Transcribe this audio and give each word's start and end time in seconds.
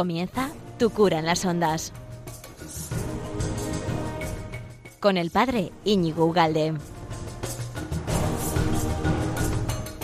Comienza 0.00 0.48
Tu 0.78 0.88
cura 0.88 1.18
en 1.18 1.26
las 1.26 1.44
ondas. 1.44 1.92
Con 4.98 5.18
el 5.18 5.30
padre 5.30 5.72
Íñigo 5.84 6.24
Ugalde. 6.24 6.72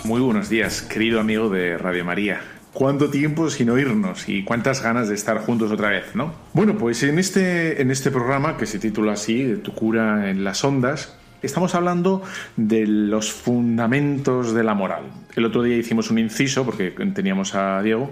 Muy 0.03 0.21
buenos 0.21 0.49
días, 0.49 0.83
querido 0.83 1.19
amigo 1.19 1.49
de 1.49 1.79
Radio 1.79 2.05
María. 2.05 2.41
¿Cuánto 2.73 3.09
tiempo 3.09 3.49
sin 3.49 3.71
oírnos 3.71 4.29
y 4.29 4.43
cuántas 4.43 4.83
ganas 4.83 5.09
de 5.09 5.15
estar 5.15 5.39
juntos 5.39 5.71
otra 5.71 5.89
vez, 5.89 6.13
no? 6.13 6.31
Bueno, 6.53 6.77
pues 6.77 7.01
en 7.01 7.17
este, 7.17 7.81
en 7.81 7.89
este 7.89 8.11
programa 8.11 8.55
que 8.55 8.67
se 8.67 8.77
titula 8.77 9.13
así, 9.13 9.41
de 9.41 9.57
Tu 9.57 9.73
cura 9.73 10.29
en 10.29 10.43
las 10.43 10.63
ondas, 10.63 11.17
Estamos 11.43 11.75
hablando 11.75 12.23
de 12.55 12.87
los 12.87 13.31
fundamentos 13.31 14.55
de 14.55 14.63
la 14.63 14.73
moral. 14.73 15.03
El 15.35 15.45
otro 15.45 15.61
día 15.61 15.77
hicimos 15.77 16.09
un 16.09 16.17
inciso 16.17 16.65
porque 16.65 16.89
teníamos 17.13 17.53
a 17.53 17.79
Diego 17.83 18.11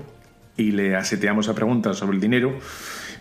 y 0.57 0.71
le 0.71 0.95
aseteamos 0.95 1.49
a 1.49 1.55
preguntas 1.55 1.97
sobre 1.97 2.15
el 2.15 2.21
dinero. 2.21 2.57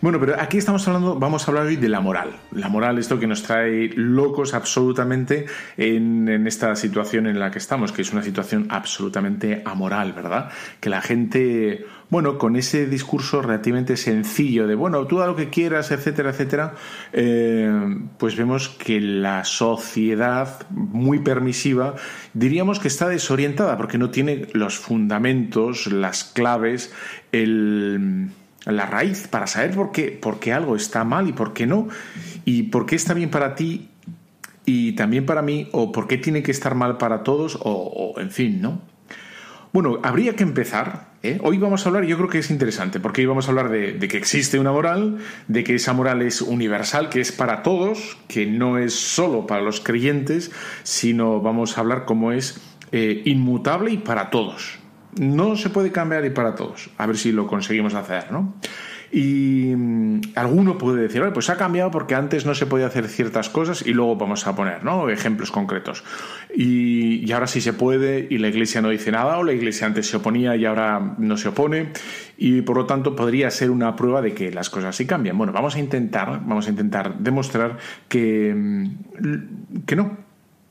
Bueno, 0.00 0.20
pero 0.20 0.38
aquí 0.38 0.58
estamos 0.58 0.86
hablando, 0.86 1.18
vamos 1.18 1.48
a 1.48 1.50
hablar 1.50 1.66
hoy 1.66 1.76
de 1.76 1.88
la 1.88 2.00
moral. 2.00 2.36
La 2.52 2.68
moral, 2.68 2.98
esto 2.98 3.18
que 3.18 3.26
nos 3.26 3.42
trae 3.42 3.90
locos 3.94 4.52
absolutamente 4.52 5.46
en, 5.76 6.46
esta 6.46 6.76
situación 6.76 7.26
en 7.26 7.38
la 7.38 7.50
que 7.50 7.58
estamos, 7.58 7.90
que 7.90 8.02
es 8.02 8.12
una 8.12 8.22
situación 8.22 8.66
absolutamente 8.68 9.62
amoral, 9.64 10.12
¿verdad? 10.12 10.50
Que 10.80 10.91
la 10.91 11.00
gente 11.00 11.86
bueno, 12.10 12.38
con 12.38 12.54
ese 12.54 12.86
discurso 12.86 13.42
relativamente 13.42 13.96
sencillo 13.96 14.66
de, 14.66 14.74
bueno, 14.74 15.06
tú 15.06 15.19
da 15.19 15.26
lo 15.26 15.34
que 15.34 15.48
quieras, 15.48 15.91
etcétera, 15.91 16.30
etcétera, 16.30 16.74
eh, 17.12 17.72
pues 18.19 18.36
vemos 18.36 18.69
que 18.69 19.00
la 19.00 19.44
sociedad 19.44 20.66
muy 20.70 21.20
permisiva, 21.20 21.94
diríamos 22.34 22.78
que 22.78 22.88
está 22.88 23.08
desorientada 23.08 23.76
porque 23.76 23.98
no 23.98 24.10
tiene 24.10 24.46
los 24.52 24.78
fundamentos, 24.78 25.88
las 25.88 26.24
claves, 26.24 26.92
el 27.42 28.30
la 28.72 28.86
raíz 28.86 29.28
para 29.28 29.46
saber 29.46 29.72
por 29.72 29.92
qué, 29.92 30.10
por 30.10 30.38
qué 30.38 30.52
algo 30.52 30.77
está 30.77 31.04
mal 31.04 31.28
y 31.28 31.32
por 31.32 31.52
qué 31.52 31.66
no, 31.66 31.88
y 32.44 32.64
por 32.64 32.86
qué 32.86 32.96
está 32.96 33.14
bien 33.14 33.30
para 33.30 33.54
ti 33.54 33.88
y 34.64 34.92
también 34.92 35.26
para 35.26 35.42
mí, 35.42 35.68
o 35.72 35.92
por 35.92 36.06
qué 36.06 36.16
tiene 36.16 36.42
que 36.42 36.50
estar 36.50 36.74
mal 36.74 36.96
para 36.96 37.22
todos, 37.22 37.58
o, 37.60 38.14
en 38.16 38.30
fin, 38.30 38.62
¿no? 38.62 38.80
Bueno, 39.74 39.98
habría 40.02 40.36
que 40.36 40.42
empezar. 40.42 41.08
¿eh? 41.22 41.38
Hoy 41.42 41.58
vamos 41.58 41.84
a 41.84 41.88
hablar, 41.91 42.04
yo 42.04 42.16
creo 42.16 42.30
que 42.30 42.38
es 42.38 42.50
interesante, 42.50 42.98
porque 43.00 43.20
hoy 43.20 43.26
vamos 43.26 43.46
a 43.46 43.50
hablar 43.50 43.69
de, 43.69 43.98
que 43.98 44.16
existe 44.16 44.58
una 44.58 44.72
moral, 44.72 45.19
de 45.48 45.64
que 45.64 45.74
esa 45.74 45.92
moral 45.92 46.22
es 46.22 46.41
universal, 46.41 47.10
que 47.10 47.20
es 47.20 47.32
para 47.32 47.62
todos, 47.62 48.16
que 48.28 48.46
no 48.46 48.78
es 48.78 48.94
solo 48.94 49.46
para 49.46 49.60
los 49.60 49.80
creyentes, 49.80 50.50
sino 50.82 51.42
vamos 51.42 51.76
a 51.76 51.82
hablar 51.82 52.06
cómo 52.06 52.32
es 52.32 52.62
eh, 52.92 53.20
inmutable 53.26 53.91
y 53.91 53.98
para 53.98 54.30
todos. 54.30 54.78
No 55.18 55.56
se 55.56 55.70
puede 55.70 55.92
cambiar 55.92 56.24
y 56.24 56.30
para 56.30 56.54
todos. 56.54 56.90
A 56.98 57.06
ver 57.06 57.16
si 57.16 57.32
lo 57.32 57.46
conseguimos 57.46 57.94
hacer, 57.94 58.30
¿no? 58.32 58.54
Y 59.14 59.72
mm, 59.76 60.20
alguno 60.34 60.76
puede 60.76 61.02
decir, 61.02 61.22
pues 61.32 61.48
ha 61.48 61.56
cambiado 61.56 61.92
porque 61.92 62.16
antes 62.16 62.44
no 62.46 62.54
se 62.56 62.66
podía 62.66 62.86
hacer 62.86 63.06
ciertas 63.06 63.48
cosas 63.48 63.86
y 63.86 63.92
luego 63.92 64.16
vamos 64.16 64.44
a 64.48 64.56
poner 64.56 64.82
¿no? 64.82 65.08
ejemplos 65.08 65.52
concretos. 65.52 66.02
Y, 66.52 67.30
ahora 67.30 67.46
sí 67.46 67.60
se 67.60 67.72
puede 67.72 68.26
y 68.28 68.38
la 68.38 68.48
iglesia 68.48 68.80
no 68.82 68.88
dice 68.88 69.12
nada 69.12 69.38
o 69.38 69.44
la 69.44 69.52
iglesia 69.52 69.86
antes 69.86 70.08
se 70.08 70.16
oponía 70.16 70.56
y 70.56 70.64
ahora 70.64 71.14
no 71.18 71.36
se 71.36 71.48
opone 71.48 71.92
y 72.36 72.62
por 72.62 72.76
lo 72.76 72.86
tanto 72.86 73.14
podría 73.14 73.50
ser 73.52 73.70
una 73.70 73.94
prueba 73.94 74.20
de 74.20 74.34
que 74.34 74.50
las 74.50 74.69
cosas 74.69 74.97
sí 74.97 75.06
cambian. 75.06 75.38
Bueno, 75.38 75.53
vamos 75.53 75.76
a 75.76 75.78
intentar, 75.78 76.41
vamos 76.44 76.66
a 76.66 76.70
intentar 76.70 77.19
demostrar 77.19 77.78
que, 78.08 78.53
mm, 78.53 79.84
que 79.86 79.94
no, 79.94 80.23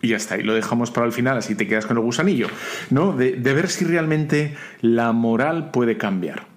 y 0.03 0.09
ya 0.09 0.17
está, 0.17 0.37
y 0.37 0.43
lo 0.43 0.53
dejamos 0.53 0.91
para 0.91 1.07
el 1.07 1.13
final, 1.13 1.37
así 1.37 1.55
te 1.55 1.65
quedas 1.65 1.85
con 1.87 1.97
el 1.97 2.03
gusanillo, 2.03 2.47
¿no? 2.91 3.13
de, 3.13 3.31
ver 3.31 3.69
si 3.69 3.85
realmente 3.85 4.53
la 4.81 5.13
moral 5.13 5.71
puede 5.71 5.97
cambiar 5.97 6.53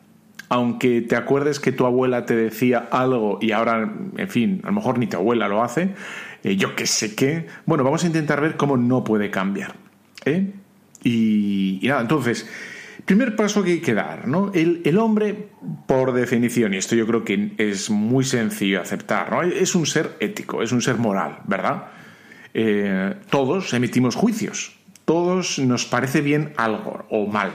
aunque 0.49 1.01
te 1.01 1.17
acuerdes 1.17 1.59
que 1.59 1.73
tu 1.73 1.87
abuela 1.87 2.25
te 2.25 2.37
decía 2.37 2.87
algo 2.93 3.41
y 3.43 3.51
ahora, 3.51 3.93
en 4.17 4.29
fin, 4.29 4.61
a 4.63 4.69
lo 4.69 4.75
mejor 4.75 4.97
ni 4.97 5.09
tu 5.09 5.17
abuela 5.17 5.49
lo 5.49 5.61
hace, 5.61 5.91
eh, 6.45 6.55
yo 6.55 6.77
qué 6.77 6.87
sé 6.87 7.17
qué, 7.17 7.49
bueno, 7.67 7.83
vamos 7.83 8.05
a 8.05 8.07
intentar 8.07 8.41
ver 8.41 8.57
cómo 8.57 8.77
no 8.77 9.03
puede 9.03 9.29
cambiar. 9.29 9.75
¿eh? 10.25 10.53
Y, 11.03 11.81
nada, 11.83 12.01
entonces, 12.01 12.49
primer 13.05 13.35
paso 13.35 13.65
que 13.65 13.73
hay 13.73 13.81
que 13.81 13.95
dar, 13.95 14.29
¿no? 14.29 14.53
El, 14.55 14.99
hombre, 14.99 15.49
por 15.89 16.13
definición, 16.13 16.75
y 16.75 16.77
esto 16.77 16.95
yo 16.95 17.09
creo 17.09 17.25
que 17.25 17.51
es 17.59 17.91
muy 17.91 18.23
sencillo 18.23 18.81
aceptar, 18.81 19.33
¿no? 19.33 19.43
Es 19.43 19.75
un 19.75 19.85
ser 19.85 20.17
ético, 20.21 20.63
es 20.63 20.71
un 20.71 20.81
ser 20.81 20.97
moral, 20.97 21.41
¿verdad? 21.49 21.89
Eh, 22.59 23.15
todos 23.29 23.75
emitimos 23.75 24.15
juicios, 24.15 24.75
todos 25.05 25.59
nos 25.59 25.85
parece 25.85 26.23
bien 26.23 26.55
algo 26.57 27.05
o 27.11 27.27
mal 27.27 27.53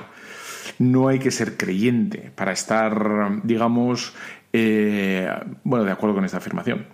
no 0.81 1.07
hay 1.07 1.19
que 1.19 1.31
ser 1.31 1.57
creyente 1.57 2.31
para 2.35 2.51
estar, 2.51 3.41
digamos, 3.43 4.13
eh, 4.53 5.29
bueno, 5.63 5.85
de 5.85 5.91
acuerdo 5.91 6.15
con 6.15 6.25
esta 6.25 6.37
afirmación. 6.37 6.87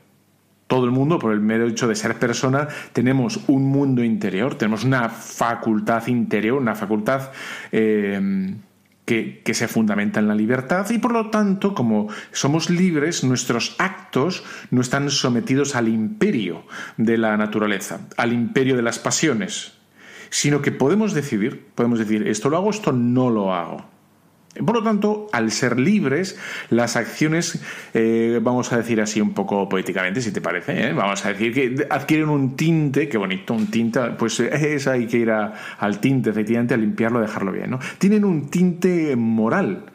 Todo 0.67 0.83
el 0.83 0.91
mundo, 0.91 1.17
por 1.17 1.31
el 1.31 1.39
mero 1.39 1.65
hecho 1.65 1.87
de 1.87 1.95
ser 1.95 2.19
persona, 2.19 2.67
tenemos 2.91 3.39
un 3.47 3.63
mundo 3.63 4.03
interior, 4.03 4.55
tenemos 4.55 4.83
una 4.83 5.07
facultad 5.07 6.05
interior, 6.07 6.59
una 6.59 6.75
facultad 6.75 7.31
eh, 7.71 8.55
que, 9.07 9.53
se 9.53 9.69
fundamenta 9.69 10.19
en 10.19 10.27
la 10.27 10.35
libertad 10.35 10.89
y 10.89 10.97
por 10.97 11.13
lo 11.13 11.29
tanto, 11.29 11.73
como 11.73 12.09
somos 12.33 12.69
libres, 12.69 13.23
nuestros 13.23 13.77
actos 13.79 14.43
no 14.69 14.81
están 14.81 15.09
sometidos 15.09 15.77
al 15.77 15.87
imperio 15.87 16.63
de 16.97 17.17
la 17.17 17.37
naturaleza, 17.37 18.01
al 18.17 18.33
imperio 18.33 18.75
de 18.75 18.81
las 18.81 18.99
pasiones, 18.99 19.77
sino 20.29 20.61
que 20.61 20.73
podemos 20.73 21.13
decidir, 21.13 21.67
podemos 21.73 21.99
decir, 21.99 22.27
esto 22.27 22.49
lo 22.49 22.57
hago, 22.57 22.69
esto 22.69 22.91
no 22.91 23.29
lo 23.29 23.53
hago. 23.53 23.96
Por 24.65 24.75
lo 24.75 24.83
tanto, 24.83 25.27
al 25.31 25.51
ser 25.51 25.79
libres, 25.79 26.37
las 26.69 26.95
acciones, 26.95 27.61
eh, 27.93 28.39
vamos 28.41 28.71
a 28.73 28.77
decir 28.77 29.01
así 29.01 29.21
un 29.21 29.33
poco 29.33 29.67
poéticamente, 29.69 30.21
si 30.21 30.31
te 30.31 30.41
parece, 30.41 30.89
¿eh? 30.89 30.93
vamos 30.93 31.25
a 31.25 31.33
decir 31.33 31.53
que 31.53 31.87
adquieren 31.89 32.29
un 32.29 32.55
tinte, 32.55 33.07
qué 33.09 33.17
bonito, 33.17 33.53
un 33.53 33.67
tinte, 33.67 33.99
pues 34.17 34.39
es 34.39 34.87
hay 34.87 35.07
que 35.07 35.17
ir 35.17 35.31
al 35.31 35.99
tinte, 35.99 36.29
efectivamente, 36.29 36.73
a 36.73 36.77
limpiarlo, 36.77 37.19
a 37.19 37.21
dejarlo 37.21 37.51
bien, 37.51 37.71
¿no? 37.71 37.79
Tienen 37.97 38.25
un 38.25 38.49
tinte 38.49 39.15
moral, 39.15 39.85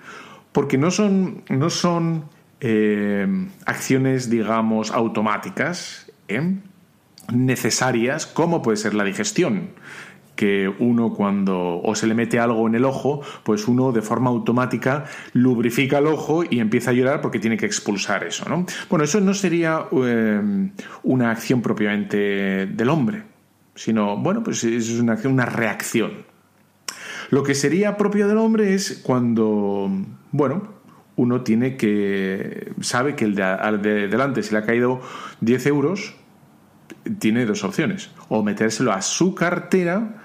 porque 0.53 0.79
no 0.79 0.91
son, 0.91 1.43
no 1.49 1.71
son 1.71 2.25
eh, 2.61 3.27
acciones, 3.67 4.31
digamos, 4.31 4.91
automáticas, 4.91 6.11
necesarias, 7.33 8.27
como 8.27 8.62
puede 8.62 8.77
ser 8.77 8.94
la 8.94 9.05
digestión 9.05 9.71
que 10.42 10.69
uno 10.80 11.12
cuando 11.12 11.80
o 11.84 11.94
se 11.94 12.08
le 12.08 12.14
mete 12.14 12.41
algo 12.41 12.66
en 12.66 12.75
el 12.75 12.84
ojo, 12.84 13.22
pues 13.44 13.69
uno 13.69 13.92
de 13.92 14.03
forma 14.03 14.28
automática 14.28 15.04
lubrifica 15.34 15.98
el 15.98 16.08
ojo 16.08 16.42
y 16.42 16.58
empieza 16.58 16.91
a 16.91 16.94
llorar 16.94 17.20
porque 17.20 17.38
tiene 17.38 17.56
que 17.56 17.64
expulsar 17.64 18.25
eso, 18.25 18.48
¿no? 18.48 18.66
Bueno, 18.91 19.04
eso 19.04 19.20
no 19.20 19.34
sería 19.34 19.86
eh, 19.92 20.70
una 21.04 21.31
acción 21.31 21.62
propiamente 21.62 22.66
del 22.66 22.88
hombre, 22.88 23.22
sino, 23.76 24.16
bueno, 24.16 24.42
pues 24.42 24.64
es 24.64 24.91
una 24.98 25.12
acción, 25.12 25.34
una 25.34 25.47
reacción. 25.47 26.25
Lo 27.31 27.44
que 27.44 27.54
sería 27.54 27.97
propio 27.97 28.26
del 28.26 28.38
hombre 28.38 28.75
es 28.75 29.00
cuando, 29.04 29.88
bueno, 30.32 30.75
uno 31.14 31.42
tiene 31.42 31.76
que, 31.76 32.72
sabe 32.81 33.14
que 33.14 33.26
el 33.26 33.36
de, 33.36 33.78
de 33.81 34.08
delante 34.08 34.42
se 34.42 34.50
le 34.50 34.58
ha 34.58 34.66
caído 34.66 35.02
10 35.41 35.66
euros, 35.66 36.16
tiene 37.20 37.47
dos 37.47 37.62
opciones. 37.62 38.10
O 38.28 38.42
metérselo 38.42 38.91
a 38.91 39.02
su 39.02 39.36
cartera 39.36 40.19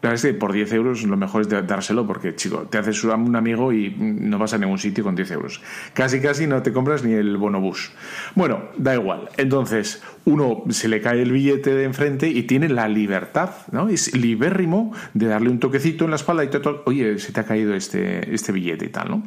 la 0.00 0.10
verdad 0.10 0.26
es 0.26 0.32
que 0.32 0.38
por 0.38 0.52
10 0.52 0.72
euros 0.74 1.02
lo 1.02 1.16
mejor 1.16 1.42
es 1.42 1.48
dárselo 1.48 2.06
porque, 2.06 2.36
chico, 2.36 2.68
te 2.70 2.78
haces 2.78 3.02
un 3.02 3.34
amigo 3.34 3.72
y 3.72 3.90
no 3.98 4.38
vas 4.38 4.54
a 4.54 4.58
ningún 4.58 4.78
sitio 4.78 5.02
con 5.02 5.16
10 5.16 5.30
euros. 5.32 5.60
Casi, 5.92 6.20
casi 6.20 6.46
no 6.46 6.62
te 6.62 6.72
compras 6.72 7.02
ni 7.02 7.14
el 7.14 7.36
bonobús. 7.36 7.90
Bueno, 8.36 8.66
da 8.76 8.94
igual. 8.94 9.28
Entonces, 9.36 10.00
uno 10.24 10.62
se 10.70 10.86
le 10.86 11.00
cae 11.00 11.22
el 11.22 11.32
billete 11.32 11.74
de 11.74 11.82
enfrente 11.82 12.28
y 12.28 12.44
tiene 12.44 12.68
la 12.68 12.88
libertad, 12.88 13.50
¿no? 13.72 13.88
Es 13.88 14.14
libérrimo 14.14 14.94
de 15.14 15.26
darle 15.26 15.50
un 15.50 15.58
toquecito 15.58 16.04
en 16.04 16.10
la 16.10 16.16
espalda 16.16 16.44
y 16.44 16.48
todo, 16.48 16.84
oye, 16.86 17.18
se 17.18 17.32
te 17.32 17.40
ha 17.40 17.44
caído 17.44 17.74
este, 17.74 18.32
este 18.32 18.52
billete 18.52 18.84
y 18.84 18.88
tal, 18.90 19.10
¿no? 19.10 19.22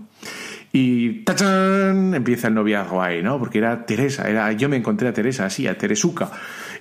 Y 0.74 1.24
¡tachán! 1.26 2.14
empieza 2.14 2.48
el 2.48 2.54
noviazgo 2.54 3.02
ahí, 3.02 3.22
¿no? 3.22 3.38
Porque 3.40 3.58
era 3.58 3.86
Teresa, 3.86 4.30
era, 4.30 4.52
yo 4.54 4.70
me 4.70 4.78
encontré 4.78 5.10
a 5.10 5.14
Teresa 5.14 5.46
así, 5.46 5.68
a 5.68 5.78
Teresuca. 5.78 6.32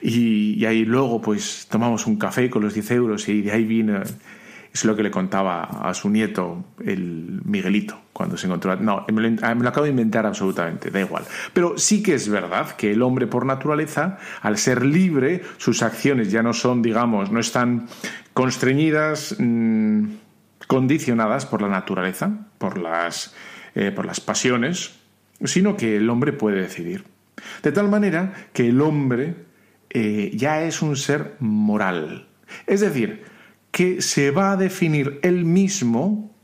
Y, 0.03 0.65
ahí 0.65 0.85
luego 0.85 1.21
pues 1.21 1.67
tomamos 1.71 2.07
un 2.07 2.17
café 2.17 2.49
con 2.49 2.63
los 2.63 2.75
10 2.75 2.91
euros 2.93 3.29
y 3.29 3.43
de 3.43 3.53
ahí 3.53 3.65
vino, 3.65 4.01
es 4.73 4.85
lo 4.85 4.97
que 4.97 5.03
le 5.03 5.11
contaba 5.11 5.63
a 5.63 5.93
su 5.95 6.09
nieto, 6.09 6.65
el 6.85 7.43
Miguelito, 7.45 8.01
cuando 8.13 8.37
se 8.37 8.47
encontró. 8.47 8.77
No, 8.77 9.05
me 9.13 9.21
lo, 9.21 9.31
me 9.31 9.63
lo, 9.63 9.69
acabo 9.69 9.85
de 9.85 9.91
inventar 9.91 10.27
absolutamente, 10.27 10.91
da 10.91 11.01
igual. 11.01 11.25
Pero 11.53 11.77
sí 11.77 12.03
que 12.03 12.15
es 12.15 12.29
verdad 12.29 12.77
que 12.77 12.93
el 12.93 13.03
hombre 13.03 13.27
por 13.27 13.45
naturaleza, 13.45 14.19
al 14.43 14.59
ser 14.59 14.85
libre, 14.85 15.43
sus 15.59 15.83
acciones 15.83 16.31
ya 16.31 16.43
no 16.43 16.53
son, 16.53 16.83
digamos, 16.83 17.31
no 17.31 17.41
están 17.41 17.89
constreñidas, 18.33 19.37
mmm, 19.39 20.05
condicionadas 20.67 21.47
por 21.47 21.63
la 21.63 21.69
naturaleza, 21.69 22.31
por 22.59 22.79
las 22.79 23.35
eh, 23.75 23.93
por 23.93 24.05
las 24.05 24.21
pasiones, 24.21 24.97
sino 25.45 25.77
que 25.77 25.97
el 25.97 26.11
hombre 26.11 26.33
puede 26.33 26.61
decidir. 26.61 27.05
De 27.63 27.71
tal 27.71 27.89
manera 27.89 28.33
que 28.53 28.69
el 28.69 28.81
hombre 28.81 29.37
eh, 29.91 30.31
ya 30.35 30.63
es 30.63 30.83
un 30.83 30.97
ser 30.97 31.37
moral. 31.41 32.29
Es 32.67 32.81
decir, 32.81 33.25
que 33.71 34.03
se 34.03 34.31
va 34.31 34.53
a 34.53 34.57
definir 34.57 35.21
él 35.23 35.45
mismo 35.45 36.35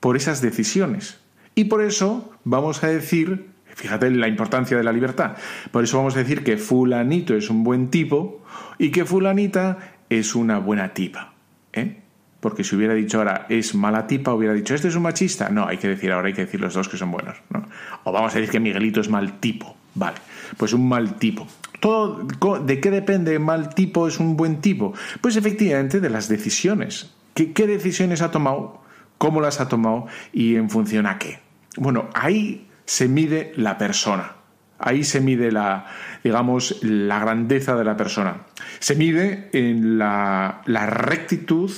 por 0.00 0.16
esas 0.16 0.40
decisiones 0.40 1.20
Y 1.54 1.64
por 1.64 1.82
eso 1.82 2.32
vamos 2.44 2.84
a 2.84 2.88
decir, 2.88 3.48
fíjate 3.66 4.10
la 4.10 4.28
importancia 4.28 4.76
de 4.76 4.84
la 4.84 4.92
libertad, 4.92 5.36
por 5.72 5.82
eso 5.82 5.96
vamos 5.96 6.14
a 6.16 6.20
decir 6.20 6.44
que 6.44 6.58
fulanito 6.58 7.34
es 7.34 7.50
un 7.50 7.64
buen 7.64 7.90
tipo 7.90 8.44
y 8.78 8.90
que 8.90 9.04
fulanita 9.04 9.96
es 10.10 10.34
una 10.34 10.58
buena 10.58 10.92
tipa. 10.92 11.32
¿eh? 11.72 12.02
Porque 12.40 12.62
si 12.62 12.76
hubiera 12.76 12.94
dicho 12.94 13.18
ahora 13.18 13.46
es 13.48 13.74
mala 13.74 14.06
tipa, 14.06 14.34
hubiera 14.34 14.54
dicho 14.54 14.74
este 14.74 14.88
es 14.88 14.96
un 14.96 15.02
machista. 15.02 15.48
No, 15.48 15.66
hay 15.66 15.78
que 15.78 15.88
decir 15.88 16.12
ahora, 16.12 16.28
hay 16.28 16.34
que 16.34 16.44
decir 16.44 16.60
los 16.60 16.74
dos 16.74 16.88
que 16.88 16.96
son 16.96 17.10
buenos. 17.10 17.38
¿no? 17.50 17.66
O 18.04 18.12
vamos 18.12 18.34
a 18.34 18.38
decir 18.38 18.52
que 18.52 18.60
Miguelito 18.60 19.00
es 19.00 19.08
mal 19.08 19.40
tipo. 19.40 19.76
Vale, 19.96 20.18
pues 20.56 20.72
un 20.72 20.88
mal 20.88 21.16
tipo. 21.16 21.48
Todo, 21.80 22.26
¿De 22.60 22.80
qué 22.80 22.90
depende 22.90 23.38
mal 23.38 23.74
tipo 23.74 24.06
es 24.06 24.20
un 24.20 24.36
buen 24.36 24.60
tipo? 24.60 24.94
Pues 25.20 25.36
efectivamente 25.36 26.00
de 26.00 26.10
las 26.10 26.28
decisiones. 26.28 27.10
¿Qué, 27.34 27.66
decisiones 27.66 28.22
ha 28.22 28.30
tomado? 28.30 28.82
¿Cómo 29.18 29.40
las 29.40 29.60
ha 29.60 29.68
tomado? 29.68 30.06
¿Y 30.32 30.56
en 30.56 30.70
función 30.70 31.06
a 31.06 31.18
qué? 31.18 31.40
Bueno, 31.76 32.08
ahí 32.14 32.66
se 32.84 33.08
mide 33.08 33.52
la 33.56 33.76
persona. 33.76 34.36
Ahí 34.78 35.04
se 35.04 35.20
mide 35.20 35.50
la, 35.50 35.86
digamos, 36.22 36.78
la 36.82 37.18
grandeza 37.18 37.74
de 37.76 37.84
la 37.84 37.96
persona. 37.96 38.42
Se 38.78 38.94
mide 38.94 39.48
en 39.52 39.98
la, 39.98 40.62
rectitud 40.66 41.70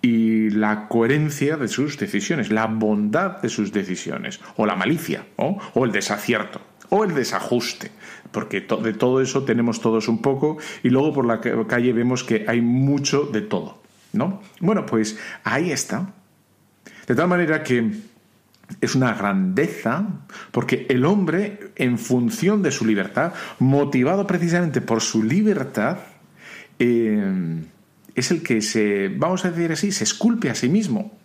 y 0.00 0.50
la 0.50 0.88
coherencia 0.88 1.56
de 1.56 1.68
sus 1.68 1.96
decisiones, 1.96 2.50
la 2.50 2.66
bondad 2.66 3.40
de 3.40 3.48
sus 3.48 3.72
decisiones, 3.72 4.40
o 4.56 4.66
la 4.66 4.74
malicia, 4.74 5.26
o 5.36 5.84
el 5.84 5.92
desacierto, 5.92 6.60
o 6.94 7.04
el 7.04 7.14
desajuste, 7.14 7.90
porque 8.32 8.60
de 8.60 8.92
todo 8.92 9.22
eso 9.22 9.44
tenemos 9.44 9.80
todos 9.80 10.08
un 10.08 10.20
poco 10.20 10.58
y 10.82 10.90
luego 10.90 11.14
por 11.14 11.24
la 11.24 11.40
calle 11.40 11.90
vemos 11.94 12.22
que 12.22 12.44
hay 12.46 12.60
mucho 12.60 13.24
de 13.24 13.40
todo, 13.40 13.80
¿no? 14.12 14.42
Bueno, 14.60 14.84
pues 14.84 15.18
ahí 15.42 15.72
está. 15.72 16.12
De 17.06 17.14
tal 17.14 17.28
manera 17.28 17.62
que 17.62 17.92
es 18.78 18.94
una 18.94 19.14
grandeza 19.14 20.06
porque 20.50 20.84
el 20.90 21.06
hombre, 21.06 21.72
en 21.76 21.96
función 21.96 22.62
de 22.62 22.70
su 22.70 22.84
libertad, 22.84 23.32
motivado 23.58 24.26
precisamente 24.26 24.82
por 24.82 25.00
su 25.00 25.22
libertad, 25.22 25.96
eh, 26.78 27.62
es 28.14 28.30
el 28.30 28.42
que 28.42 28.60
se, 28.60 29.08
vamos 29.08 29.46
a 29.46 29.50
decir 29.50 29.72
así, 29.72 29.92
se 29.92 30.04
esculpe 30.04 30.50
a 30.50 30.54
sí 30.54 30.68
mismo. 30.68 31.21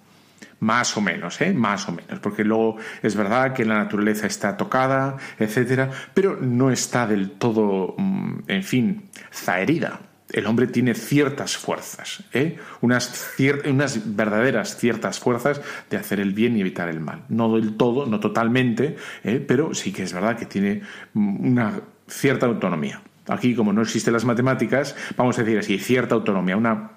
Más 0.59 0.97
o 0.97 1.01
menos, 1.01 1.39
¿eh? 1.41 1.53
Más 1.53 1.87
o 1.87 1.91
menos. 1.91 2.19
Porque 2.19 2.43
luego 2.43 2.77
es 3.01 3.15
verdad 3.15 3.53
que 3.53 3.65
la 3.65 3.75
naturaleza 3.75 4.27
está 4.27 4.57
tocada, 4.57 5.17
etcétera, 5.37 5.91
pero 6.13 6.37
no 6.39 6.71
está 6.71 7.05
del 7.05 7.31
todo, 7.31 7.95
mm, 7.97 8.39
en 8.47 8.63
fin, 8.63 9.03
zaherida. 9.31 9.99
El 10.31 10.45
hombre 10.45 10.67
tiene 10.67 10.93
ciertas 10.93 11.55
fuerzas, 11.55 12.23
¿eh? 12.33 12.57
unas, 12.81 13.33
unas 13.65 14.15
verdaderas 14.15 14.75
ciertas 14.75 15.19
fuerzas 15.19 15.61
de 15.89 15.95
hacer 15.95 16.19
el 16.19 16.33
bien 16.33 16.57
y 16.57 16.61
evitar 16.61 16.89
el 16.89 16.99
mal. 16.99 17.23
No 17.29 17.55
del 17.55 17.77
todo, 17.77 18.05
no 18.05 18.19
totalmente, 18.19 18.97
¿eh? 19.23 19.43
pero 19.47 19.73
sí 19.73 19.93
que 19.93 20.03
es 20.03 20.11
verdad 20.11 20.37
que 20.37 20.45
tiene 20.45 20.81
una 21.13 21.79
cierta 22.07 22.45
autonomía. 22.45 23.01
Aquí, 23.27 23.55
como 23.55 23.73
no 23.73 23.81
existen 23.81 24.13
las 24.13 24.25
matemáticas, 24.25 24.95
vamos 25.15 25.37
a 25.37 25.43
decir 25.43 25.59
así, 25.59 25.77
cierta 25.79 26.15
autonomía, 26.15 26.55
una 26.55 26.91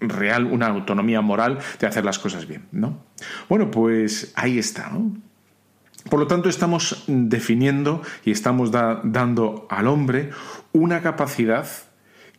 real, 0.00 0.46
una 0.46 0.68
autonomía 0.68 1.20
moral 1.20 1.58
de 1.78 1.86
hacer 1.86 2.04
las 2.04 2.18
cosas 2.18 2.46
bien, 2.46 2.66
¿no? 2.72 3.04
Bueno, 3.48 3.70
pues 3.70 4.32
ahí 4.36 4.58
está, 4.58 4.90
¿no? 4.90 5.16
Por 6.08 6.20
lo 6.20 6.26
tanto, 6.26 6.48
estamos 6.48 7.04
definiendo 7.06 8.02
y 8.24 8.30
estamos 8.30 8.70
dando 8.70 9.66
al 9.68 9.86
hombre 9.88 10.30
una 10.72 11.02
capacidad 11.02 11.66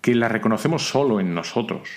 que 0.01 0.15
la 0.15 0.27
reconocemos 0.27 0.87
solo 0.87 1.19
en 1.19 1.33
nosotros. 1.35 1.89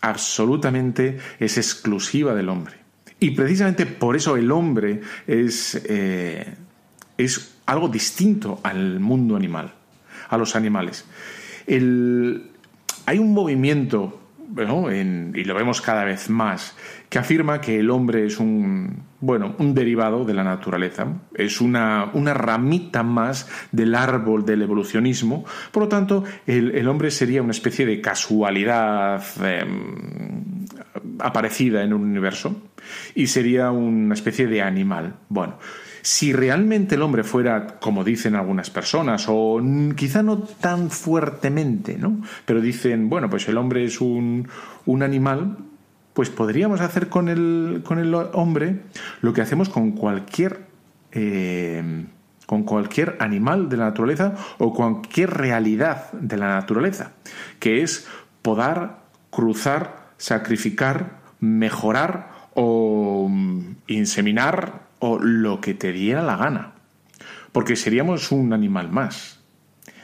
Absolutamente 0.00 1.18
es 1.38 1.56
exclusiva 1.56 2.34
del 2.34 2.48
hombre. 2.48 2.76
Y 3.20 3.32
precisamente 3.32 3.86
por 3.86 4.16
eso 4.16 4.36
el 4.36 4.50
hombre 4.50 5.02
es, 5.26 5.80
eh, 5.88 6.54
es 7.18 7.54
algo 7.66 7.88
distinto 7.88 8.60
al 8.62 8.98
mundo 8.98 9.36
animal 9.36 9.74
a 10.30 10.38
los 10.38 10.56
animales. 10.56 11.04
hay 11.66 13.18
un 13.18 13.34
movimiento, 13.34 14.19
y 14.56 15.44
lo 15.44 15.54
vemos 15.54 15.80
cada 15.80 16.04
vez 16.04 16.28
más, 16.28 16.76
que 17.08 17.18
afirma 17.18 17.60
que 17.60 17.78
el 17.78 17.90
hombre 17.90 18.26
es 18.26 18.38
un, 18.38 19.04
bueno, 19.20 19.54
un 19.58 19.74
derivado 19.74 20.24
de 20.24 20.34
la 20.34 20.44
naturaleza, 20.44 21.06
es 21.34 21.60
una, 21.60 22.10
una 22.14 22.34
ramita 22.34 23.02
más 23.02 23.48
del 23.72 23.94
árbol 23.94 24.44
del 24.44 24.62
evolucionismo, 24.62 25.44
por 25.70 25.84
lo 25.84 25.88
tanto, 25.88 26.24
el, 26.46 26.88
hombre 26.88 27.10
sería 27.10 27.42
una 27.42 27.52
especie 27.52 27.86
de 27.86 28.00
casualidad 28.00 29.22
em, 29.44 30.66
aparecida 31.18 31.82
en 31.82 31.92
un 31.92 32.02
universo 32.02 32.60
y 33.14 33.26
sería 33.28 33.70
una 33.70 34.14
especie 34.14 34.46
de 34.46 34.62
animal. 34.62 35.14
Bueno, 35.28 35.58
si 36.02 36.32
realmente 36.32 36.94
el 36.94 37.02
hombre 37.02 37.24
fuera, 37.24 37.78
como 37.80 38.04
dicen 38.04 38.34
algunas 38.34 38.70
personas, 38.70 39.26
o 39.28 39.60
quizá 39.96 40.22
no 40.22 40.38
tan 40.38 40.90
fuertemente, 40.90 41.96
¿no? 41.98 42.20
Pero 42.44 42.60
dicen, 42.60 43.08
bueno, 43.08 43.28
pues 43.28 43.48
el 43.48 43.56
hombre 43.56 43.84
es 43.84 44.00
un, 44.00 44.48
un 44.86 45.02
animal, 45.02 45.58
pues 46.14 46.30
podríamos 46.30 46.80
hacer 46.80 47.08
con 47.08 47.28
el, 47.28 47.82
con 47.84 47.98
el 47.98 48.14
hombre 48.14 48.82
lo 49.20 49.32
que 49.32 49.42
hacemos 49.42 49.68
con 49.68 49.92
cualquier, 49.92 50.66
eh, 51.12 52.06
con 52.46 52.64
cualquier 52.64 53.16
animal 53.20 53.68
de 53.68 53.76
la 53.76 53.84
naturaleza 53.84 54.34
o 54.58 54.72
cualquier 54.72 55.30
realidad 55.30 56.10
de 56.12 56.36
la 56.36 56.48
naturaleza, 56.48 57.12
que 57.58 57.82
es 57.82 58.08
podar, 58.42 59.00
cruzar, 59.30 60.10
sacrificar, 60.16 61.20
mejorar 61.40 62.30
o 62.54 63.28
mm, 63.28 63.76
inseminar 63.86 64.89
o 65.00 65.18
lo 65.18 65.60
que 65.60 65.74
te 65.74 65.92
diera 65.92 66.22
la 66.22 66.36
gana, 66.36 66.72
porque 67.50 67.74
seríamos 67.74 68.30
un 68.30 68.52
animal 68.52 68.90
más. 68.90 69.40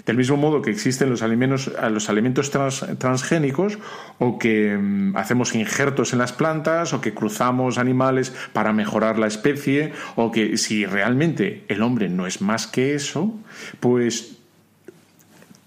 Del 0.05 0.17
mismo 0.17 0.37
modo 0.37 0.63
que 0.63 0.71
existen 0.71 1.11
los 1.11 1.23
alimentos, 1.23 1.73
alimentos 2.09 2.53
transgénicos 2.99 3.79
o 4.21 4.39
que 4.39 4.79
mm, 4.79 5.17
hacemos 5.17 5.55
injertos 5.57 6.13
en 6.13 6.21
las 6.21 6.33
plantas 6.33 6.93
o 6.93 7.01
que 7.01 7.13
cruzamos 7.13 7.77
animales 7.77 8.33
para 8.53 8.73
mejorar 8.73 9.19
la 9.19 9.27
especie 9.27 9.93
o 10.15 10.31
que 10.31 10.59
si 10.59 10.87
realmente 10.87 11.65
el 11.67 11.83
hombre 11.83 12.09
no 12.09 12.29
es 12.29 12.41
más 12.41 12.69
que 12.69 12.95
eso, 12.95 13.35
pues 13.81 14.37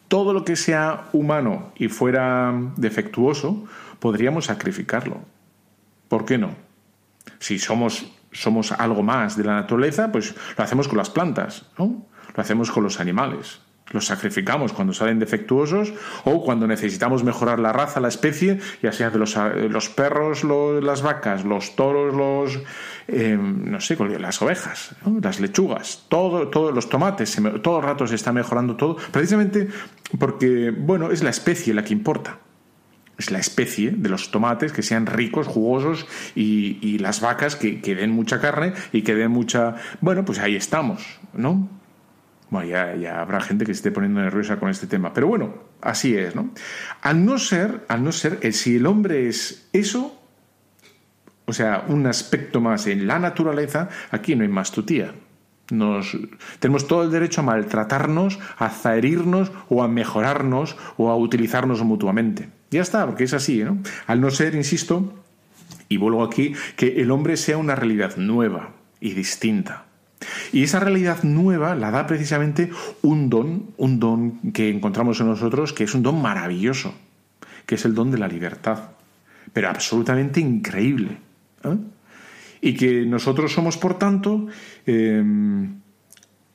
todo 0.08 0.34
lo 0.34 0.46
que 0.46 0.56
sea 0.56 1.10
humano 1.12 1.74
y 1.75 1.89
fuera 1.89 2.53
defectuoso, 2.77 3.65
podríamos 4.00 4.46
sacrificarlo. 4.46 5.20
¿Por 6.08 6.25
qué 6.25 6.38
no? 6.38 6.56
Si 7.39 7.60
somos 7.60 8.06
somos 8.31 8.71
algo 8.71 9.03
más 9.03 9.36
de 9.38 9.43
la 9.43 9.55
naturaleza, 9.55 10.12
pues 10.12 10.36
lo 10.57 10.63
hacemos 10.63 10.88
con 10.88 10.98
las 10.98 11.09
plantas, 11.09 11.65
¿no? 11.77 12.05
Lo 12.36 12.41
hacemos 12.41 12.71
con 12.71 12.83
los 12.83 13.00
animales. 13.00 13.59
Los 13.91 14.05
sacrificamos 14.05 14.71
cuando 14.71 14.93
salen 14.93 15.17
defectuosos 15.17 15.93
o 16.24 16.43
cuando 16.43 16.67
necesitamos 16.67 17.24
mejorar 17.24 17.59
la 17.59 17.74
raza, 17.74 18.00
la 18.00 18.07
especie, 18.07 18.59
ya 18.83 18.91
sea 18.91 19.09
de 19.09 19.17
los, 19.17 19.36
los 19.36 19.89
perros, 19.89 20.43
las 20.43 21.01
vacas, 21.01 21.43
los 21.43 21.75
toros, 21.75 22.13
los, 22.13 22.59
em, 23.07 23.71
no 23.71 23.81
sé, 23.81 23.98
las 24.19 24.41
ovejas, 24.43 24.95
las 25.21 25.39
lechugas, 25.39 26.05
todo, 26.07 26.50
todos 26.50 26.74
los 26.74 26.88
tomates, 26.88 27.36
todo 27.63 27.79
el 27.79 27.83
rato 27.83 28.05
se 28.05 28.13
está 28.13 28.31
mejorando 28.31 28.75
todo, 28.75 28.98
precisamente 29.12 29.67
porque, 30.19 30.71
bueno, 30.71 31.09
es 31.09 31.24
la 31.24 31.31
especie 31.31 31.74
la 31.74 31.83
que 31.83 31.93
importa 31.93 32.38
es 33.20 33.32
la 33.32 33.40
especie 33.40 33.92
de 33.92 34.10
los 34.10 34.32
tomates 34.32 34.72
que 34.72 34.82
sean 34.82 35.06
ricos, 35.06 35.46
jugosos 35.46 36.08
y, 36.36 36.98
las 37.00 37.22
vacas 37.22 37.56
que, 37.56 37.78
den 37.96 38.12
mucha 38.12 38.40
carne 38.40 38.74
y 38.92 39.04
que 39.04 39.14
den 39.14 39.32
mucha... 39.32 39.76
Bueno, 40.02 40.26
pues 40.26 40.40
ahí 40.40 40.56
estamos, 40.56 41.20
¿no? 41.34 41.70
Bueno, 42.50 42.68
ya, 42.70 43.22
habrá 43.22 43.42
gente 43.42 43.66
que 43.66 43.74
se 43.74 43.80
esté 43.80 43.92
poniendo 43.92 44.22
nerviosa 44.22 44.58
con 44.58 44.70
este 44.70 44.88
tema, 44.88 45.14
pero 45.14 45.28
bueno, 45.28 45.54
así 45.82 46.16
es, 46.16 46.36
¿no? 46.36 46.52
Al 47.02 47.24
no 47.26 47.38
ser, 47.38 47.86
al 47.90 48.04
no 48.04 48.12
ser, 48.12 48.40
eh, 48.42 48.52
si 48.54 48.78
el 48.78 48.88
hombre 48.88 49.28
es 49.28 49.70
eso, 49.74 50.20
o 51.46 51.54
sea, 51.54 51.86
un 51.88 52.08
aspecto 52.08 52.62
más 52.62 52.88
en 52.88 53.06
la 53.06 53.20
naturaleza, 53.20 53.90
aquí 54.12 54.36
no 54.36 54.44
hay 54.44 54.50
más 54.50 54.72
tutía. 54.72 55.14
Nos, 55.72 56.18
tenemos 56.60 56.88
todo 56.88 57.04
el 57.04 57.12
derecho 57.12 57.42
a 57.42 57.44
maltratarnos, 57.44 58.40
a 58.58 58.70
zaherirnos 58.70 59.52
o 59.68 59.84
a 59.84 59.88
mejorarnos 59.88 60.78
o 60.98 61.10
a 61.10 61.16
utilizarnos 61.16 61.84
mutuamente. 61.84 62.59
Ya 62.72 62.82
está, 62.82 63.06
porque 63.06 63.24
es 63.24 63.34
así, 63.34 63.64
¿no? 63.64 63.80
Al 64.08 64.22
no 64.22 64.30
ser, 64.32 64.56
insisto, 64.56 65.14
y 65.88 65.98
vuelvo 65.98 66.24
aquí, 66.24 66.54
que 66.76 67.02
el 67.02 67.12
hombre 67.12 67.36
sea 67.36 67.58
una 67.58 67.76
realidad 67.76 68.18
nueva 68.18 68.72
y 69.02 69.14
distinta. 69.14 69.86
Y 70.52 70.64
esa 70.64 70.80
realidad 70.80 71.24
nueva 71.24 71.76
la 71.76 71.92
da 71.92 72.06
precisamente 72.06 72.70
un 73.02 73.30
don, 73.30 73.72
un 73.78 74.00
don 74.00 74.52
que 74.52 74.70
encontramos 74.70 75.20
en 75.22 75.28
nosotros, 75.28 75.74
que 75.74 75.86
es 75.86 75.94
un 75.96 76.04
don 76.04 76.22
maravilloso, 76.22 76.94
que 77.66 77.76
es 77.76 77.86
el 77.86 77.96
don 77.96 78.12
de 78.12 78.18
la 78.18 78.28
libertad, 78.28 78.92
pero 79.54 79.70
absolutamente 79.70 80.40
increíble. 80.40 81.18
¿eh? 81.64 81.78
Y 82.62 82.74
que 82.76 83.06
nosotros 83.06 83.54
somos, 83.54 83.78
por 83.78 83.98
tanto, 83.98 84.48
em, 84.86 85.80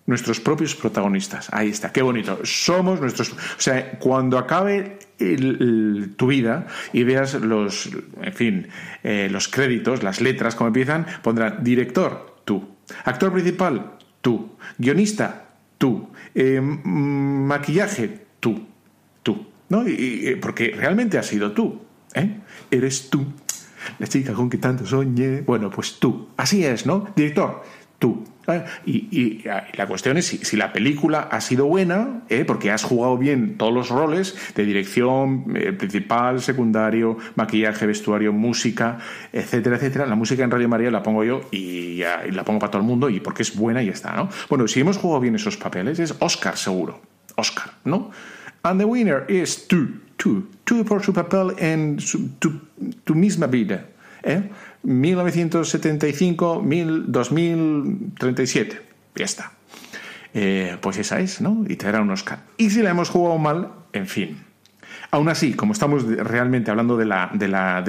nuestros 0.07 0.41
propios 0.41 0.75
protagonistas. 0.75 1.49
Ahí 1.51 1.71
está, 1.71 1.91
qué 1.91 2.03
bonito. 2.03 2.41
Somos 2.45 3.01
nuestros. 3.01 3.33
O 3.33 3.37
sea, 3.61 3.99
cuando 3.99 4.37
acabe 4.37 4.99
tu 5.17 6.27
vida 6.27 6.67
y 6.93 7.05
veas 7.05 7.35
los, 7.35 7.91
en 8.21 8.33
fin, 8.33 8.69
eh, 9.03 9.29
los 9.31 9.49
créditos, 9.49 10.03
las 10.03 10.21
letras, 10.21 10.55
como 10.55 10.69
empiezan, 10.69 11.07
pondrán 11.23 11.63
director, 11.63 12.41
tú. 12.45 12.69
Actor 13.05 13.33
principal, 13.33 13.93
tú. 14.21 14.57
Guionista, 14.79 15.49
tú. 15.79 16.09
Eh, 16.35 16.61
mm, 16.61 17.47
maquillaje, 17.47 18.27
tú. 18.41 18.67
Tú. 19.23 19.47
¿No? 19.69 19.89
Y, 19.89 20.37
porque 20.41 20.75
realmente 20.77 21.19
has 21.19 21.27
sido 21.27 21.53
tú. 21.53 21.83
¿eh? 22.15 22.41
Eres 22.71 23.11
tú. 23.11 23.25
La 23.99 24.07
chica 24.07 24.33
con 24.33 24.51
que 24.51 24.59
tanto 24.59 24.87
soñé. 24.87 25.43
Bueno, 25.43 25.71
pues 25.71 25.99
tú. 25.99 26.29
Así 26.37 26.65
es, 26.65 26.87
¿no? 26.87 27.09
Director, 27.15 27.63
tú. 27.99 28.25
Ah, 28.47 28.65
y, 28.85 29.43
la 29.77 29.87
cuestión 29.87 30.17
es 30.17 30.27
si, 30.27 30.57
la 30.57 30.73
película 30.73 31.29
ha 31.31 31.41
sido 31.41 31.67
buena, 31.67 32.23
¿eh? 32.29 32.45
porque 32.45 32.71
has 32.71 32.83
jugado 32.83 33.17
bien 33.17 33.57
todos 33.57 33.73
los 33.73 33.89
roles 33.89 34.37
de 34.55 34.65
dirección, 34.65 35.45
eh, 35.55 35.73
principal, 35.73 36.41
secundario, 36.41 37.17
maquillaje, 37.37 37.87
vestuario, 37.87 38.33
música, 38.33 38.99
etcétera, 39.33 39.77
etcétera. 39.77 40.07
La 40.07 40.15
música 40.15 40.45
en 40.45 40.51
Radio 40.51 40.69
María 40.69 40.91
la 40.91 41.03
pongo 41.03 41.25
yo 41.25 41.43
y, 41.51 41.99
la 41.99 42.45
pongo 42.45 42.59
para 42.59 42.73
todo 42.73 42.83
el 42.83 42.89
mundo 42.89 43.09
y 43.09 43.21
porque 43.21 43.43
es 43.43 43.57
buena 43.57 43.83
y 43.83 43.87
ya 43.87 43.93
está, 43.93 44.15
¿no? 44.15 44.29
Bueno, 44.49 44.69
si 44.69 44.81
hemos 44.81 44.99
jugado 44.99 45.21
bien 45.21 45.35
esos 45.35 45.57
papeles, 45.57 45.99
es 45.99 46.15
Oscar 46.21 46.57
seguro. 46.57 47.01
Oscar, 47.37 47.73
¿no? 47.85 48.11
And 48.63 48.81
the 48.81 48.85
winner 48.85 49.27
is 49.29 49.67
tú, 49.69 49.89
tú, 50.17 50.49
tú 50.65 50.85
por 50.85 51.03
su 51.03 51.13
papel 51.13 51.55
en 51.59 51.99
tu, 52.39 52.61
tu 53.05 53.15
misma 53.15 53.47
vida. 53.47 53.87
¿Eh? 54.25 54.51
1975, 54.83 56.65
2037. 57.07 58.83
Ya 59.15 59.25
está. 59.25 59.53
Eh, 60.35 60.77
pues 60.81 60.99
esa 60.99 61.21
es, 61.21 61.41
¿no? 61.41 61.65
Y 61.69 61.77
te 61.77 61.87
dará 61.87 62.01
un 62.01 62.11
Oscar. 62.11 62.41
Y 62.57 62.71
si 62.71 62.83
la 62.83 62.91
hemos 62.91 63.09
jugado 63.09 63.39
mal, 63.39 63.71
en 63.93 64.07
fin. 64.09 64.43
Aún 65.15 65.29
así, 65.29 65.55
como 65.55 65.75
estamos 65.75 66.05
realmente 66.09 66.73
hablando 66.73 66.97
de 66.97 67.05
la, 67.05 67.31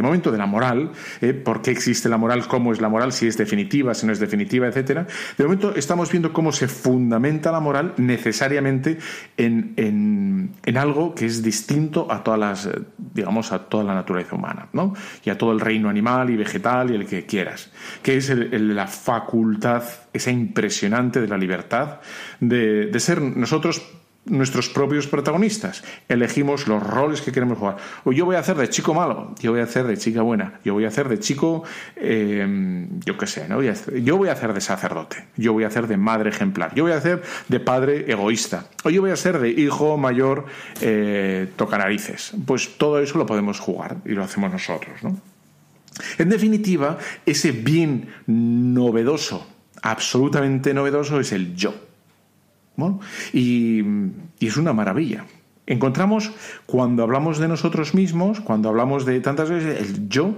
momento 0.03 0.32
de 0.32 0.38
la 0.38 0.46
moral, 0.46 0.91
¿eh? 1.22 1.34
por 1.34 1.63
qué 1.63 1.72
existe 1.72 2.08
la 2.08 2.17
moral, 2.17 2.48
cómo 2.48 2.72
es 2.72 2.79
la 2.79 2.88
moral, 2.88 3.13
si 3.13 3.25
es 3.25 3.36
definitiva, 3.36 3.96
si 3.96 4.05
no 4.05 4.13
es 4.13 4.20
definitiva, 4.20 4.67
etcétera, 4.67 5.08
de 5.36 5.44
momento 5.44 5.75
estamos 5.75 6.12
viendo 6.12 6.32
cómo 6.32 6.51
se 6.51 6.67
fundamenta 6.67 7.51
la 7.51 7.60
moral 7.60 7.96
necesariamente 7.98 9.00
en, 9.38 10.53
algo 10.75 11.15
que 11.15 11.25
es 11.25 11.41
distinto 11.41 12.12
a 12.12 12.24
todas 12.24 12.39
las, 12.39 12.70
digamos, 12.96 13.51
a 13.51 13.58
toda 13.58 13.84
la 13.84 13.96
naturaleza 13.96 14.36
humana, 14.36 14.67
¿no? 14.72 14.94
Y 15.24 15.32
a 15.32 15.38
todo 15.39 15.51
el 15.51 15.60
reino 15.60 15.89
animal 15.89 16.29
y 16.29 16.36
vegetal 16.36 16.91
y 16.91 16.94
el 16.94 17.08
que 17.08 17.25
quieras, 17.25 17.72
que 18.03 18.17
es 18.17 18.29
la 18.29 18.86
facultad, 18.86 19.82
esa 20.13 20.29
impresionante 20.29 21.22
de 21.22 21.27
la 21.27 21.39
libertad 21.39 22.01
de 22.39 23.00
ser 23.00 23.20
nosotros 23.20 23.82
nuestros 24.25 24.70
propios 24.70 25.08
protagonistas. 25.08 25.84
Elegimos 26.10 26.67
los 26.67 26.82
roles 26.82 27.22
que 27.22 27.32
queremos 27.32 27.58
jugar. 27.58 27.77
O 28.03 28.12
yo 28.12 28.25
voy 28.25 28.36
a 28.36 28.39
hacer 28.39 28.58
de 28.58 28.70
chico 28.70 28.94
malo, 28.94 29.34
yo 29.39 29.51
voy 29.51 29.62
a 29.62 29.63
hacer 29.63 29.86
de 29.86 29.98
chica 29.98 30.22
buena, 30.22 30.60
yo 30.63 30.74
voy 30.74 30.86
a 30.86 30.88
hacer 30.88 31.10
de 31.10 31.20
chico, 31.20 31.63
eh, 31.96 32.88
yo 33.05 33.17
qué 33.17 33.27
sé, 33.27 33.48
¿no? 33.48 33.62
yo 33.62 34.17
voy 34.17 34.29
a 34.29 34.34
hacer 34.34 34.53
de 34.53 34.62
sacerdote, 34.62 35.27
yo 35.38 35.53
voy 35.53 35.63
a 35.63 35.67
hacer 35.67 35.88
de 35.88 35.98
madre 35.98 36.29
ejemplar, 36.29 36.74
yo 36.75 36.84
voy 36.84 36.94
a 36.94 36.98
hacer 36.98 37.22
de 37.48 37.60
padre 37.60 38.12
egoísta, 38.12 38.65
o 38.84 38.89
yo 38.89 39.01
voy 39.01 39.12
a 39.12 39.15
ser 39.15 39.39
de 39.39 39.50
hijo 39.50 39.98
mayor 39.98 40.46
eh, 40.82 41.48
toca 41.55 41.77
narices. 41.77 42.34
Pues 42.46 42.77
todo 42.77 43.00
eso 43.00 43.17
lo 43.17 43.25
podemos 43.25 43.60
jugar 43.60 43.98
y 44.05 44.12
lo 44.12 44.24
hacemos 44.24 44.51
nosotros, 44.51 45.03
¿no? 45.03 45.17
En 46.17 46.29
definitiva, 46.29 46.98
ese 47.25 47.51
bien 47.51 48.10
novedoso, 48.27 49.48
absolutamente 49.82 50.74
novedoso, 50.74 51.20
es 51.20 51.32
el 51.32 51.55
yo. 51.55 51.74
Y, 53.34 53.84
es 54.39 54.58
una 54.58 54.74
maravilla. 54.74 55.25
Encontramos, 55.67 56.32
cuando 56.65 57.03
hablamos 57.03 57.39
de 57.39 57.48
nosotros 57.48 57.96
mismos, 57.96 58.39
cuando 58.39 58.70
hablamos 58.70 59.05
de 59.05 59.20
tantas 59.20 59.50
veces, 59.50 59.82
el 59.82 60.08
yo, 60.10 60.36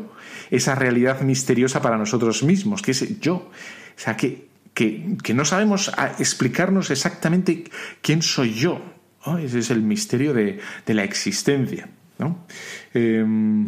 esa 0.50 0.76
realidad 0.76 1.22
misteriosa 1.22 1.82
para 1.82 1.98
nosotros 1.98 2.44
mismos, 2.44 2.82
que 2.82 2.92
es 2.92 3.20
yo. 3.20 3.36
O 3.36 3.52
sea, 4.00 4.16
que, 4.16 4.48
que, 4.74 5.34
no 5.34 5.44
sabemos 5.44 5.92
explicarnos 6.20 6.92
exactamente 6.92 7.66
quién 8.02 8.22
soy 8.22 8.54
yo. 8.54 8.80
Ese 9.40 9.60
es 9.60 9.72
el 9.72 9.82
misterio 9.82 10.34
de, 10.34 10.60
la 10.86 11.04
existencia. 11.04 11.90
Em, 12.94 13.68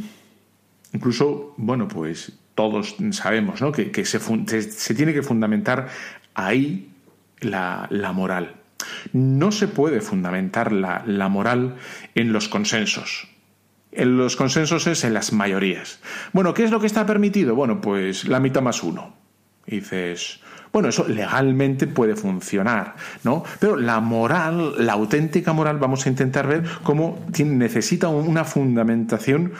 incluso, 0.94 1.54
bueno, 1.58 1.88
pues 1.88 2.32
todos 2.56 2.96
sabemos 3.12 3.60
que, 3.74 4.06
se, 4.06 4.20
se, 4.20 4.94
tiene 4.94 5.14
que 5.14 5.24
fundamentar 5.24 5.90
ahí 6.36 6.90
la 7.42 8.12
moral. 8.14 8.59
No 9.13 9.51
se 9.51 9.67
puede 9.67 10.01
fundamentar 10.01 10.71
la, 10.71 11.29
moral 11.29 11.75
en 12.15 12.33
los 12.33 12.50
consensos. 12.50 13.27
En 13.91 14.17
los 14.17 14.36
consensos 14.36 14.88
es 14.88 15.03
en 15.03 15.13
las 15.13 15.33
mayorías. 15.33 16.00
Bueno, 16.31 16.53
¿qué 16.53 16.63
es 16.63 16.71
lo 16.71 16.79
que 16.79 16.88
está 16.88 17.05
permitido? 17.05 17.55
Bueno, 17.55 17.81
pues 17.81 18.27
la 18.27 18.39
mitad 18.39 18.62
más 18.62 18.83
uno. 18.83 19.15
dices, 19.65 20.41
bueno, 20.71 20.89
eso 20.89 21.07
legalmente 21.07 21.88
puede 21.88 22.15
funcionar, 22.15 22.95
¿no? 23.24 23.43
Pero 23.59 23.75
la 23.75 24.00
moral, 24.00 24.86
la 24.86 24.93
auténtica 24.93 25.53
moral, 25.53 25.79
vamos 25.79 26.05
a 26.05 26.09
intentar 26.09 26.48
ver 26.48 26.63
cómo 26.83 27.25
necesita 27.38 28.09
una 28.09 28.43
fundamentación, 28.43 29.53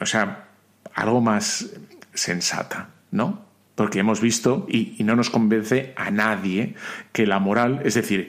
o 0.00 0.06
sea, 0.06 0.48
algo 0.94 1.20
más 1.22 1.70
sensata, 2.12 2.90
¿no? 3.10 3.51
Porque 3.74 4.00
hemos 4.00 4.20
visto, 4.20 4.66
y, 4.68 4.96
no 5.04 5.16
nos 5.16 5.30
convence 5.30 5.94
a 5.96 6.10
nadie, 6.10 6.74
que 7.12 7.26
la 7.26 7.38
moral, 7.38 7.80
es 7.84 7.94
decir, 7.94 8.28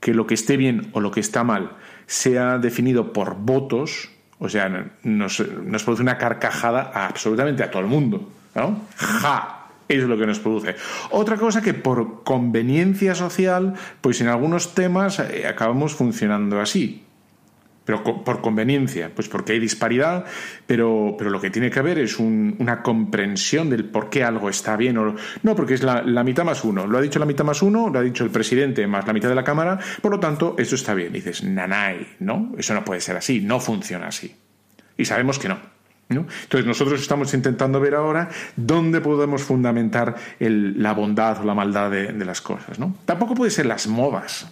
que 0.00 0.14
lo 0.14 0.26
que 0.26 0.34
esté 0.34 0.56
bien 0.56 0.90
o 0.92 1.00
lo 1.00 1.10
que 1.10 1.20
está 1.20 1.44
mal, 1.44 1.72
sea 2.06 2.58
definido 2.58 3.12
por 3.12 3.36
votos, 3.36 4.10
o 4.38 4.48
sea, 4.48 4.92
nos, 5.02 5.36
produce 5.84 6.02
una 6.02 6.18
carcajada 6.18 6.92
absolutamente 6.94 7.62
a 7.62 7.70
todo 7.70 7.82
el 7.82 7.88
mundo. 7.88 8.30
¿no? 8.54 8.82
¡Ja! 8.96 9.60
es 9.88 10.02
lo 10.04 10.16
que 10.16 10.26
nos 10.26 10.38
produce. 10.38 10.76
Otra 11.10 11.36
cosa 11.36 11.60
que 11.60 11.74
por 11.74 12.22
conveniencia 12.22 13.14
social, 13.14 13.74
pues 14.00 14.20
en 14.20 14.28
algunos 14.28 14.74
temas 14.74 15.18
eh, 15.18 15.46
acabamos 15.46 15.94
funcionando 15.94 16.60
así 16.60 17.04
pero 17.84 18.02
por 18.02 18.40
conveniencia, 18.40 19.10
pues 19.14 19.28
porque 19.28 19.52
hay 19.52 19.58
disparidad, 19.58 20.24
pero, 20.66 21.16
pero 21.18 21.30
lo 21.30 21.40
que 21.40 21.50
tiene 21.50 21.70
que 21.70 21.78
haber 21.78 21.98
es 21.98 22.18
una 22.18 22.82
comprensión 22.82 23.68
del 23.68 23.84
por 23.84 24.08
qué 24.08 24.24
algo 24.24 24.48
está 24.48 24.76
bien 24.76 24.96
o 24.96 25.14
no, 25.42 25.54
porque 25.54 25.74
es 25.74 25.82
la, 25.82 26.02
mitad 26.24 26.44
más 26.44 26.64
uno. 26.64 26.86
Lo 26.86 26.98
ha 26.98 27.02
dicho 27.02 27.18
la 27.18 27.26
mitad 27.26 27.44
más 27.44 27.62
uno, 27.62 27.90
lo 27.90 27.98
ha 27.98 28.02
dicho 28.02 28.24
el 28.24 28.30
presidente 28.30 28.86
más 28.86 29.06
la 29.06 29.12
mitad 29.12 29.28
de 29.28 29.34
la 29.34 29.44
Cámara, 29.44 29.78
por 30.00 30.12
lo 30.12 30.20
tanto, 30.20 30.54
eso 30.58 30.74
está 30.74 30.94
bien. 30.94 31.12
dices, 31.12 31.44
nanay, 31.44 32.06
¿no? 32.20 32.54
Eso 32.56 32.72
no 32.74 32.84
puede 32.84 33.00
ser 33.00 33.16
así, 33.16 33.40
no 33.40 33.60
funciona 33.60 34.08
así. 34.08 34.34
Y 34.96 35.04
sabemos 35.04 35.38
que 35.38 35.48
no. 35.48 35.74
Entonces 36.08 36.66
nosotros 36.66 37.00
estamos 37.00 37.32
intentando 37.34 37.80
ver 37.80 37.94
ahora 37.94 38.28
dónde 38.56 39.00
podemos 39.00 39.42
fundamentar 39.42 40.14
la 40.38 40.92
bondad 40.92 41.40
o 41.40 41.44
la 41.44 41.54
maldad 41.54 41.90
de, 41.90 42.12
de 42.12 42.24
las 42.24 42.40
cosas. 42.40 42.78
¿no? 42.78 42.96
Tampoco 43.04 43.34
puede 43.34 43.50
ser 43.50 43.66
las 43.66 43.86
modas. 43.86 44.46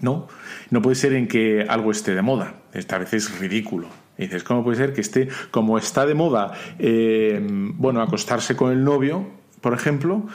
¿no? 0.00 0.28
No 0.70 0.80
puede 0.80 0.94
ser 0.94 1.14
en 1.14 1.26
que 1.26 1.66
algo 1.68 1.90
esté 1.90 2.14
de 2.14 2.22
moda. 2.22 2.54
Esta 2.72 2.98
vez 2.98 3.12
es 3.12 3.38
ridículo. 3.38 3.88
dices, 4.16 4.44
¿cómo 4.44 4.62
puede 4.62 4.76
ser 4.76 4.92
que 4.92 5.00
esté, 5.00 5.28
como 5.50 5.78
está 5.78 6.06
de 6.06 6.14
moda, 6.14 6.52
eh, 6.78 7.40
bueno, 7.42 8.00
acostarse 8.00 8.54
con 8.56 8.70
el 8.72 8.84
novio, 8.84 9.28
por 9.60 9.74
ejemplo, 9.74 10.26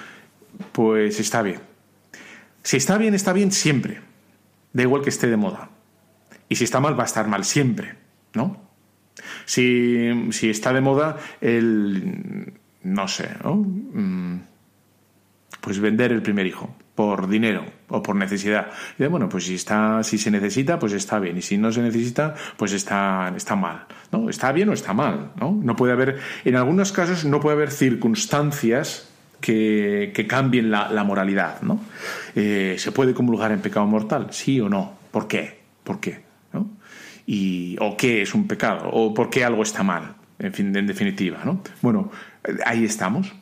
pues 0.71 1.19
está 1.19 1.41
bien. 1.41 1.59
Si 2.63 2.77
está 2.77 2.97
bien, 2.97 3.13
está 3.13 3.31
bien 3.31 3.51
siempre. 3.51 4.01
Da 4.73 4.83
igual 4.83 5.01
que 5.01 5.09
esté 5.09 5.27
de 5.27 5.37
moda. 5.37 5.69
Y 6.49 6.55
si 6.55 6.65
está 6.65 6.79
mal, 6.79 6.99
va 6.99 7.03
a 7.03 7.07
estar 7.07 7.27
mal 7.27 7.45
siempre, 7.45 7.95
¿no? 8.33 8.61
Si, 9.45 10.31
si 10.31 10.49
está 10.49 10.73
de 10.73 10.81
moda 10.81 11.17
el, 11.39 12.53
no 12.83 13.07
sé, 13.07 13.29
¿no? 13.43 13.55
Mm, 13.55 14.41
pues 15.61 15.79
vender 15.79 16.11
el 16.11 16.21
primer 16.21 16.45
hijo 16.45 16.75
por 16.95 17.27
dinero 17.27 17.65
o 17.89 18.01
por 18.01 18.15
necesidad. 18.15 18.67
Y 18.97 19.05
bueno, 19.05 19.27
pues 19.27 19.45
si 19.45 19.55
está, 19.55 20.01
si 20.03 20.17
se 20.17 20.31
necesita, 20.31 20.79
pues 20.79 20.93
está 20.93 21.19
bien. 21.19 21.37
Y 21.37 21.41
si 21.41 21.57
no 21.57 21.71
se 21.71 21.81
necesita, 21.81 22.33
pues 22.57 22.71
está, 22.71 23.33
está 23.35 23.55
mal. 23.55 23.85
¿no? 24.11 24.29
Está 24.29 24.51
bien 24.53 24.69
o 24.69 24.73
está 24.73 24.93
mal. 24.93 25.31
¿no? 25.39 25.59
no 25.61 25.75
puede 25.75 25.93
haber, 25.93 26.19
en 26.45 26.55
algunos 26.55 26.91
casos 26.93 27.25
no 27.25 27.39
puede 27.41 27.57
haber 27.57 27.71
circunstancias 27.71 29.09
que, 29.41 30.11
que 30.15 30.25
cambien 30.25 30.71
la, 30.71 31.03
moralidad. 31.03 31.61
¿no? 31.61 31.81
Eh, 32.33 32.75
¿Se 32.79 32.91
puede 32.93 33.13
comulgar 33.13 33.51
en 33.51 33.59
pecado 33.59 33.85
mortal? 33.85 34.27
¿Sí 34.31 34.59
o 34.61 34.69
no? 34.69 34.93
¿Por 35.11 35.27
qué? 35.27 35.59
¿Por 35.83 35.99
qué? 35.99 36.23
Y, 37.27 37.75
¿O 37.79 37.97
qué 37.97 38.21
es 38.21 38.35
un 38.35 38.47
pecado? 38.47 38.87
¿O 38.91 39.11
por 39.11 39.31
qué 39.31 39.43
algo 39.43 39.63
está 39.63 39.81
mal? 39.81 40.13
En 40.37 40.53
fin, 40.53 40.75
en 40.75 40.85
definitiva. 40.85 41.39
¿no? 41.43 41.61
Bueno, 41.81 42.11
ahí 42.65 42.85
estamos. 42.85 43.33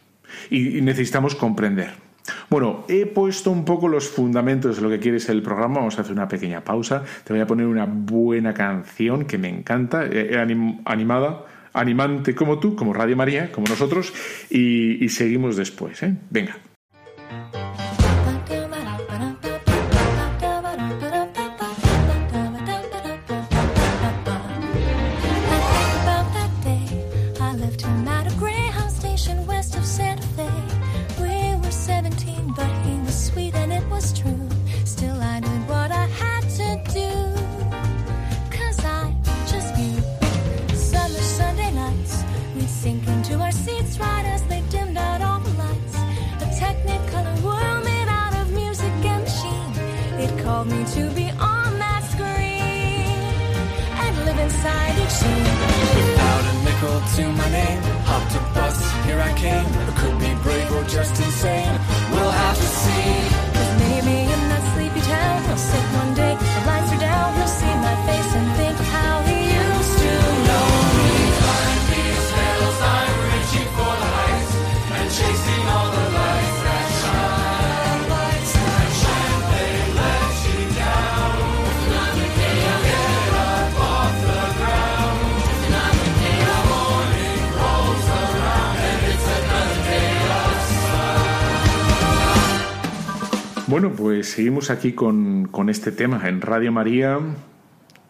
y 0.50 0.82
necesitamos 0.82 1.36
comprender. 1.36 2.03
Bueno, 2.50 2.86
he 2.88 3.06
puesto 3.06 3.52
un 3.52 3.66
poco 3.66 3.88
los 3.88 4.08
fundamentos 4.08 4.78
de 4.78 4.82
lo 4.82 4.90
que 4.90 5.00
quiere 5.00 5.20
ser 5.20 5.36
el 5.36 5.42
programa. 5.42 5.80
Vamos 5.80 5.98
a 5.98 6.02
hacer 6.02 6.14
una 6.14 6.28
pequeña 6.28 6.64
pausa. 6.64 7.04
Te 7.24 7.34
voy 7.34 7.42
a 7.42 7.48
poner 7.48 7.68
una 7.68 7.86
buena 7.86 8.54
canción 8.54 9.26
que 9.26 9.38
me 9.38 9.50
encanta, 9.50 10.06
eh, 10.06 10.38
animada, 10.86 11.46
animante 11.74 12.36
como 12.36 12.60
tú, 12.60 12.76
como 12.76 12.94
Radio 12.94 13.18
María, 13.18 13.52
como 13.52 13.68
nosotros, 13.68 14.14
y, 14.50 15.08
seguimos 15.10 15.56
después. 15.56 16.02
¿eh? 16.04 16.16
Venga. 16.30 16.56
Seguimos 94.34 94.72
aquí 94.72 94.94
con, 94.94 95.46
con 95.46 95.70
este 95.70 95.92
tema 95.92 96.28
en 96.28 96.42
Radio 96.42 96.72
María 96.72 97.20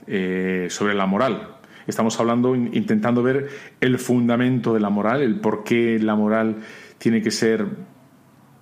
eh, 0.07 0.67
sobre 0.69 0.93
la 0.93 1.05
moral. 1.05 1.49
Estamos 1.85 2.17
hablando, 2.19 2.55
in- 2.55 2.69
intentando 2.73 3.21
ver 3.21 3.49
el 3.81 3.99
fundamento 3.99 4.73
de 4.73 4.79
la 4.79 4.89
moral, 4.89 5.21
el 5.21 5.41
por 5.41 5.65
qué 5.65 5.99
la 5.99 6.15
moral 6.15 6.57
tiene 6.97 7.21
que 7.21 7.29
ser, 7.29 7.67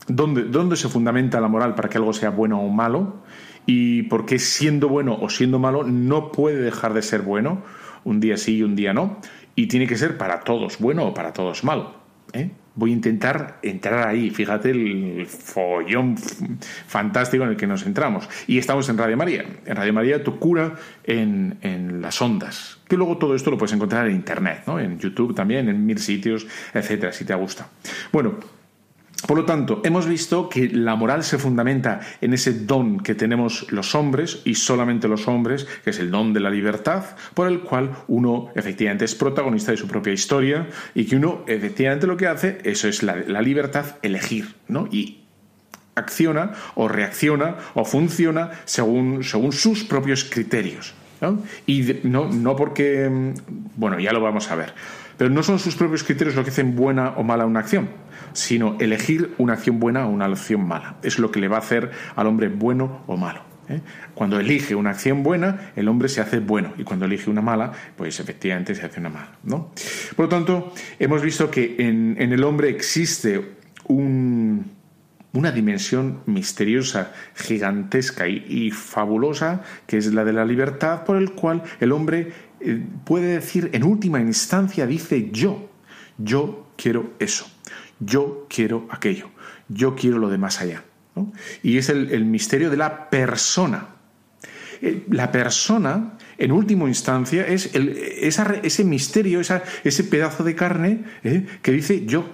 dónde, 0.08 0.46
dónde 0.46 0.76
se 0.76 0.90
fundamenta 0.90 1.40
la 1.40 1.48
moral 1.48 1.76
para 1.76 1.88
que 1.88 2.00
algo 2.00 2.14
sea 2.14 2.32
bueno 2.32 2.60
o 2.60 2.70
malo 2.70 3.22
y 3.68 4.04
por 4.04 4.26
qué 4.26 4.40
siendo 4.40 4.90
bueno 4.90 5.16
o 5.22 5.30
siendo 5.30 5.60
malo 5.60 5.84
no 5.84 6.32
puede 6.32 6.58
dejar 6.58 6.96
de 6.96 7.04
ser 7.04 7.22
bueno, 7.22 7.62
un 8.04 8.20
día 8.20 8.38
sí 8.38 8.58
y 8.58 8.64
un 8.64 8.76
día 8.76 8.92
no, 8.92 9.18
y 9.56 9.68
tiene 9.68 9.86
que 9.86 9.98
ser 9.98 10.18
para 10.18 10.40
todos 10.40 10.80
bueno 10.80 11.06
o 11.06 11.14
para 11.14 11.32
todos 11.32 11.64
malo. 11.64 11.94
¿eh? 12.34 12.50
Voy 12.74 12.92
a 12.92 12.94
intentar 12.94 13.60
entrar 13.64 14.08
ahí, 14.08 14.30
fíjate 14.30 14.72
el 14.72 15.28
follón 15.28 16.16
fantástico 16.88 17.44
en 17.44 17.50
el 17.50 17.58
que 17.58 17.68
nos 17.68 17.86
entramos. 17.86 18.30
Y 18.48 18.58
estamos 18.58 18.88
en 18.88 18.98
Radio 18.98 19.18
María. 19.18 19.46
En 19.66 19.76
Radio 19.76 19.94
María 19.94 20.24
tu 20.24 20.40
cura 20.40 20.76
en, 21.04 21.58
en 21.62 22.02
las 22.02 22.22
ondas. 22.22 22.80
Que 22.88 22.96
luego 22.96 23.18
todo 23.18 23.36
esto 23.36 23.52
lo 23.52 23.58
puedes 23.58 23.74
encontrar 23.74 24.08
en 24.08 24.16
Internet, 24.16 24.64
¿no? 24.68 24.80
en 24.80 25.00
YouTube 25.00 25.36
también, 25.36 25.68
en 25.68 25.86
mil 25.86 25.98
sitios, 25.98 26.48
etcétera, 26.74 27.12
si 27.12 27.26
te 27.26 27.36
gusta. 27.36 27.68
Bueno, 28.12 28.36
por 29.28 29.38
lo 29.38 29.46
tanto, 29.46 29.82
hemos 29.84 30.08
visto 30.08 30.50
que 30.50 30.68
la 30.70 30.96
moral 30.96 31.24
se 31.24 31.38
fundamenta 31.38 32.00
en 32.22 32.34
ese 32.34 32.54
don 32.54 33.00
que 33.00 33.16
tenemos 33.16 33.72
los 33.72 33.94
hombres 33.96 34.42
y 34.46 34.56
solamente 34.56 35.08
los 35.08 35.28
hombres, 35.28 35.68
que 35.84 35.92
es 35.92 36.00
el 36.00 36.12
don 36.12 36.34
de 36.34 36.40
la 36.40 36.50
libertad, 36.50 37.04
por 37.34 37.48
el 37.48 37.62
cual 37.62 37.92
uno 38.08 38.50
efectivamente 38.56 39.06
es 39.06 39.16
protagonista 39.16 39.72
de 39.72 39.78
su 39.78 39.88
propia 39.88 40.14
historia 40.14 40.68
y 40.96 41.06
que 41.06 41.18
uno 41.18 41.44
efectivamente 41.48 42.08
lo 42.08 42.18
que 42.18 42.28
hace, 42.28 42.60
eso 42.64 42.88
es 42.88 43.04
la, 43.04 43.42
libertad, 43.42 43.98
elegir, 44.02 44.56
¿no? 44.68 44.88
Y 44.92 45.20
acciona 45.96 46.54
o 46.76 46.88
reacciona 46.88 47.58
o 47.74 47.86
funciona 47.86 48.52
según, 48.66 49.24
según 49.24 49.52
sus 49.52 49.84
propios 49.84 50.24
criterios. 50.24 50.94
Y 51.68 52.00
no, 52.04 52.30
no 52.30 52.56
porque, 52.56 53.08
mm, 53.08 53.34
bueno, 53.76 54.00
ya 54.00 54.12
lo 54.12 54.22
vamos 54.22 54.50
a 54.50 54.56
ver, 54.56 54.74
pero 55.22 55.30
no 55.30 55.44
son 55.44 55.60
sus 55.60 55.76
propios 55.76 56.04
criterios 56.04 56.36
lo 56.36 56.44
que 56.44 56.50
hacen 56.50 56.76
buena 56.76 57.10
o 57.10 57.22
mala 57.22 57.46
una 57.46 57.60
acción, 57.60 57.90
sino 58.34 58.76
elegir 58.80 59.36
una 59.38 59.54
acción 59.54 59.80
buena 59.80 60.08
o 60.08 60.10
una 60.10 60.26
acción 60.26 60.68
mala. 60.68 60.96
Es 61.04 61.20
lo 61.20 61.30
que 61.30 61.40
le 61.40 61.48
va 61.48 61.58
a 61.58 61.60
hacer 61.60 61.92
al 62.16 62.26
hombre 62.26 62.48
bueno 62.48 63.04
o 63.06 63.18
malo. 63.18 63.44
¿eh? 63.70 63.82
Cuando 64.16 64.40
elige 64.40 64.74
una 64.74 64.90
acción 64.90 65.22
buena, 65.22 65.74
el 65.76 65.90
hombre 65.90 66.10
se 66.10 66.22
hace 66.22 66.40
bueno, 66.40 66.74
y 66.76 66.84
cuando 66.84 67.06
elige 67.06 67.30
una 67.30 67.44
mala, 67.44 67.72
pues 67.96 68.20
efectivamente 68.20 68.74
se 68.74 68.84
hace 68.84 69.00
una 69.00 69.10
mala. 69.10 69.38
¿no? 69.44 69.72
Por 70.16 70.26
lo 70.26 70.30
tanto, 70.30 70.74
hemos 70.98 71.22
visto 71.22 71.52
que 71.52 71.76
en, 71.78 72.18
el 72.20 72.44
hombre 72.44 72.70
existe 72.70 73.58
un, 73.90 74.72
una 75.34 75.52
dimensión 75.52 76.22
misteriosa, 76.26 77.12
gigantesca 77.36 78.28
y, 78.28 78.44
y 78.50 78.72
fabulosa, 78.72 79.62
que 79.86 79.98
es 79.98 80.12
la 80.16 80.26
de 80.26 80.34
la 80.34 80.46
libertad, 80.46 81.04
por 81.04 81.18
el 81.18 81.34
cual 81.34 81.62
el 81.80 81.92
hombre 81.92 82.50
puede 83.06 83.28
decir, 83.36 83.70
en 83.74 83.84
última 83.84 84.20
instancia, 84.20 84.86
dice 84.88 85.30
yo, 85.32 85.70
yo 86.18 86.68
quiero 86.78 87.14
eso, 87.20 87.46
yo 88.00 88.46
quiero 88.50 88.88
aquello, 88.90 89.30
yo 89.68 89.96
quiero 89.96 90.18
lo 90.20 90.30
de 90.30 90.38
más 90.38 90.62
allá. 90.62 90.84
Y 91.64 91.78
es 91.78 91.90
el, 91.90 92.12
el 92.12 92.26
misterio 92.26 92.70
de 92.70 92.78
la 92.78 93.10
persona. 93.10 93.88
Eh, 94.82 95.06
La 95.10 95.32
persona, 95.32 96.18
en 96.38 96.52
última 96.52 96.88
instancia, 96.88 97.46
es 97.46 97.76
el- 97.76 97.90
ese 97.90 98.84
misterio, 98.84 99.42
ese 99.42 100.04
pedazo 100.06 100.44
de 100.44 100.56
carne 100.56 101.04
¿eh? 101.24 101.46
que 101.62 101.72
dice 101.72 102.06
yo, 102.06 102.26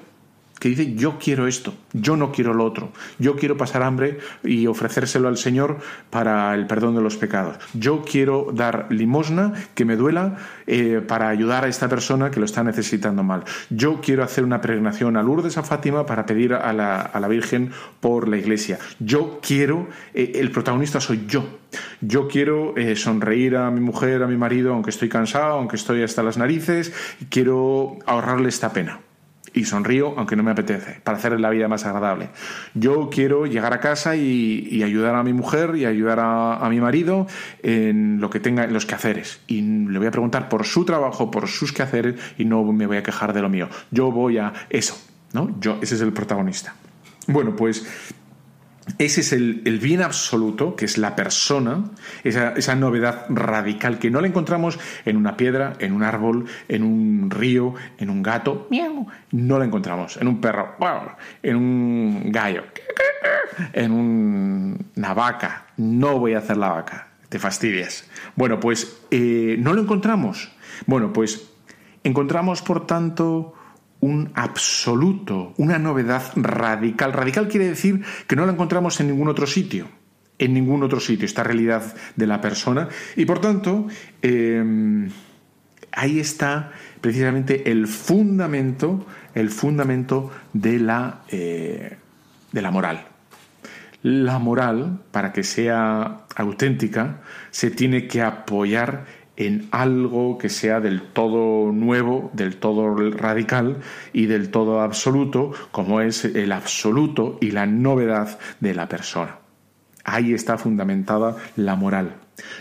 que 0.60 0.70
dice 0.70 0.96
yo 0.96 1.18
quiero 1.20 1.48
esto, 1.48 1.74
yo 1.94 2.16
no 2.16 2.32
quiero 2.32 2.54
lo 2.54 2.66
otro, 2.66 2.92
yo 3.20 3.36
quiero 3.36 3.58
pasar 3.58 3.84
hambre 3.84 4.20
y 4.44 4.68
ofrecérselo 4.68 5.28
al 5.28 5.38
Señor 5.38 5.78
para 6.10 6.54
el 6.56 6.68
perdón 6.68 6.96
de 6.96 7.02
los 7.02 7.18
pecados, 7.18 7.58
yo 7.74 8.04
quiero 8.04 8.48
dar 8.54 8.88
limosna 8.90 9.54
que 9.76 9.86
me 9.86 9.96
duela 9.96 10.38
eh, 10.66 11.02
para 11.06 11.30
ayudar 11.30 11.66
a 11.66 11.68
esta 11.68 11.88
persona 11.88 12.32
que 12.32 12.40
lo 12.40 12.46
está 12.46 12.64
necesitando 12.64 13.24
mal, 13.24 13.44
yo 13.70 14.02
quiero 14.02 14.24
hacer 14.24 14.44
una 14.44 14.62
peregrinación 14.62 15.18
a 15.18 15.24
Lourdes, 15.24 15.58
a 15.58 15.64
Fátima, 15.64 16.06
para 16.06 16.26
pedir 16.26 16.54
a 16.54 16.74
la, 16.74 17.02
a 17.02 17.20
la 17.20 17.28
Virgen 17.28 17.72
por 18.00 18.28
la 18.28 18.38
iglesia, 18.38 18.80
yo 19.00 19.40
quiero, 19.42 19.88
eh, 20.14 20.34
el 20.36 20.52
protagonista 20.52 21.00
soy 21.00 21.26
yo, 21.28 21.46
yo 22.02 22.28
quiero 22.28 22.76
eh, 22.78 22.96
sonreír 22.96 23.56
a 23.58 23.72
mi 23.72 23.82
mujer, 23.82 24.24
a 24.24 24.28
mi 24.28 24.38
marido, 24.38 24.74
aunque 24.74 24.90
estoy 24.90 25.10
cansado, 25.10 25.54
aunque 25.54 25.76
estoy 25.76 26.04
hasta 26.04 26.24
las 26.24 26.38
narices, 26.38 26.94
quiero 27.30 27.98
ahorrarle 28.06 28.50
esta 28.50 28.72
pena 28.72 29.00
y 29.58 29.66
sonrío 29.66 30.14
aunque 30.18 30.36
no 30.36 30.44
me 30.44 30.52
apetece, 30.52 31.00
para 31.04 31.18
hacerle 31.18 31.40
la 31.40 31.50
vida 31.50 31.68
más 31.68 31.86
agradable. 31.86 32.30
Yo 32.74 33.10
quiero 33.10 33.46
llegar 33.46 33.74
a 33.74 33.80
casa 33.80 34.16
y, 34.16 34.84
ayudar 34.88 35.16
a 35.16 35.24
mi 35.24 35.34
mujer 35.34 35.76
y 35.76 35.86
ayudar 35.86 36.20
a, 36.20 36.58
a 36.58 36.70
mi 36.70 36.80
marido 36.80 37.28
en 37.64 38.22
lo 38.22 38.30
que 38.30 38.40
tenga, 38.40 38.64
en 38.64 38.74
los 38.74 38.86
quehaceres. 38.86 39.42
Y 39.48 39.62
le 39.62 39.98
voy 39.98 40.08
a 40.08 40.12
preguntar 40.12 40.48
por 40.48 40.66
su 40.66 40.86
trabajo, 40.86 41.30
por 41.30 41.48
sus 41.48 41.74
quehaceres 41.74 42.16
y 42.38 42.46
no 42.46 42.64
me 42.72 42.86
voy 42.86 42.98
a 42.98 43.04
quejar 43.04 43.34
de 43.34 43.42
lo 43.42 43.50
mío. 43.50 43.68
Yo 43.92 44.12
voy 44.12 44.38
a 44.38 44.54
eso, 44.70 44.96
¿no? 45.34 45.60
Yo, 45.60 45.78
ese 45.82 45.96
es 45.96 46.02
el 46.02 46.14
protagonista. 46.14 46.76
Bueno, 47.28 47.56
pues 47.56 47.86
ese 48.98 49.22
es 49.22 49.34
el, 49.34 49.62
el 49.66 49.80
bien 49.80 50.02
absoluto, 50.02 50.76
que 50.76 50.86
es 50.86 50.98
la 50.98 51.16
persona, 51.16 51.86
esa, 52.24 52.54
esa 52.54 52.76
novedad 52.76 53.26
radical 53.30 54.00
que 54.00 54.10
no 54.10 54.22
la 54.22 54.28
encontramos 54.28 54.80
en 55.06 55.18
una 55.18 55.36
piedra, 55.38 55.74
en 55.80 55.94
un 55.94 56.04
árbol, 56.04 56.46
en 56.68 56.84
un 56.84 57.30
río, 57.30 57.74
en 57.98 58.10
un 58.10 58.24
gato, 58.24 58.68
miau, 58.72 59.08
no 59.32 59.60
la 59.60 59.66
encontramos, 59.66 60.18
en 60.18 60.28
un 60.28 60.40
perro, 60.42 60.76
en 61.44 61.56
un 61.56 62.32
gallo, 62.32 62.64
en 63.74 63.92
un- 63.92 64.86
una 64.96 65.14
vaca. 65.14 65.68
No 65.78 66.18
voy 66.20 66.34
a 66.34 66.40
hacer 66.40 66.58
la 66.58 66.70
vaca, 66.70 67.10
te 67.30 67.40
fastidias. 67.40 68.10
Bueno, 68.36 68.60
pues 68.60 69.00
eh, 69.12 69.58
no 69.60 69.74
lo 69.74 69.82
encontramos. 69.82 70.52
Bueno, 70.86 71.12
pues 71.14 71.50
encontramos, 72.04 72.62
por 72.62 72.86
tanto, 72.88 73.54
un 74.00 74.32
absoluto, 74.36 75.54
una 75.58 75.80
novedad 75.80 76.24
radical. 76.36 77.14
Radical 77.14 77.48
quiere 77.48 77.68
decir 77.68 78.04
que 78.28 78.36
no 78.36 78.46
la 78.46 78.52
encontramos 78.52 79.00
en 79.00 79.08
ningún 79.08 79.28
otro 79.28 79.48
sitio, 79.48 79.88
en 80.38 80.54
ningún 80.54 80.84
otro 80.84 81.00
sitio, 81.00 81.26
esta 81.26 81.44
realidad 81.44 81.96
de 82.16 82.28
la 82.28 82.42
persona. 82.42 82.90
Y 83.16 83.26
por 83.26 83.40
tanto, 83.40 83.88
eh, 84.22 85.10
ahí 85.92 86.20
está 86.20 86.72
precisamente 87.02 87.72
el 87.72 87.88
fundamento, 87.88 89.06
el 89.34 89.50
fundamento 89.50 90.32
de 90.54 90.80
la, 90.80 91.22
eh, 91.30 91.98
de 92.52 92.62
la 92.62 92.72
moral. 92.72 93.08
La 94.04 94.38
moral, 94.38 95.02
para 95.12 95.34
que 95.34 95.44
sea 95.44 96.26
auténtica, 96.36 97.22
se 97.50 97.72
tiene 97.72 98.08
que 98.08 98.22
apoyar 98.22 99.06
en 99.38 99.68
algo 99.72 100.38
que 100.38 100.50
sea 100.50 100.82
del 100.82 101.02
todo 101.02 101.72
nuevo, 101.72 102.30
del 102.34 102.58
todo 102.58 102.94
radical 102.96 103.78
y 104.12 104.26
del 104.26 104.50
todo 104.50 104.82
absoluto, 104.82 105.54
como 105.72 106.02
es 106.02 106.26
el 106.26 106.52
absoluto 106.52 107.38
y 107.40 107.52
la 107.52 107.66
novedad 107.66 108.40
de 108.60 108.74
la 108.74 108.90
persona. 108.90 109.38
Ahí 110.04 110.34
está 110.34 110.58
fundamentada 110.58 111.38
la 111.56 111.76
moral. 111.76 112.16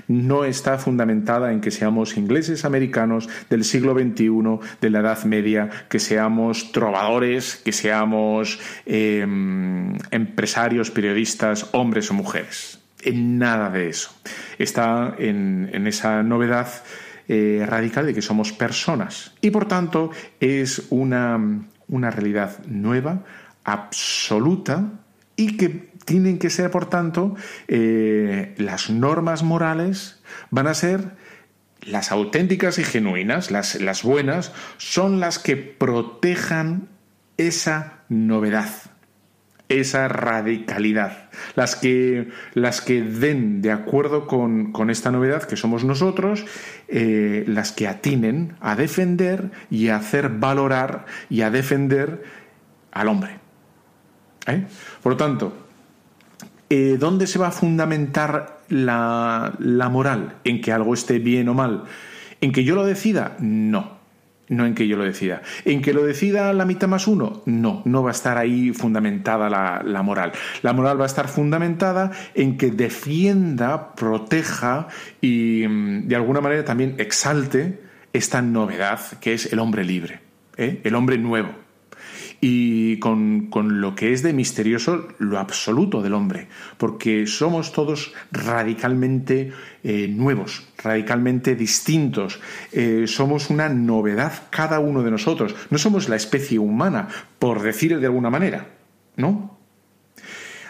No 0.09 0.45
está 0.45 0.79
fundamentada 0.79 1.53
en 1.53 1.61
que 1.61 1.71
seamos 1.71 2.17
ingleses 2.17 2.65
americanos 2.65 3.29
del 3.51 3.65
siglo 3.65 3.95
XXI, 3.95 4.59
de 4.81 4.91
la 4.91 5.01
Edad 5.01 5.25
Media, 5.25 5.69
que 5.89 5.99
seamos 5.99 6.73
trovadores, 6.73 7.57
que 7.57 7.73
seamos 7.73 8.59
eh, 8.87 9.21
empresarios, 10.11 10.91
periodistas, 10.91 11.69
hombres 11.73 12.11
o 12.11 12.15
mujeres. 12.15 12.81
En 13.07 13.39
nada 13.39 13.71
de 13.71 13.89
eso. 13.89 14.11
Está 14.59 15.15
en, 15.17 15.87
esa 15.87 16.25
novedad 16.25 16.69
eh, 17.29 17.65
radical 17.65 18.05
de 18.05 18.13
que 18.13 18.21
somos 18.21 18.53
personas. 18.53 19.33
Y 19.41 19.51
por 19.51 19.69
tanto 19.69 20.11
es 20.41 20.89
una, 20.91 21.39
una 21.87 22.11
realidad 22.11 22.59
nueva, 22.67 23.23
absoluta, 23.63 24.91
y 25.37 25.57
que 25.57 25.69
tienen 26.05 26.39
que 26.39 26.51
ser, 26.51 26.73
por 26.73 26.91
tanto, 26.91 27.37
eh, 27.69 28.55
las 28.59 28.91
normas 28.91 29.45
morales 29.45 30.21
van 30.51 30.67
a 30.67 30.75
ser 30.75 31.13
las 31.83 32.11
auténticas 32.11 32.79
y 32.79 32.85
genuinas, 32.85 33.53
las 33.53 34.03
buenas, 34.03 34.53
son 34.79 35.21
las 35.21 35.39
que 35.39 35.57
protejan 35.57 36.89
esa 37.37 38.01
novedad, 38.09 38.71
esa 39.69 40.09
radicalidad, 40.09 41.29
las 41.57 41.75
que, 41.75 42.29
las 42.55 42.81
que 42.81 43.03
den 43.03 43.63
de 43.63 43.73
acuerdo 43.73 44.27
con, 44.27 44.73
con 44.73 44.91
esta 44.91 45.11
novedad 45.11 45.43
que 45.43 45.57
somos 45.57 45.85
nosotros, 45.85 46.45
eh, 46.89 47.45
las 47.49 47.73
que 47.73 47.89
atinen 47.89 48.55
a 48.61 48.77
defender 48.77 49.51
y 49.71 49.89
a 49.89 49.97
hacer 49.97 50.29
valorar 50.29 51.07
y 51.29 51.43
a 51.43 51.51
defender 51.51 52.25
al 52.93 53.09
hombre. 53.09 53.39
¿Eh? 54.47 54.65
Por 55.03 55.13
lo 55.13 55.17
tanto, 55.17 55.57
eh, 56.71 56.97
¿dónde 56.99 57.27
se 57.27 57.39
va 57.39 57.49
a 57.49 57.53
fundamentar 57.53 58.61
la, 58.69 59.55
la 59.59 59.89
moral? 59.89 60.37
¿En 60.45 60.61
que 60.61 60.73
algo 60.73 60.95
esté 60.95 61.19
bien 61.19 61.49
o 61.49 61.55
mal? 61.55 61.85
¿En 62.41 62.53
que 62.53 62.63
yo 62.63 62.77
lo 62.77 62.85
decida? 62.85 63.37
No. 63.41 63.96
No 64.49 64.65
en 64.65 64.75
que 64.75 64.87
yo 64.87 64.97
lo 64.97 65.05
decida. 65.05 65.43
¿En 65.65 65.83
que 65.83 65.93
lo 65.93 66.05
decida 66.05 66.53
la 66.53 66.65
mitad 66.65 66.87
más 66.87 67.09
uno? 67.09 67.43
No, 67.47 67.83
no 67.85 68.03
va 68.03 68.11
a 68.11 68.13
estar 68.13 68.39
ahí 68.39 68.73
fundamentada 68.73 69.51
la, 69.51 69.83
la, 69.85 70.03
moral. 70.03 70.33
La 70.63 70.73
moral 70.73 71.01
va 71.01 71.05
a 71.05 71.07
estar 71.07 71.27
fundamentada 71.27 72.13
en 72.35 72.57
que 72.57 72.71
defienda, 72.71 73.95
proteja 73.95 74.87
y 75.21 75.65
mm, 75.69 76.07
de 76.07 76.17
alguna 76.17 76.41
manera 76.41 76.65
también 76.65 76.95
exalte 76.99 77.81
esta 78.13 78.41
novedad 78.41 79.01
que 79.21 79.35
es 79.35 79.53
el 79.53 79.59
hombre 79.59 79.85
libre, 79.85 80.21
¿eh? 80.57 80.81
el 80.85 80.95
hombre 80.95 81.19
nuevo 81.19 81.66
y 82.41 82.99
con, 82.99 83.47
con, 83.47 83.81
lo 83.81 83.95
que 83.95 84.13
es 84.13 84.23
de 84.23 84.33
misterioso 84.33 85.09
lo 85.19 85.39
absoluto 85.39 86.03
del 86.03 86.15
hombre, 86.15 86.49
porque 86.77 87.27
somos 87.27 87.73
todos 87.73 88.13
radicalmente 88.31 89.53
eh, 89.83 90.09
nuevos, 90.09 90.69
radicalmente 90.79 91.55
distintos, 91.55 92.41
eh, 92.73 93.05
somos 93.07 93.51
una 93.51 93.69
novedad 93.69 94.45
cada 94.51 94.81
uno 94.81 95.03
de 95.03 95.11
nosotros, 95.11 95.55
no 95.71 95.79
somos 95.79 96.09
la 96.09 96.17
especie 96.17 96.59
humana, 96.59 97.09
por 97.39 97.63
decir 97.63 97.99
de 97.99 98.07
alguna 98.07 98.31
manera, 98.31 98.69
¿no? 99.17 99.59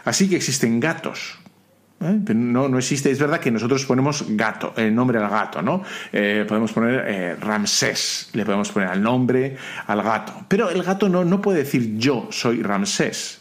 Así 0.05 0.29
que 0.29 0.37
existen 0.37 0.79
gatos, 0.79 1.38
¿Eh? 2.00 2.20
No, 2.35 2.68
no 2.68 2.78
existe, 2.78 3.11
es 3.11 3.18
verdad 3.18 3.40
que 3.40 3.50
nosotros 3.50 3.85
ponemos 3.87 4.24
gato, 4.28 4.74
el 4.76 4.94
nombre 4.94 5.18
al 5.18 5.30
gato, 5.30 5.62
¿no? 5.62 5.82
Eh, 6.12 6.44
podemos 6.46 6.72
poner 6.72 7.04
eh, 7.06 7.37
Ramsés, 7.37 8.30
le 8.35 8.44
podemos 8.44 8.70
poner 8.70 8.90
el 8.90 9.02
nombre 9.02 9.56
al 9.87 10.02
gato. 10.02 10.44
Pero 10.46 10.68
el 10.70 10.82
gato 10.82 11.09
no, 11.09 11.24
no 11.24 11.40
puede 11.40 11.61
decir 11.61 11.96
yo 11.96 12.28
soy 12.30 12.62
Ramsés. 12.62 13.40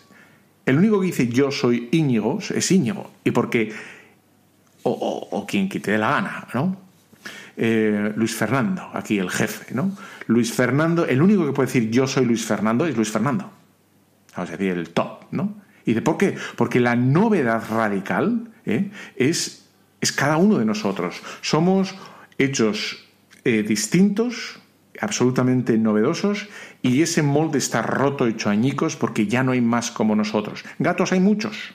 El 0.65 0.77
único 0.77 0.99
que 0.99 1.07
dice 1.07 1.27
yo 1.27 1.51
soy 1.51 1.89
Íñigo 1.91 2.39
es 2.39 2.71
Íñigo. 2.71 3.11
Y 3.23 3.31
porque. 3.31 3.71
O, 4.83 4.91
o, 4.91 5.37
o 5.39 5.47
quien 5.47 5.67
que 5.67 5.79
te 5.79 5.97
la 5.97 6.11
gana, 6.11 6.47
¿no? 6.53 6.85
Luis 7.57 8.35
Fernando, 8.35 8.89
aquí 8.93 9.17
el 9.17 9.29
jefe, 9.29 9.73
¿no? 9.73 9.91
Luis 10.27 10.51
Fernando, 10.51 11.05
el 11.05 11.21
único 11.21 11.45
que 11.45 11.53
puede 11.53 11.67
decir 11.67 11.89
yo 11.89 12.05
soy 12.05 12.25
Luis 12.25 12.45
Fernando 12.45 12.85
es 12.85 12.95
Luis 12.95 13.09
Fernando. 13.09 13.49
Vamos 14.35 14.49
a 14.49 14.57
decir 14.57 14.77
el 14.77 14.89
top, 14.89 15.23
¿no? 15.31 15.64
¿Y 15.85 15.93
de 15.93 16.01
por 16.01 16.17
qué? 16.17 16.35
Porque 16.55 16.79
la 16.79 16.95
novedad 16.95 17.63
radical 17.69 18.51
¿eh? 18.65 18.91
es, 19.15 19.69
es, 20.01 20.11
cada 20.11 20.37
uno 20.37 20.57
de 20.57 20.65
nosotros. 20.65 21.21
Somos 21.41 21.95
hechos 22.37 23.05
eh, 23.43 23.63
distintos, 23.63 24.59
absolutamente 24.99 25.77
novedosos, 25.77 26.47
y 26.81 27.01
ese 27.01 27.21
molde 27.21 27.59
está 27.59 27.81
roto, 27.81 28.27
hecho 28.27 28.49
añicos, 28.49 28.95
porque 28.95 29.27
ya 29.27 29.43
no 29.43 29.51
hay 29.51 29.61
más 29.61 29.91
como 29.91 30.15
nosotros. 30.15 30.65
Gatos 30.79 31.11
hay 31.11 31.19
muchos. 31.19 31.73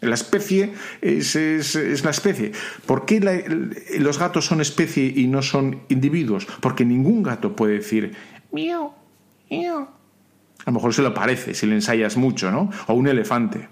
La 0.00 0.14
especie 0.14 0.72
es, 1.00 1.34
es, 1.34 2.04
la 2.04 2.10
especie. 2.10 2.52
¿Por 2.86 3.06
qué 3.06 3.20
los 3.98 4.18
gatos 4.18 4.44
son 4.44 4.60
especie 4.60 5.12
y 5.16 5.26
no 5.26 5.40
son 5.40 5.80
individuos? 5.88 6.46
Porque 6.60 6.84
ningún 6.84 7.22
gato 7.22 7.56
puede 7.56 7.74
decir 7.74 8.12
miau, 8.52 8.92
miau. 9.50 9.88
A 10.60 10.70
lo 10.70 10.72
mejor 10.72 10.94
se 10.94 11.02
lo 11.02 11.12
parece 11.12 11.54
si 11.54 11.66
le 11.66 11.74
ensayas 11.74 12.16
mucho, 12.16 12.50
¿no? 12.50 12.70
O 12.86 12.94
un 12.94 13.06
elefante. 13.06 13.68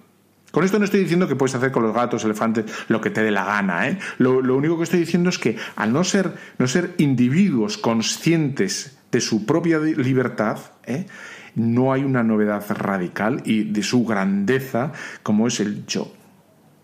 Con 0.51 0.65
esto 0.65 0.79
no 0.79 0.85
estoy 0.85 1.01
diciendo 1.01 1.27
que 1.27 1.35
puedes 1.35 1.55
hacer 1.55 1.73
con 1.73 1.83
los 1.83 1.95
gatos, 1.95 2.25
elefantes, 2.25 2.67
lo 2.89 3.01
que 3.01 3.09
te 3.09 3.23
dé 3.23 3.31
la 3.31 3.45
gana. 3.45 3.89
¿eh? 3.89 3.99
Lo, 4.19 4.43
lo, 4.43 4.55
único 4.55 4.77
que 4.77 4.85
estoy 4.85 5.01
diciendo 5.01 5.31
es 5.31 5.39
que 5.39 5.57
al 5.77 5.95
no 5.95 6.05
ser, 6.05 6.35
no 6.59 6.67
ser 6.67 6.95
individuos 6.99 7.79
conscientes 7.79 8.99
de 9.11 9.21
su 9.23 9.47
propia 9.47 9.79
libertad, 9.79 10.59
¿eh? 10.85 11.07
no 11.55 11.93
hay 11.93 12.05
una 12.05 12.23
novedad 12.23 12.65
radical 12.69 13.43
y 13.45 13.65
de 13.65 13.83
su 13.83 14.05
grandeza 14.05 14.93
como 15.23 15.47
es 15.47 15.61
el 15.61 15.87
yo. 15.87 16.13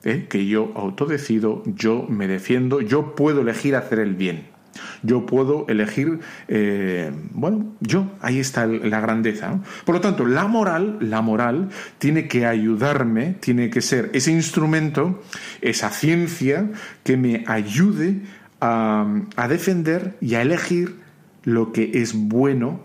¿eh? 0.05 0.27
Que 0.29 0.47
yo 0.47 0.73
autodecido, 0.75 1.63
yo 1.67 2.07
me 2.09 2.27
defiendo, 2.27 2.81
yo 2.81 3.15
puedo 3.15 3.43
elegir 3.43 3.77
hacer 3.77 3.99
el 3.99 4.15
bien. 4.15 4.49
Yo 5.03 5.27
puedo 5.27 5.67
elegir, 5.69 6.21
eh, 6.49 7.13
bueno, 7.33 7.75
yo, 7.81 8.11
ahí 8.21 8.39
está 8.39 8.67
la 8.67 9.01
grandeza. 9.01 9.61
Por 9.85 9.97
lo 9.97 10.01
tanto, 10.01 10.27
la 10.27 10.47
moral, 10.47 10.99
la 11.01 11.23
moral 11.23 11.69
tiene 11.99 12.29
que 12.29 12.47
ayudarme, 12.47 13.37
tiene 13.41 13.71
que 13.71 13.81
ser 13.81 14.11
ese 14.13 14.33
instrumento, 14.33 15.23
esa 15.61 15.91
ciencia 15.91 16.71
que 17.05 17.17
me 17.17 17.45
ayude 17.47 18.23
a, 18.61 19.49
defender 19.49 20.17
y 20.21 20.35
a 20.35 20.43
elegir 20.43 21.01
lo 21.45 21.73
que 21.73 21.91
es 21.95 22.15
bueno, 22.15 22.81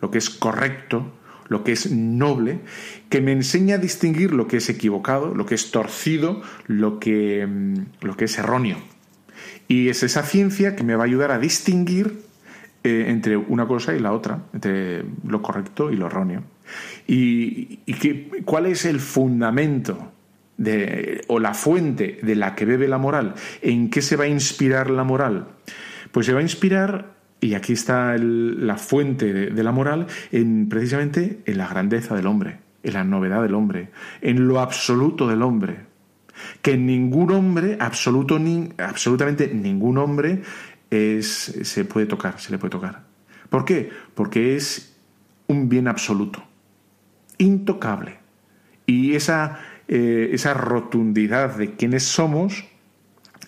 lo 0.00 0.10
que 0.10 0.18
es 0.18 0.30
correcto, 0.30 1.12
lo 1.48 1.64
que 1.64 1.72
es 1.72 1.90
noble, 1.90 2.60
que 3.08 3.20
me 3.20 3.32
enseña 3.32 3.76
a 3.76 3.78
distinguir 3.78 4.32
lo 4.32 4.46
que 4.46 4.58
es 4.58 4.68
equivocado, 4.68 5.34
lo 5.34 5.46
que 5.46 5.54
es 5.54 5.70
torcido, 5.70 6.42
lo 6.66 6.98
que, 6.98 7.46
lo 8.00 8.16
que 8.16 8.24
es 8.26 8.38
erróneo. 8.38 8.93
Y 9.68 9.88
es 9.88 10.02
esa 10.02 10.22
ciencia 10.22 10.76
que 10.76 10.84
me 10.84 10.94
va 10.94 11.04
a 11.04 11.06
ayudar 11.06 11.30
a 11.30 11.38
distinguir 11.38 12.22
eh, 12.82 13.06
entre 13.08 13.36
una 13.36 13.66
cosa 13.66 13.94
y 13.94 13.98
la 13.98 14.12
otra, 14.12 14.42
entre 14.52 15.04
lo 15.26 15.40
correcto 15.40 15.90
y 15.90 15.96
lo 15.96 16.06
erróneo. 16.06 16.42
¿Y, 17.06 17.80
y 17.86 18.42
cuál 18.44 18.66
es 18.66 18.84
el 18.84 19.00
fundamento 19.00 20.12
de, 20.58 21.24
o 21.28 21.38
la 21.38 21.54
fuente 21.54 22.18
de 22.22 22.34
la 22.34 22.54
que 22.54 22.66
bebe 22.66 22.88
la 22.88 22.98
moral? 22.98 23.34
¿En 23.62 23.88
qué 23.88 24.02
se 24.02 24.16
va 24.16 24.24
a 24.24 24.28
inspirar 24.28 24.90
la 24.90 25.04
moral? 25.04 25.48
Pues 26.12 26.26
se 26.26 26.32
va 26.32 26.40
a 26.40 26.42
inspirar, 26.42 27.14
y 27.40 27.54
aquí 27.54 27.72
está 27.72 28.16
la 28.18 28.76
fuente 28.76 29.32
de, 29.32 29.46
de 29.46 29.62
la 29.64 29.72
moral, 29.72 30.06
en, 30.30 30.68
precisamente 30.68 31.40
en 31.46 31.58
la 31.58 31.68
grandeza 31.68 32.14
del 32.14 32.26
hombre, 32.26 32.58
en 32.82 32.92
la 32.92 33.04
novedad 33.04 33.42
del 33.42 33.54
hombre, 33.54 33.88
en 34.20 34.46
lo 34.46 34.60
absoluto 34.60 35.26
del 35.26 35.42
hombre 35.42 35.93
que 36.62 36.76
ningún 36.76 37.30
hombre, 37.32 37.76
absoluto, 37.80 38.38
ni, 38.38 38.70
absolutamente 38.78 39.48
ningún 39.52 39.98
hombre, 39.98 40.42
es, 40.90 41.28
se 41.62 41.84
puede 41.84 42.06
tocar, 42.06 42.40
se 42.40 42.50
le 42.50 42.58
puede 42.58 42.70
tocar. 42.70 43.02
¿Por 43.50 43.64
qué? 43.64 43.90
Porque 44.14 44.56
es 44.56 44.96
un 45.46 45.68
bien 45.68 45.88
absoluto, 45.88 46.44
intocable. 47.38 48.18
Y 48.86 49.14
esa, 49.14 49.60
eh, 49.88 50.30
esa 50.32 50.54
rotundidad 50.54 51.56
de 51.56 51.74
quiénes 51.74 52.04
somos, 52.04 52.64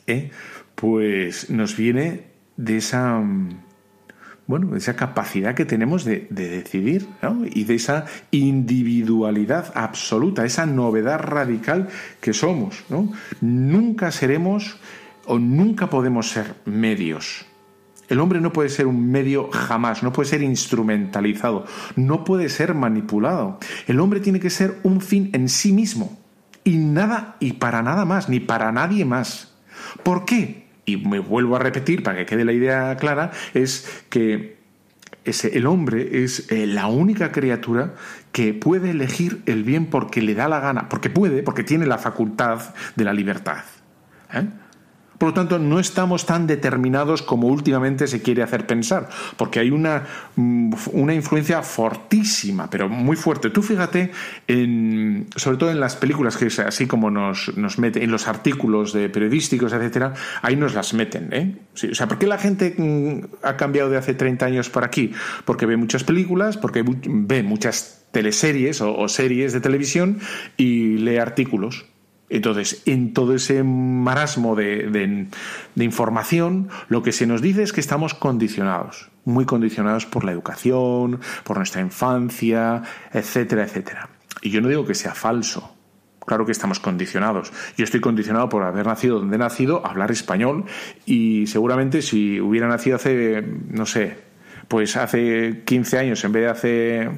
eh, 0.06 0.30
pues 0.74 1.50
nos 1.50 1.76
viene 1.76 2.26
de 2.56 2.78
esa 2.78 3.22
bueno, 4.46 4.76
esa 4.76 4.94
capacidad 4.94 5.54
que 5.54 5.64
tenemos 5.64 6.04
de, 6.04 6.28
de 6.30 6.48
decidir 6.48 7.08
y 7.52 7.64
de 7.64 7.74
esa 7.74 8.04
individualidad 8.30 9.72
absoluta, 9.74 10.44
esa 10.44 10.66
novedad 10.66 11.18
radical 11.18 11.88
que 12.20 12.32
somos. 12.32 12.84
¿no? 12.88 13.12
Nunca 13.40 14.10
seremos 14.12 14.78
o 15.26 15.38
nunca 15.38 15.90
podemos 15.90 16.30
ser 16.30 16.54
medios. 16.64 17.46
El 18.08 18.20
hombre 18.20 18.40
no 18.40 18.52
puede 18.52 18.68
ser 18.68 18.86
un 18.86 19.10
medio 19.10 19.50
jamás, 19.50 20.02
no 20.02 20.12
puede 20.12 20.28
ser 20.28 20.42
instrumentalizado, 20.42 21.64
no 21.96 22.22
puede 22.24 22.48
ser 22.48 22.74
manipulado. 22.74 23.58
El 23.88 23.98
hombre 23.98 24.20
tiene 24.20 24.38
que 24.38 24.50
ser 24.50 24.78
un 24.84 25.00
fin 25.00 25.30
en 25.32 25.48
sí 25.48 25.72
mismo 25.72 26.16
y 26.62 26.76
nada 26.76 27.36
y 27.40 27.54
para 27.54 27.82
nada 27.82 28.04
más, 28.04 28.28
ni 28.28 28.38
para 28.38 28.70
nadie 28.70 29.04
más. 29.04 29.54
¿Por 30.04 30.24
qué? 30.24 30.65
Y 30.86 30.96
me 30.96 31.18
vuelvo 31.18 31.56
a 31.56 31.58
repetir 31.58 32.02
para 32.02 32.16
que 32.18 32.26
quede 32.26 32.44
la 32.44 32.52
idea 32.52 32.96
clara, 32.96 33.32
es 33.52 34.04
que 34.08 34.56
ese, 35.24 35.58
el 35.58 35.66
hombre 35.66 36.22
es 36.24 36.50
eh, 36.52 36.66
la 36.66 36.86
única 36.86 37.32
criatura 37.32 37.94
que 38.32 38.54
puede 38.54 38.90
elegir 38.90 39.42
el 39.46 39.64
bien 39.64 39.86
porque 39.86 40.22
le 40.22 40.34
da 40.34 40.48
la 40.48 40.60
gana, 40.60 40.88
porque 40.88 41.10
puede, 41.10 41.42
porque 41.42 41.64
tiene 41.64 41.86
la 41.86 41.98
facultad 41.98 42.74
de 42.94 43.04
la 43.04 43.12
libertad. 43.12 43.64
¿eh? 44.32 44.44
Por 45.18 45.28
lo 45.28 45.34
tanto, 45.34 45.58
no 45.58 45.80
estamos 45.80 46.26
tan 46.26 46.46
determinados 46.46 47.22
como 47.22 47.48
últimamente 47.48 48.06
se 48.06 48.22
quiere 48.22 48.42
hacer 48.42 48.66
pensar, 48.66 49.08
porque 49.36 49.60
hay 49.60 49.70
una, 49.70 50.04
una 50.36 51.14
influencia 51.14 51.62
fortísima, 51.62 52.68
pero 52.68 52.88
muy 52.88 53.16
fuerte. 53.16 53.50
Tú 53.50 53.62
fíjate, 53.62 54.10
sobre 55.36 55.56
todo 55.56 55.70
en 55.70 55.80
las 55.80 55.96
películas, 55.96 56.36
que 56.36 56.46
es 56.46 56.58
así 56.58 56.86
como 56.86 57.10
nos, 57.10 57.56
nos 57.56 57.78
meten, 57.78 58.02
en 58.02 58.10
los 58.10 58.28
artículos 58.28 58.92
de 58.92 59.08
periodísticos, 59.08 59.72
etcétera, 59.72 60.14
ahí 60.42 60.56
nos 60.56 60.74
las 60.74 60.92
meten. 60.94 61.28
¿eh? 61.32 61.56
O 61.90 61.94
sea, 61.94 62.08
¿por 62.08 62.18
qué 62.18 62.26
la 62.26 62.38
gente 62.38 62.76
ha 63.42 63.56
cambiado 63.56 63.90
de 63.90 63.96
hace 63.96 64.14
30 64.14 64.46
años 64.46 64.70
por 64.70 64.84
aquí? 64.84 65.12
Porque 65.44 65.66
ve 65.66 65.76
muchas 65.76 66.04
películas, 66.04 66.56
porque 66.56 66.84
ve 66.86 67.42
muchas 67.42 68.04
teleseries 68.12 68.80
o 68.80 69.08
series 69.08 69.52
de 69.52 69.60
televisión 69.60 70.20
y 70.56 70.98
lee 70.98 71.18
artículos 71.18 71.86
Entonces, 72.28 72.82
en 72.86 73.12
todo 73.12 73.34
ese 73.34 73.62
marasmo 73.62 74.56
de, 74.56 75.28
información, 75.76 76.68
lo 76.88 77.02
que 77.02 77.12
se 77.12 77.26
nos 77.26 77.40
dice 77.40 77.62
es 77.62 77.72
que 77.72 77.80
estamos 77.80 78.14
condicionados, 78.14 79.10
muy 79.24 79.44
condicionados 79.44 80.06
por 80.06 80.24
la 80.24 80.32
educación, 80.32 81.20
por 81.44 81.58
nuestra 81.58 81.80
infancia, 81.80 82.82
etcétera, 83.12 83.64
etcétera. 83.64 84.08
Y 84.42 84.50
yo 84.50 84.60
no 84.60 84.68
digo 84.68 84.86
que 84.86 84.94
sea 84.94 85.14
falso. 85.14 85.72
Claro 86.26 86.44
que 86.44 86.50
estamos 86.50 86.80
condicionados. 86.80 87.52
Yo 87.76 87.84
estoy 87.84 88.00
condicionado 88.00 88.48
por 88.48 88.64
haber 88.64 88.86
nacido 88.86 89.20
donde 89.20 89.36
he 89.36 89.38
nacido, 89.38 89.86
hablar 89.86 90.10
español, 90.10 90.64
y 91.06 91.46
seguramente 91.46 92.02
si 92.02 92.40
hubiera 92.40 92.66
nacido 92.66 92.96
hace, 92.96 93.42
no 93.70 93.86
sé, 93.86 94.18
pues 94.66 94.96
hace 94.96 95.62
15 95.64 95.98
años 95.98 96.24
en 96.24 96.32
vez 96.32 96.42
de 96.42 96.48
hace 96.48 97.10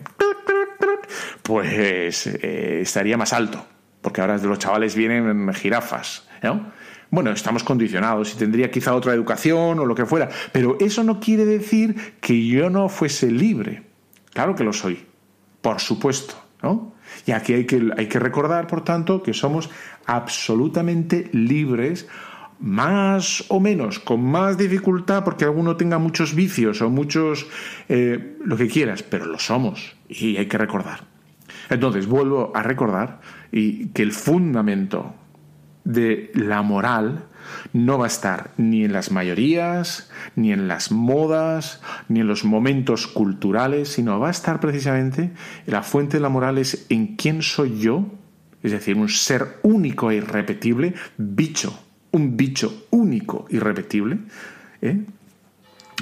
pues 1.42 2.27
eh, 2.27 2.81
estaría 2.83 3.16
más 3.16 3.33
alto, 3.33 3.64
porque 4.00 4.20
ahora 4.20 4.38
los 4.38 4.58
chavales 4.58 4.94
vienen 4.94 5.28
en 5.28 5.54
jirafas, 5.54 6.28
¿no? 6.42 6.72
Bueno, 7.11 7.30
estamos 7.30 7.64
condicionados 7.64 8.34
y 8.34 8.38
tendría 8.38 8.70
quizá 8.70 8.94
otra 8.94 9.14
educación 9.14 9.78
o 9.78 9.87
lo 9.87 9.94
que 9.94 10.04
fuera, 10.04 10.28
pero 10.52 10.76
eso 10.78 11.02
no 11.02 11.20
quiere 11.20 11.46
decir 11.46 12.14
que 12.20 12.46
yo 12.46 12.68
no 12.68 12.88
fuese 12.88 13.30
libre. 13.30 13.82
Claro 14.34 14.54
que 14.54 14.62
lo 14.64 14.74
soy, 14.74 15.06
por 15.62 15.80
supuesto, 15.80 16.34
¿no? 16.62 16.92
Y 17.24 17.32
aquí 17.32 17.54
hay 17.54 17.64
que, 17.64 17.90
hay 17.96 18.06
que 18.06 18.18
recordar, 18.18 18.66
por 18.66 18.84
tanto, 18.84 19.22
que 19.22 19.32
somos 19.32 19.70
absolutamente 20.04 21.30
libres, 21.32 22.06
más 22.61 23.44
o 23.48 23.61
menos, 23.61 23.98
con 23.98 24.22
más 24.22 24.58
dificultad, 24.58 25.24
porque 25.24 25.44
alguno 25.44 25.76
tenga 25.76 25.98
muchos 25.98 26.34
vicios 26.34 26.82
o 26.82 26.90
muchos, 26.90 27.46
eh, 27.88 28.37
lo 28.44 28.56
que 28.56 28.68
quieras, 28.68 29.02
pero 29.02 29.24
lo 29.26 29.38
somos 29.38 29.96
y 30.08 30.37
hay 30.37 30.46
que 30.46 30.58
recordar. 30.58 31.17
Entonces, 31.70 32.07
vuelvo 32.07 32.52
a 32.54 32.62
recordar 32.62 33.20
y 33.52 33.88
que 33.88 34.02
el 34.02 34.12
fundamento 34.12 35.14
de 35.85 36.31
la 36.35 36.62
moral 36.62 37.24
no 37.72 37.98
va 37.98 38.04
a 38.04 38.09
estar 38.09 38.50
ni 38.57 38.85
en 38.85 38.92
las 38.92 39.11
mayorías, 39.11 40.11
ni 40.37 40.52
en 40.52 40.68
las 40.68 40.92
modas, 40.92 41.81
ni 42.09 42.20
en 42.20 42.26
los 42.26 42.44
momentos 42.44 43.07
culturales, 43.07 43.88
sino 43.88 44.20
va 44.20 44.28
a 44.28 44.33
estar 44.33 44.61
precisamente 44.61 45.31
la 45.66 45.83
fuente 45.83 46.18
de 46.18 46.22
la 46.22 46.28
moral 46.28 46.59
es 46.59 46.87
en 46.90 47.16
quién 47.16 47.42
soy 47.42 47.78
yo, 47.78 48.07
es 48.62 48.72
decir, 48.72 48.96
un 48.96 49.09
ser 49.09 49.61
único 49.62 50.11
e 50.11 50.16
irrepetible, 50.16 50.94
bicho, 51.16 51.78
un 52.11 52.37
bicho 52.37 52.87
único, 52.90 53.46
irrepetible, 53.50 54.18
¿eh? 54.83 55.04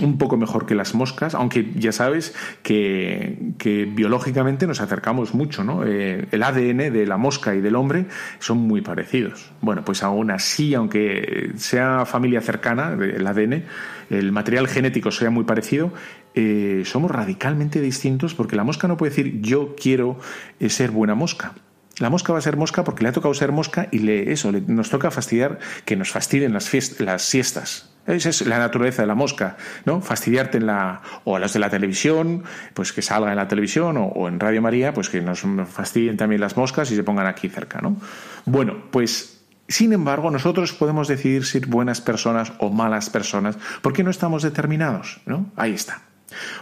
Un 0.02 0.18
poco 0.18 0.36
mejor 0.36 0.66
que 0.66 0.74
las 0.74 0.94
moscas, 0.94 1.34
aunque 1.34 1.70
ya 1.74 1.90
sabes 1.92 2.34
que, 2.62 3.86
biológicamente 3.94 4.66
nos 4.66 4.80
acercamos 4.80 5.34
mucho, 5.34 5.64
¿no? 5.64 5.84
Eh, 5.86 6.26
el 6.30 6.42
ADN 6.42 6.92
de 6.92 7.06
la 7.06 7.16
mosca 7.16 7.54
y 7.54 7.60
del 7.60 7.76
hombre 7.76 8.06
son 8.38 8.58
muy 8.58 8.82
parecidos. 8.82 9.52
Bueno, 9.62 9.84
pues 9.84 10.02
aún 10.02 10.30
así, 10.30 10.74
aunque 10.74 11.52
sea 11.56 12.04
familia 12.04 12.40
cercana, 12.40 12.92
el 12.92 13.26
ADN, 13.26 13.64
el 14.10 14.32
material 14.32 14.68
genético 14.68 15.10
sea 15.10 15.30
muy 15.30 15.44
parecido, 15.44 15.92
eh, 16.34 16.82
somos 16.84 17.10
radicalmente 17.10 17.80
distintos 17.80 18.34
porque 18.34 18.56
la 18.56 18.64
mosca 18.64 18.88
no 18.88 18.96
puede 18.98 19.10
decir 19.10 19.40
yo 19.40 19.74
quiero 19.80 20.18
eh, 20.60 20.68
ser 20.68 20.90
buena 20.90 21.14
mosca. 21.14 21.54
La 21.98 22.10
mosca 22.10 22.34
va 22.34 22.38
a 22.40 22.42
ser 22.42 22.58
mosca 22.58 22.84
porque 22.84 23.02
le 23.02 23.08
ha 23.08 23.12
tocado 23.12 23.32
ser 23.32 23.52
mosca 23.52 23.88
y 23.90 24.00
le, 24.00 24.30
eso, 24.30 24.52
le- 24.52 24.60
nos 24.60 24.90
toca 24.90 25.10
fastidiar, 25.10 25.58
que 25.86 25.96
nos 25.96 26.10
fastidien 26.10 26.52
las, 26.52 27.00
las 27.00 27.22
siestas. 27.22 27.95
Esa 28.06 28.28
es 28.30 28.46
la 28.46 28.58
naturaleza 28.58 29.02
de 29.02 29.08
la 29.08 29.14
mosca, 29.14 29.56
¿no? 29.84 30.00
Fastidiarte 30.00 30.58
en 30.58 30.66
la, 30.66 31.00
o 31.24 31.36
a 31.36 31.38
los 31.38 31.52
de 31.52 31.58
la 31.58 31.68
televisión, 31.70 32.44
pues 32.74 32.92
que 32.92 33.02
salga 33.02 33.30
en 33.30 33.36
la 33.36 33.48
televisión 33.48 33.96
o, 33.96 34.04
o 34.06 34.28
en 34.28 34.38
Radio 34.40 34.62
María, 34.62 34.92
pues 34.94 35.08
que 35.08 35.20
nos 35.20 35.42
fastidien 35.70 36.16
también 36.16 36.40
las 36.40 36.56
moscas 36.56 36.90
y 36.90 36.96
se 36.96 37.02
pongan 37.04 37.26
aquí 37.26 37.48
cerca, 37.48 37.80
¿no? 37.80 37.96
Bueno, 38.44 38.74
pues 38.90 39.40
sin 39.68 39.92
embargo, 39.92 40.30
nosotros 40.30 40.72
podemos 40.72 41.08
decidir 41.08 41.44
ser 41.44 41.66
buenas 41.66 42.00
personas 42.00 42.52
o 42.60 42.70
malas 42.70 43.10
personas 43.10 43.58
porque 43.82 44.04
no 44.04 44.10
estamos 44.10 44.42
determinados, 44.44 45.20
¿no? 45.26 45.50
Ahí 45.56 45.72
está. 45.72 46.02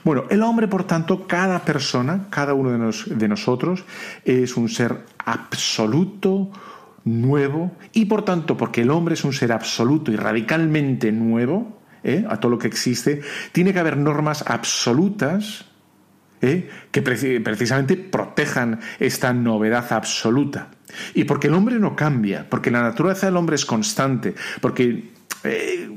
Bueno, 0.04 0.24
el 0.30 0.42
hombre, 0.42 0.68
por 0.68 0.84
tanto, 0.84 1.26
cada 1.26 1.60
persona, 1.64 2.26
cada 2.30 2.54
uno 2.54 2.70
de, 2.70 2.78
nos- 2.78 3.04
de 3.08 3.28
nosotros, 3.28 3.84
es 4.24 4.56
un 4.56 4.68
ser 4.68 5.04
absoluto, 5.24 6.50
nuevo, 7.04 7.72
y 7.92 8.06
por 8.06 8.24
tanto, 8.24 8.56
porque 8.56 8.80
el 8.80 8.90
hombre 8.90 9.14
es 9.14 9.24
un 9.24 9.32
ser 9.32 9.52
absoluto 9.52 10.10
y 10.10 10.16
radicalmente 10.16 11.12
nuevo 11.12 11.80
¿eh? 12.02 12.24
a 12.28 12.40
todo 12.40 12.50
lo 12.52 12.58
que 12.58 12.66
existe, 12.66 13.20
tiene 13.52 13.72
que 13.72 13.78
haber 13.78 13.96
normas 13.96 14.42
absolutas 14.46 15.66
¿eh? 16.40 16.68
que 16.90 17.04
preci- 17.04 17.42
precisamente 17.42 17.96
protejan 17.96 18.80
esta 18.98 19.32
novedad 19.34 19.92
absoluta. 19.92 20.70
Y 21.14 21.24
porque 21.24 21.48
el 21.48 21.54
hombre 21.54 21.78
no 21.78 21.94
cambia, 21.96 22.46
porque 22.48 22.70
la 22.70 22.82
naturaleza 22.82 23.26
del 23.26 23.36
hombre 23.36 23.56
es 23.56 23.66
constante, 23.66 24.34
porque 24.60 25.10
eh, 25.42 25.90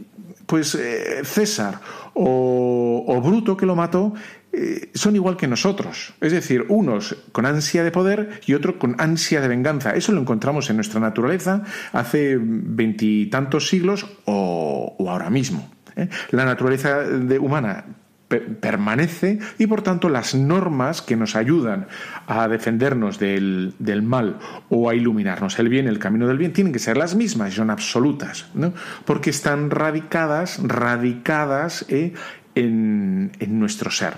pues 0.46 0.78
César 1.24 1.80
o, 2.13 3.06
o 3.08 3.22
Bruto 3.22 3.56
que 3.56 3.65
lo 3.65 3.76
mató 3.76 4.13
eh, 4.58 4.89
son 4.93 5.15
igual 5.15 5.38
que 5.38 5.48
nosotros. 5.48 6.13
Es 6.20 6.32
decir, 6.32 6.65
unos 6.70 7.15
con 7.32 7.46
ansia 7.46 7.84
de 7.84 7.91
poder 7.91 8.41
y 8.46 8.56
otros 8.56 8.76
con 8.78 8.96
ansia 8.98 9.39
de 9.39 9.48
venganza. 9.48 9.91
Eso 9.96 10.12
lo 10.12 10.20
encontramos 10.22 10.70
en 10.70 10.78
nuestra 10.78 11.00
naturaleza 11.00 11.63
hace 11.93 12.38
veintitantos 12.41 13.67
siglos 13.67 14.08
o, 14.26 14.96
ahora 15.08 15.30
mismo. 15.30 15.70
¿eh? 15.96 16.10
La 16.32 16.46
naturaleza 16.46 17.04
humana 17.39 17.86
pe- 18.28 18.41
permanece 18.41 19.39
y 19.58 19.67
por 19.67 19.82
tanto 19.82 20.10
las 20.10 20.36
normas 20.36 21.02
que 21.02 21.15
nos 21.15 21.36
ayudan 21.36 21.88
a 22.28 22.48
defendernos 22.48 23.20
del, 23.20 23.74
mal 24.04 24.38
o 24.70 24.89
a 24.89 24.96
iluminarnos 24.96 25.58
el 25.60 25.70
bien, 25.70 25.88
el 25.88 26.00
camino 26.00 26.28
del 26.28 26.38
bien, 26.38 26.54
tienen 26.54 26.74
que 26.74 26.80
ser 26.80 26.98
las 26.98 27.15
mismas, 27.15 27.54
son 27.54 27.70
absolutas, 27.70 28.48
¿no? 28.54 28.74
porque 29.06 29.30
están 29.30 29.70
radicadas, 29.70 30.60
radicadas 30.63 31.86
eh, 31.89 32.13
en 32.56 33.32
nuestro 33.60 33.91
ser, 33.91 34.15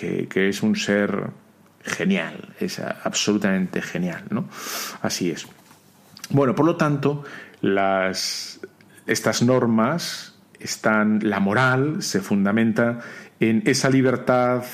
que, 0.00 0.48
es 0.48 0.62
un 0.62 0.76
ser 0.76 1.30
genial, 1.82 2.54
es 2.58 2.80
absolutamente 2.80 3.82
genial, 3.82 4.24
¿no? 4.30 4.48
Así 5.02 5.30
es. 5.30 5.46
Bueno, 6.30 6.54
por 6.54 6.66
lo 6.66 6.76
tanto, 6.76 7.24
estas 9.06 9.42
normas 9.42 10.34
están, 10.58 11.20
la 11.22 11.40
moral 11.40 12.02
se 12.02 12.20
fundamenta 12.20 13.00
en 13.40 13.62
esa 13.66 13.90
libertad 13.90 14.64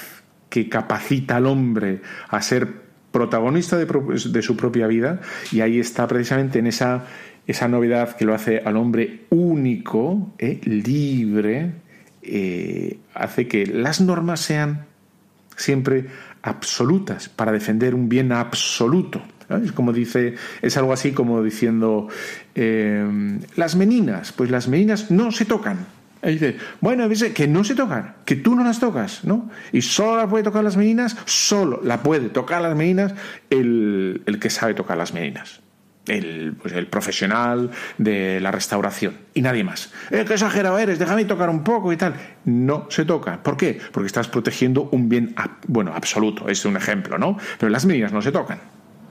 que 0.49 0.69
capacita 0.69 1.37
al 1.37 1.47
hombre 1.47 2.03
a 2.29 2.41
ser 2.43 2.87
protagonista 3.11 3.77
de, 3.77 3.87
pro- 3.87 4.09
de 4.09 4.43
su 4.43 4.57
propia 4.57 4.87
vida 4.87 5.21
y 5.53 5.61
ahí 5.61 5.79
está 5.81 6.07
precisamente 6.07 6.59
en 6.59 6.67
esa, 6.67 7.05
esa 7.47 7.69
novedad 7.69 8.17
que 8.17 8.25
lo 8.25 8.35
hace 8.35 8.63
al 8.65 8.77
hombre 8.77 9.25
único, 9.31 10.35
eh, 10.39 10.61
libre, 10.65 11.73
eh, 12.23 12.99
hace 13.15 13.47
que 13.49 13.67
las 13.67 14.01
normas 14.01 14.41
sean 14.41 14.86
siempre 15.57 16.07
absolutas 16.43 17.29
para 17.29 17.53
defender 17.53 17.95
un 17.95 18.09
bien 18.09 18.33
absoluto. 18.33 19.23
Es 19.49 19.73
como 19.73 19.93
dice, 19.93 20.35
es 20.61 20.77
algo 20.77 20.93
así 20.93 21.13
como 21.13 21.43
diciendo 21.43 22.09
eh, 22.55 23.39
las 23.55 23.77
meninas, 23.77 24.33
pues 24.33 24.51
las 24.51 24.69
meninas 24.69 25.11
no 25.11 25.31
se 25.31 25.45
tocan. 25.45 25.87
Y 26.23 26.31
dice, 26.33 26.57
bueno, 26.81 27.09
que 27.35 27.47
no 27.47 27.63
se 27.63 27.75
tocan, 27.75 28.17
que 28.25 28.35
tú 28.35 28.57
no 28.57 28.65
las 28.65 28.81
tocas, 28.81 29.23
¿no? 29.25 29.49
Y 29.73 29.83
solo 29.83 30.17
la 30.17 30.29
puede 30.29 30.43
tocar 30.43 30.65
las 30.65 30.77
meninas, 30.77 31.17
solo 31.27 31.81
la 31.85 32.03
puede 32.03 32.31
tocar 32.31 32.63
las 32.63 32.75
meninas 32.75 33.15
el, 33.51 34.23
el 34.27 34.41
que 34.41 34.51
sabe 34.51 34.75
tocar 34.75 34.97
las 34.97 35.15
meninas. 35.15 35.61
El, 36.07 36.55
pues 36.61 36.75
el 36.75 36.87
profesional 36.87 37.71
de 37.99 38.41
la 38.41 38.51
restauración 38.51 39.15
y 39.35 39.43
nadie 39.43 39.65
más. 39.65 39.93
Eh, 40.11 40.25
qué 40.27 40.35
exagerado 40.35 40.79
eres, 40.79 40.99
déjame 40.99 41.25
tocar 41.25 41.51
un 41.51 41.65
poco 41.65 41.93
y 41.93 41.97
tal. 41.97 42.15
No 42.45 42.87
se 42.91 43.05
toca. 43.05 43.43
¿Por 43.43 43.57
qué? 43.57 43.79
Porque 43.93 44.07
estás 44.07 44.29
protegiendo 44.29 44.89
un 44.93 45.09
bien, 45.09 45.35
bueno, 45.67 45.93
absoluto, 45.95 46.49
es 46.49 46.65
un 46.65 46.77
ejemplo, 46.77 47.19
¿no? 47.19 47.37
Pero 47.59 47.71
las 47.71 47.87
meninas 47.87 48.13
no 48.13 48.23
se 48.23 48.33
tocan. 48.33 48.61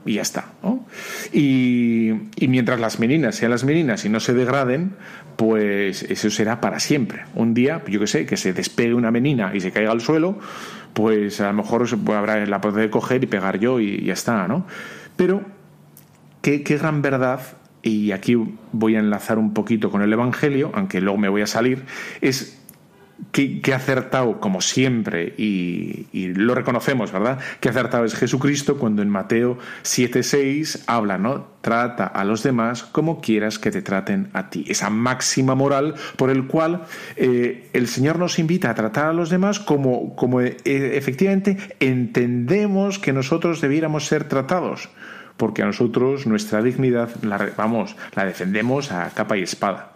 Y 0.06 0.14
ya 0.14 0.22
está. 0.22 0.44
Y, 1.32 2.12
y 2.36 2.48
mientras 2.48 2.78
las 2.78 3.00
meninas 3.00 3.34
sean 3.34 3.50
las 3.50 3.64
meninas 3.64 4.04
y 4.04 4.08
no 4.08 4.20
se 4.20 4.34
degraden, 4.34 4.94
pues 5.36 6.04
eso 6.04 6.30
será 6.30 6.60
para 6.60 6.78
siempre. 6.78 7.24
Un 7.34 7.54
día, 7.54 7.82
yo 7.88 7.98
que 7.98 8.06
sé, 8.06 8.24
que 8.24 8.36
se 8.36 8.52
despegue 8.52 8.94
una 8.94 9.10
menina 9.10 9.50
y 9.52 9.60
se 9.60 9.72
caiga 9.72 9.90
al 9.90 10.00
suelo, 10.00 10.38
pues 10.94 11.40
a 11.40 11.48
lo 11.48 11.54
mejor 11.54 11.88
se 11.88 11.96
habrá 12.14 12.46
la 12.46 12.60
poder 12.60 12.88
coger 12.88 13.24
y 13.24 13.26
pegar 13.26 13.58
yo 13.58 13.80
y 13.80 14.04
ya 14.04 14.12
está, 14.12 14.46
¿no? 14.48 14.66
Pero 15.16 15.42
qué, 16.62 16.78
gran 16.78 17.02
verdad, 17.02 17.40
y 17.82 18.12
aquí 18.12 18.36
voy 18.72 18.96
a 18.96 19.00
enlazar 19.00 19.38
un 19.38 19.52
poquito 19.52 19.90
con 19.90 20.02
el 20.02 20.12
Evangelio, 20.12 20.70
aunque 20.74 21.00
luego 21.00 21.18
me 21.18 21.28
voy 21.28 21.42
a 21.42 21.46
salir, 21.46 21.84
es 22.20 22.62
que, 23.32 23.60
que 23.60 23.74
acertado, 23.74 24.38
como 24.40 24.60
siempre, 24.60 25.34
y, 25.36 26.06
lo 26.34 26.54
reconocemos, 26.54 27.10
¿verdad? 27.10 27.38
Que 27.60 27.68
acertado 27.68 28.04
es 28.04 28.14
Jesucristo 28.14 28.76
cuando 28.76 29.02
en 29.02 29.08
Mateo 29.08 29.58
7:6 29.82 30.84
habla, 30.86 31.18
¿no? 31.18 31.48
Trata 31.62 32.06
a 32.06 32.24
los 32.24 32.42
demás 32.42 32.84
como 32.84 33.20
quieras 33.20 33.58
que 33.58 33.70
te 33.70 33.82
traten 33.82 34.28
a 34.32 34.50
ti. 34.50 34.64
Esa 34.68 34.90
máxima 34.90 35.54
moral 35.54 35.94
por 36.16 36.30
el 36.30 36.46
cual 36.46 36.82
eh, 37.16 37.70
el 37.72 37.88
Señor 37.88 38.18
nos 38.18 38.38
invita 38.38 38.70
a 38.70 38.74
tratar 38.74 39.06
a 39.06 39.12
los 39.12 39.30
demás 39.30 39.58
como, 39.58 40.14
como 40.14 40.42
eh, 40.42 40.56
efectivamente 40.64 41.56
entendemos 41.80 42.98
que 42.98 43.12
nosotros 43.12 43.60
debiéramos 43.60 44.06
ser 44.06 44.28
tratados 44.28 44.90
porque 45.36 45.62
a 45.62 45.66
nosotros 45.66 46.26
nuestra 46.26 46.62
dignidad, 46.62 47.10
la, 47.22 47.50
vamos, 47.56 47.96
la 48.14 48.24
defendemos 48.24 48.92
a 48.92 49.10
capa 49.10 49.36
y 49.36 49.42
espada. 49.42 49.92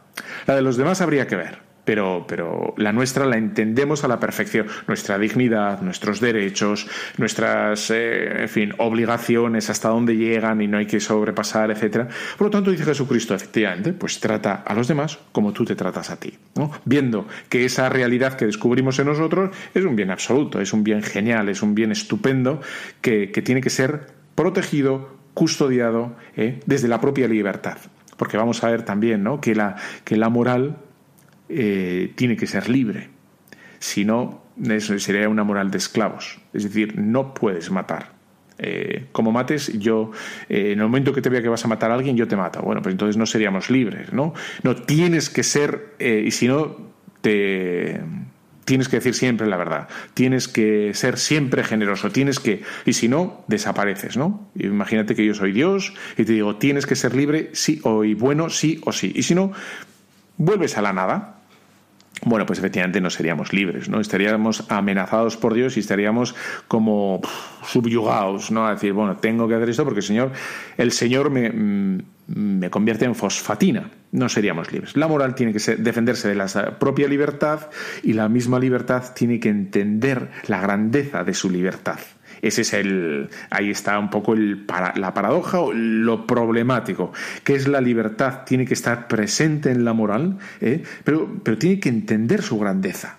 La 0.46 0.54
de 0.54 0.62
los 0.62 0.76
demás 0.76 1.00
habría 1.00 1.26
que 1.26 1.36
ver. 1.36 1.70
Pero, 1.84 2.24
pero, 2.28 2.74
la 2.76 2.92
nuestra 2.92 3.24
la 3.26 3.36
entendemos 3.36 4.04
a 4.04 4.08
la 4.08 4.20
perfección. 4.20 4.66
Nuestra 4.86 5.18
dignidad, 5.18 5.80
nuestros 5.80 6.20
derechos, 6.20 6.86
nuestras, 7.16 7.90
eh, 7.90 8.42
en 8.42 8.48
fin, 8.48 8.74
obligaciones, 8.78 9.70
hasta 9.70 9.88
dónde 9.88 10.16
llegan 10.16 10.60
y 10.60 10.68
no 10.68 10.78
hay 10.78 10.86
que 10.86 11.00
sobrepasar, 11.00 11.70
etcétera. 11.70 12.06
Por 12.36 12.48
lo 12.48 12.50
tanto, 12.50 12.70
dice 12.70 12.84
Jesucristo, 12.84 13.34
efectivamente, 13.34 13.92
pues 13.92 14.20
trata 14.20 14.62
a 14.66 14.74
los 14.74 14.88
demás 14.88 15.18
como 15.32 15.52
tú 15.52 15.64
te 15.64 15.74
tratas 15.74 16.10
a 16.10 16.20
ti. 16.20 16.38
Viendo 16.84 17.26
que 17.48 17.64
esa 17.64 17.88
realidad 17.88 18.34
que 18.34 18.46
descubrimos 18.46 18.98
en 18.98 19.06
nosotros 19.06 19.50
es 19.74 19.84
un 19.84 19.96
bien 19.96 20.10
absoluto, 20.10 20.60
es 20.60 20.72
un 20.72 20.84
bien 20.84 21.02
genial, 21.02 21.48
es 21.48 21.62
un 21.62 21.74
bien 21.74 21.92
estupendo 21.92 22.60
que, 23.00 23.32
que 23.32 23.42
tiene 23.42 23.62
que 23.62 23.70
ser 23.70 24.06
protegido, 24.34 25.19
custodiado 25.40 26.14
¿eh? 26.36 26.60
desde 26.66 26.86
la 26.86 27.00
propia 27.00 27.26
libertad. 27.26 27.78
Porque 28.18 28.36
vamos 28.36 28.62
a 28.62 28.70
ver 28.70 28.82
también 28.82 29.22
¿no? 29.22 29.40
que, 29.40 29.54
la, 29.54 29.74
que 30.04 30.18
la 30.18 30.28
moral 30.28 30.76
eh, 31.48 32.12
tiene 32.14 32.36
que 32.36 32.46
ser 32.46 32.68
libre. 32.68 33.08
Si 33.78 34.04
no, 34.04 34.42
sería 34.98 35.30
una 35.30 35.42
moral 35.42 35.70
de 35.70 35.78
esclavos. 35.78 36.38
Es 36.52 36.64
decir, 36.64 36.98
no 36.98 37.32
puedes 37.32 37.70
matar. 37.70 38.12
Eh, 38.58 39.06
como 39.12 39.32
mates, 39.32 39.72
yo, 39.78 40.10
en 40.50 40.78
el 40.78 40.84
momento 40.84 41.14
que 41.14 41.22
te 41.22 41.30
vea 41.30 41.40
que 41.40 41.48
vas 41.48 41.64
a 41.64 41.68
matar 41.68 41.90
a 41.90 41.94
alguien, 41.94 42.18
yo 42.18 42.28
te 42.28 42.36
mato. 42.36 42.60
Bueno, 42.60 42.82
pues 42.82 42.92
entonces 42.92 43.16
no 43.16 43.24
seríamos 43.24 43.70
libres, 43.70 44.12
¿no? 44.12 44.34
No, 44.62 44.76
tienes 44.76 45.30
que 45.30 45.42
ser, 45.42 45.94
y 45.98 46.30
si 46.32 46.48
no, 46.48 46.76
te, 47.22 47.98
tienes 48.64 48.88
que 48.88 48.96
decir 48.96 49.14
siempre 49.14 49.46
la 49.46 49.56
verdad, 49.56 49.88
tienes 50.14 50.48
que 50.48 50.92
ser 50.94 51.18
siempre 51.18 51.64
generoso, 51.64 52.10
tienes 52.10 52.40
que, 52.40 52.62
y 52.84 52.92
si 52.92 53.08
no, 53.08 53.44
desapareces, 53.48 54.16
¿no? 54.16 54.50
Imagínate 54.54 55.14
que 55.14 55.24
yo 55.24 55.34
soy 55.34 55.52
Dios 55.52 55.92
y 56.16 56.24
te 56.24 56.32
digo, 56.32 56.56
tienes 56.56 56.86
que 56.86 56.96
ser 56.96 57.14
libre, 57.14 57.50
sí, 57.52 57.80
o 57.84 58.04
bueno, 58.16 58.50
sí 58.50 58.80
o 58.84 58.92
sí, 58.92 59.12
y 59.14 59.22
si 59.22 59.34
no, 59.34 59.52
vuelves 60.36 60.76
a 60.76 60.82
la 60.82 60.92
nada. 60.92 61.39
Bueno, 62.22 62.44
pues 62.44 62.58
efectivamente 62.58 63.00
no 63.00 63.08
seríamos 63.08 63.52
libres, 63.52 63.88
¿no? 63.88 64.00
Estaríamos 64.00 64.70
amenazados 64.70 65.38
por 65.38 65.54
Dios 65.54 65.76
y 65.76 65.80
estaríamos 65.80 66.34
como 66.68 67.20
subyugados, 67.64 68.50
¿no? 68.50 68.66
A 68.66 68.72
decir, 68.72 68.92
bueno, 68.92 69.16
tengo 69.16 69.48
que 69.48 69.54
hacer 69.54 69.70
esto 69.70 69.84
porque 69.84 70.00
el 70.00 70.06
Señor, 70.06 70.32
el 70.76 70.92
Señor 70.92 71.30
me, 71.30 71.50
mm, 71.50 72.02
me 72.26 72.70
convierte 72.70 73.06
en 73.06 73.14
fosfatina. 73.14 73.90
No 74.12 74.28
seríamos 74.28 74.70
libres. 74.70 74.96
La 74.96 75.08
moral 75.08 75.34
tiene 75.34 75.52
que 75.52 75.60
ser, 75.60 75.78
defenderse 75.78 76.28
de 76.28 76.34
la 76.34 76.46
propia 76.78 77.08
libertad 77.08 77.70
y 78.02 78.12
la 78.12 78.28
misma 78.28 78.58
libertad 78.58 79.14
tiene 79.14 79.40
que 79.40 79.48
entender 79.48 80.30
la 80.46 80.60
grandeza 80.60 81.24
de 81.24 81.32
su 81.32 81.48
libertad. 81.48 81.98
Ese 82.42 82.62
es 82.62 82.72
el. 82.72 83.28
Ahí 83.50 83.70
está 83.70 83.98
un 83.98 84.10
poco 84.10 84.32
el, 84.34 84.58
para- 84.64 84.94
la 84.96 85.12
paradoja 85.14 85.60
o 85.60 85.72
lo 85.72 86.26
problemático, 86.26 87.12
que 87.44 87.54
es 87.54 87.68
la 87.68 87.80
libertad, 87.80 88.44
tiene 88.46 88.64
que 88.66 88.74
estar 88.74 89.08
presente 89.08 89.70
en 89.70 89.84
la 89.84 89.92
moral, 89.92 90.38
¿eh? 90.60 90.82
pero, 91.04 91.28
pero 91.42 91.58
tiene 91.58 91.80
que 91.80 91.88
entender 91.88 92.42
su 92.42 92.58
grandeza, 92.58 93.18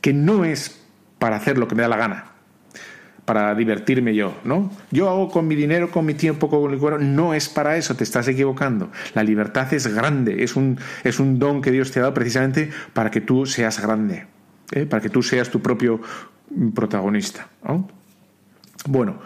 que 0.00 0.12
no 0.12 0.44
es 0.44 0.80
para 1.18 1.36
hacer 1.36 1.58
lo 1.58 1.68
que 1.68 1.74
me 1.74 1.82
da 1.82 1.88
la 1.88 1.96
gana, 1.96 2.24
para 3.24 3.54
divertirme 3.54 4.14
yo, 4.14 4.34
¿no? 4.44 4.70
Yo 4.90 5.08
hago 5.08 5.28
con 5.30 5.46
mi 5.46 5.54
dinero, 5.54 5.90
con 5.90 6.06
mi 6.06 6.14
tiempo, 6.14 6.48
con 6.48 6.70
mi 6.70 6.78
cuerpo, 6.78 6.98
no 6.98 7.34
es 7.34 7.48
para 7.48 7.76
eso, 7.76 7.94
te 7.94 8.04
estás 8.04 8.26
equivocando. 8.28 8.90
La 9.14 9.22
libertad 9.22 9.72
es 9.74 9.86
grande, 9.94 10.42
es 10.42 10.56
un, 10.56 10.78
es 11.04 11.20
un 11.20 11.38
don 11.38 11.60
que 11.60 11.70
Dios 11.70 11.90
te 11.92 11.98
ha 11.98 12.02
dado 12.02 12.14
precisamente 12.14 12.70
para 12.94 13.10
que 13.10 13.20
tú 13.20 13.44
seas 13.46 13.80
grande, 13.82 14.26
¿eh? 14.72 14.86
para 14.86 15.02
que 15.02 15.10
tú 15.10 15.22
seas 15.22 15.50
tu 15.50 15.60
propio 15.60 16.00
protagonista. 16.74 17.48
¿no? 17.64 17.88
Bueno, 18.86 19.18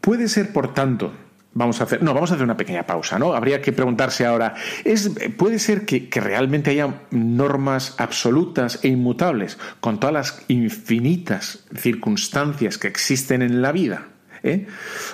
puede 0.00 0.28
ser, 0.28 0.52
por 0.52 0.74
tanto, 0.74 1.12
vamos 1.54 1.80
a 1.80 1.84
hacer, 1.84 2.02
no, 2.02 2.12
vamos 2.12 2.30
a 2.30 2.34
hacer 2.34 2.44
una 2.44 2.56
pequeña 2.56 2.84
pausa, 2.84 3.18
¿no? 3.18 3.34
Habría 3.34 3.62
que 3.62 3.72
preguntarse 3.72 4.26
ahora, 4.26 4.54
¿es, 4.84 5.10
puede 5.36 5.58
ser 5.58 5.86
que, 5.86 6.08
que 6.08 6.20
realmente 6.20 6.70
haya 6.70 7.02
normas 7.10 7.94
absolutas 7.98 8.80
e 8.82 8.88
inmutables 8.88 9.58
con 9.80 9.98
todas 9.98 10.12
las 10.12 10.42
infinitas 10.48 11.64
circunstancias 11.74 12.78
que 12.78 12.88
existen 12.88 13.42
en 13.42 13.62
la 13.62 13.72
vida? 13.72 14.08
¿Eh? 14.42 14.66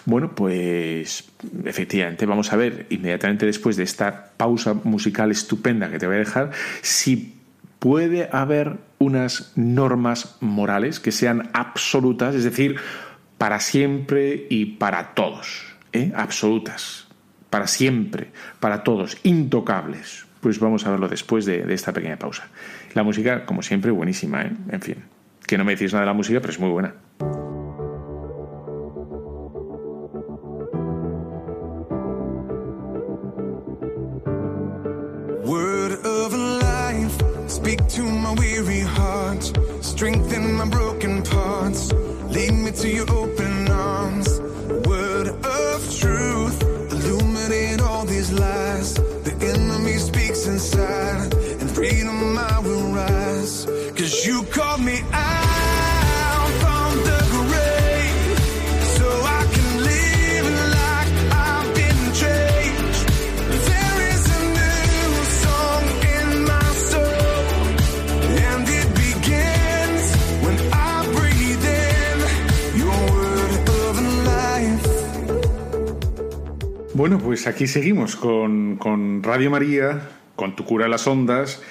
Bueno, 0.06 0.34
pues 0.34 1.30
efectivamente 1.64 2.26
vamos 2.26 2.52
a 2.52 2.56
ver 2.56 2.86
inmediatamente 2.90 3.46
después 3.46 3.76
de 3.76 3.84
esta 3.84 4.32
pausa 4.36 4.74
musical 4.74 5.30
estupenda 5.30 5.88
que 5.88 6.00
te 6.00 6.06
voy 6.06 6.16
a 6.16 6.18
dejar 6.18 6.50
si 6.82 7.36
puede 7.78 8.28
haber 8.32 8.78
unas 8.98 9.52
normas 9.54 10.36
morales 10.40 10.98
que 10.98 11.12
sean 11.12 11.48
absolutas, 11.52 12.34
es 12.34 12.42
decir, 12.42 12.76
para 13.40 13.58
siempre 13.58 14.46
y 14.50 14.66
para 14.66 15.14
todos, 15.14 15.64
¿eh? 15.94 16.12
absolutas, 16.14 17.08
para 17.48 17.66
siempre, 17.66 18.32
para 18.60 18.82
todos, 18.82 19.16
intocables. 19.22 20.26
Pues 20.42 20.60
vamos 20.60 20.86
a 20.86 20.90
verlo 20.90 21.08
después 21.08 21.46
de, 21.46 21.64
esta 21.72 21.94
pequeña 21.94 22.18
pausa. 22.18 22.48
La 22.92 23.02
música, 23.02 23.46
como 23.46 23.62
siempre, 23.62 23.92
buenísima, 23.92 24.42
¿eh? 24.42 24.52
en 24.70 24.82
fin, 24.82 24.96
que 25.46 25.56
no 25.56 25.64
me 25.64 25.72
decís 25.72 25.90
nada 25.94 26.02
de 26.02 26.08
la 26.08 26.12
música, 26.12 26.38
pero 26.38 26.52
es 26.52 26.60
muy 26.60 26.68
buena. 26.68 26.94
Strengthen 40.00 40.56
my 40.56 40.64
broken 40.64 41.22
parts, 41.22 41.92
lead 42.30 42.52
me 42.52 42.70
to 42.70 42.88
your 42.88 43.10
open 43.10 43.39
Bueno, 77.00 77.16
pues 77.18 77.46
aquí 77.46 77.66
seguimos 77.66 78.14
con, 78.14 78.76
con 78.76 79.22
Radio 79.22 79.50
María, 79.50 80.02
con 80.36 80.54
Tu 80.54 80.66
Cura 80.66 80.86
las 80.86 81.06
Ondas. 81.06 81.62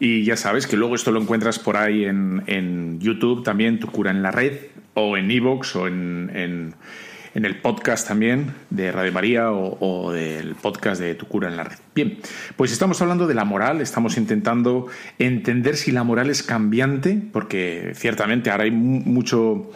Y 0.00 0.24
ya 0.24 0.36
sabes 0.36 0.66
que 0.66 0.76
luego 0.76 0.96
esto 0.96 1.12
lo 1.12 1.20
encuentras 1.20 1.60
por 1.60 1.76
ahí 1.76 2.04
en, 2.04 2.42
en 2.48 2.98
YouTube 2.98 3.44
también, 3.44 3.78
Tu 3.78 3.86
Cura 3.86 4.10
en 4.10 4.24
la 4.24 4.32
Red, 4.32 4.58
o 4.94 5.16
en 5.16 5.30
Evox, 5.30 5.76
o 5.76 5.86
en, 5.86 6.32
en, 6.34 6.74
el 7.44 7.60
podcast 7.60 8.08
también 8.08 8.54
de 8.70 8.90
Radio 8.90 9.12
María, 9.12 9.52
o, 9.52 10.10
del 10.10 10.56
podcast 10.56 11.00
de 11.00 11.14
Tu 11.14 11.28
Cura 11.28 11.46
en 11.46 11.56
la 11.56 11.62
Red. 11.62 11.78
Bien, 11.94 12.18
pues 12.56 12.72
estamos 12.72 13.00
hablando 13.00 13.28
de 13.28 13.34
la 13.34 13.44
moral, 13.44 13.82
estamos 13.82 14.16
intentando 14.16 14.88
entender 15.20 15.76
si 15.76 15.92
la 15.92 16.02
moral 16.02 16.28
es 16.28 16.42
cambiante, 16.42 17.22
porque 17.32 17.92
ciertamente 17.94 18.50
ahora 18.50 18.64
hay 18.64 18.72
mu- 18.72 19.02
mucho 19.04 19.70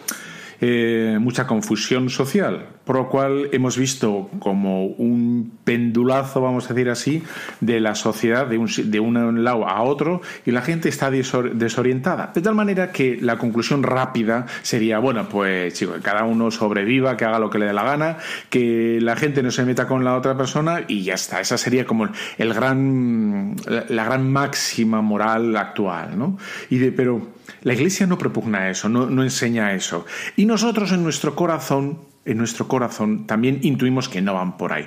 eh, 0.59 1.17
mucha 1.21 1.47
confusión 1.47 2.09
social, 2.09 2.65
por 2.87 2.95
lo 2.95 3.09
cual 3.09 3.49
hemos 3.51 3.77
visto 3.77 4.29
como 4.39 4.85
un 4.85 5.59
pendulazo, 5.63 6.41
vamos 6.41 6.65
a 6.71 6.73
decir 6.73 6.89
así, 6.89 7.21
de 7.59 7.79
la 7.79 7.93
sociedad 7.93 8.47
de 8.47 8.57
un, 8.57 8.67
de 8.85 8.99
un 8.99 9.43
lado 9.43 9.67
a 9.67 9.81
otro 9.83 10.21
y 10.45 10.51
la 10.51 10.61
gente 10.61 10.89
está 10.89 11.11
desor- 11.11 11.51
desorientada. 11.51 12.31
De 12.33 12.41
tal 12.41 12.55
manera 12.55 12.91
que 12.91 13.19
la 13.21 13.37
conclusión 13.37 13.83
rápida 13.83 14.45
sería, 14.61 14.99
bueno, 14.99 15.27
pues 15.29 15.73
chicos, 15.73 15.97
que 15.97 16.01
cada 16.01 16.23
uno 16.23 16.49
sobreviva, 16.49 17.17
que 17.17 17.25
haga 17.25 17.39
lo 17.39 17.49
que 17.49 17.59
le 17.59 17.65
dé 17.65 17.73
la 17.73 17.83
gana, 17.83 18.17
que 18.49 18.99
la 19.01 19.15
gente 19.15 19.43
no 19.43 19.51
se 19.51 19.65
meta 19.65 19.87
con 19.87 20.03
la 20.05 20.15
otra 20.15 20.37
persona 20.37 20.85
y 20.87 21.03
ya 21.03 21.15
está. 21.15 21.41
Esa 21.41 21.57
sería 21.57 21.85
como 21.85 22.07
el 22.37 22.53
gran, 22.53 23.55
la 23.89 24.05
gran 24.05 24.31
máxima 24.31 25.01
moral 25.01 25.55
actual, 25.57 26.17
¿no? 26.17 26.37
Y 26.69 26.77
de, 26.77 26.91
pero 26.93 27.35
la 27.63 27.73
Iglesia 27.73 28.07
no 28.07 28.17
propugna 28.17 28.69
eso, 28.69 28.87
no, 28.87 29.07
no 29.09 29.23
enseña 29.23 29.73
eso. 29.73 30.05
Y 30.37 30.45
nosotros 30.45 30.91
en 30.93 31.03
nuestro 31.03 31.35
corazón, 31.35 31.99
en 32.27 32.37
nuestro 32.37 32.67
corazón, 32.67 33.25
también 33.25 33.59
intuimos 33.63 34.09
que 34.09 34.21
no 34.21 34.35
van 34.35 34.57
por 34.57 34.73
ahí. 34.73 34.85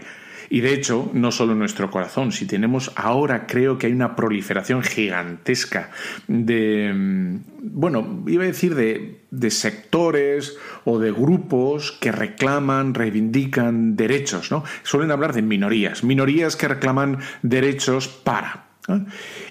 Y 0.52 0.62
de 0.62 0.74
hecho, 0.74 1.08
no 1.14 1.30
solo 1.30 1.52
en 1.52 1.60
nuestro 1.60 1.92
corazón, 1.92 2.32
si 2.32 2.44
tenemos 2.44 2.90
ahora 2.96 3.46
creo 3.46 3.78
que 3.78 3.86
hay 3.86 3.92
una 3.92 4.16
proliferación 4.16 4.82
gigantesca 4.82 5.90
de, 6.26 6.92
mm, 6.92 7.36
bueno, 7.62 8.24
iba 8.26 8.42
a 8.42 8.48
decir 8.48 8.74
de, 8.74 9.50
sectores 9.50 10.56
o 10.84 10.98
de 10.98 11.12
grupos 11.12 11.92
que 11.92 12.10
reclaman, 12.10 12.94
reivindican 12.94 13.94
derechos, 13.94 14.50
¿no? 14.50 14.64
Suelen 14.82 15.12
hablar 15.12 15.32
de 15.34 15.42
minorías, 15.42 16.02
minorías 16.02 16.56
que 16.56 16.66
reclaman 16.66 17.18
derechos 17.42 18.08
para. 18.08 18.66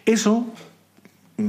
Eso 0.06 0.54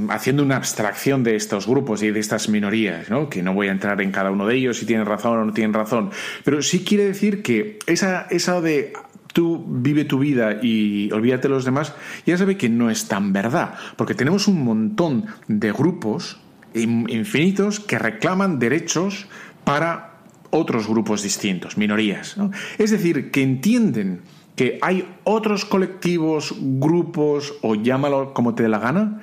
haciendo 0.09 0.43
una 0.43 0.55
abstracción 0.57 1.23
de 1.23 1.35
estos 1.35 1.67
grupos 1.67 2.01
y 2.03 2.11
de 2.11 2.19
estas 2.19 2.49
minorías, 2.49 3.09
¿no? 3.09 3.29
que 3.29 3.43
no 3.43 3.53
voy 3.53 3.67
a 3.67 3.71
entrar 3.71 4.01
en 4.01 4.11
cada 4.11 4.31
uno 4.31 4.47
de 4.47 4.55
ellos 4.55 4.77
si 4.77 4.85
tienen 4.85 5.05
razón 5.05 5.37
o 5.39 5.45
no 5.45 5.53
tienen 5.53 5.73
razón, 5.73 6.11
pero 6.43 6.61
sí 6.61 6.83
quiere 6.83 7.05
decir 7.05 7.41
que 7.41 7.79
esa, 7.87 8.27
esa 8.29 8.61
de 8.61 8.93
tú 9.33 9.65
vive 9.67 10.03
tu 10.05 10.19
vida 10.19 10.59
y 10.61 11.09
olvídate 11.11 11.47
de 11.47 11.53
los 11.53 11.65
demás, 11.65 11.93
ya 12.25 12.37
sabe 12.37 12.57
que 12.57 12.69
no 12.69 12.89
es 12.89 13.07
tan 13.07 13.31
verdad, 13.33 13.75
porque 13.95 14.13
tenemos 14.13 14.47
un 14.47 14.63
montón 14.63 15.25
de 15.47 15.71
grupos 15.71 16.39
in- 16.73 17.07
infinitos 17.09 17.79
que 17.79 17.97
reclaman 17.97 18.59
derechos 18.59 19.27
para 19.63 20.15
otros 20.49 20.87
grupos 20.87 21.23
distintos, 21.23 21.77
minorías. 21.77 22.35
¿no? 22.37 22.51
Es 22.77 22.91
decir, 22.91 23.31
que 23.31 23.41
entienden 23.41 24.21
que 24.57 24.79
hay 24.81 25.07
otros 25.23 25.63
colectivos, 25.63 26.53
grupos 26.59 27.53
o 27.61 27.75
llámalo 27.75 28.33
como 28.33 28.53
te 28.53 28.63
dé 28.63 28.69
la 28.69 28.79
gana, 28.79 29.21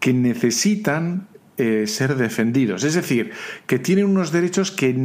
que 0.00 0.12
necesitan 0.12 1.28
eh, 1.56 1.86
ser 1.86 2.16
defendidos. 2.16 2.84
Es 2.84 2.94
decir, 2.94 3.32
que 3.66 3.78
tienen 3.78 4.06
unos 4.06 4.32
derechos 4.32 4.70
que, 4.70 4.96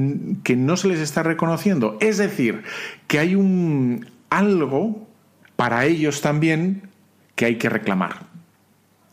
que 0.43 0.56
no 0.56 0.78
se 0.78 0.88
les 0.88 1.00
está 1.00 1.22
reconociendo. 1.22 1.98
Es 2.00 2.18
decir, 2.18 2.64
que 3.08 3.20
hay 3.20 3.36
un 3.36 4.08
algo 4.30 5.08
para 5.56 5.86
ellos 5.86 6.22
también 6.22 6.89
que 7.36 7.46
hay 7.46 7.56
que 7.58 7.70
reclamar. 7.70 8.34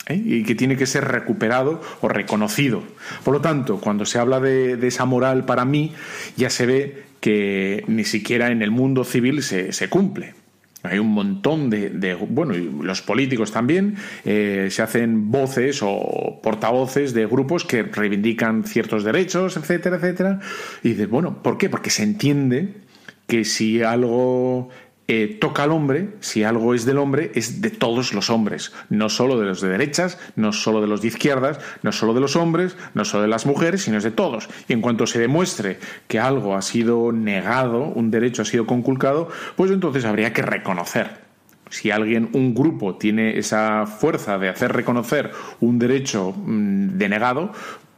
¿eh? 0.07 0.20
y 0.24 0.43
que 0.43 0.55
tiene 0.55 0.76
que 0.76 0.87
ser 0.87 1.05
recuperado 1.05 1.80
o 2.01 2.09
reconocido. 2.09 2.83
Por 3.24 3.35
lo 3.35 3.41
tanto, 3.41 3.78
cuando 3.78 4.05
se 4.05 4.18
habla 4.18 4.41
de, 4.41 4.76
de 4.76 4.89
esa 4.89 5.05
moral 5.05 5.45
para 5.45 5.64
mí, 5.64 5.93
ya 6.37 6.51
se 6.51 6.66
ve 6.66 7.05
que 7.20 7.85
ni 7.87 8.05
siquiera 8.05 8.51
en 8.51 8.62
el 8.62 8.70
mundo 8.70 9.05
civil 9.05 9.43
se, 9.43 9.72
se 9.72 9.89
cumple. 9.89 10.35
Hay 10.83 10.99
un 10.99 11.12
montón 11.12 11.70
de, 11.70 12.16
bueno, 12.28 12.55
y 12.57 12.68
los 12.83 13.03
políticos 13.03 13.53
también, 13.53 13.97
eh, 14.24 14.68
se 14.70 14.83
hacen 14.83 15.30
voces 15.30 15.80
o 15.83 16.41
portavoces 16.43 17.14
de 17.14 17.26
grupos 17.26 17.64
que 17.64 17.85
reivindican 17.85 18.64
ciertos 18.64 19.05
derechos, 19.05 19.57
etcétera, 19.57 19.97
etcétera. 19.97 20.41
Y 20.83 20.91
dices, 20.91 21.09
bueno, 21.09 21.43
¿por 21.43 21.57
qué? 21.57 21.70
Porque 21.70 21.91
se 21.91 22.03
entiende 22.03 22.74
que 23.28 23.45
si 23.45 23.83
algo 23.83 24.70
eh, 25.09 25.36
toca 25.40 25.64
al 25.64 25.72
hombre, 25.72 26.11
si 26.20 26.44
algo 26.44 26.74
es 26.74 26.84
del 26.84 26.98
hombre, 26.98 27.32
es 27.34 27.61
de 27.61 27.70
todos 27.70 28.14
los 28.14 28.30
hombres, 28.30 28.72
no 28.88 29.09
solo 29.09 29.38
de 29.38 29.46
los 29.46 29.61
de 29.61 29.68
derechas, 29.68 30.18
no 30.36 30.53
solo 30.53 30.80
de 30.80 30.86
los 30.86 31.03
de 31.03 31.09
izquierdas, 31.09 31.59
no 31.82 31.92
solo 31.92 32.14
de 32.14 32.20
los 32.20 32.36
hombres, 32.36 32.76
no 32.94 33.05
solo 33.05 33.22
de 33.22 33.28
las 33.28 33.44
mujeres, 33.44 33.82
sino 33.82 33.98
es 33.98 34.05
de 34.05 34.12
todos. 34.12 34.48
Y 34.68 34.72
en 34.72 34.80
cuanto 34.80 35.07
se 35.07 35.18
demuestre 35.18 35.78
que 36.07 36.20
algo 36.20 36.57
ha 36.57 36.62
sido 36.62 37.11
negado, 37.12 37.82
un 37.82 38.11
derecho 38.11 38.42
ha 38.42 38.44
sido 38.44 38.66
conculcado, 38.66 39.28
pues 39.57 39.70
entonces 39.70 40.05
habría 40.05 40.32
que 40.32 40.42
reconocer. 40.42 41.22
Si 41.68 41.90
alguien, 41.90 42.28
un 42.34 42.55
grupo, 42.55 42.96
tiene 42.96 43.38
esa 43.38 43.86
fuerza 43.86 44.38
de 44.38 44.50
hacer 44.50 44.72
reconocer 44.72 45.32
un 45.61 45.78
derecho 45.78 46.32
mm, 46.32 46.98
denegado, 46.98 47.53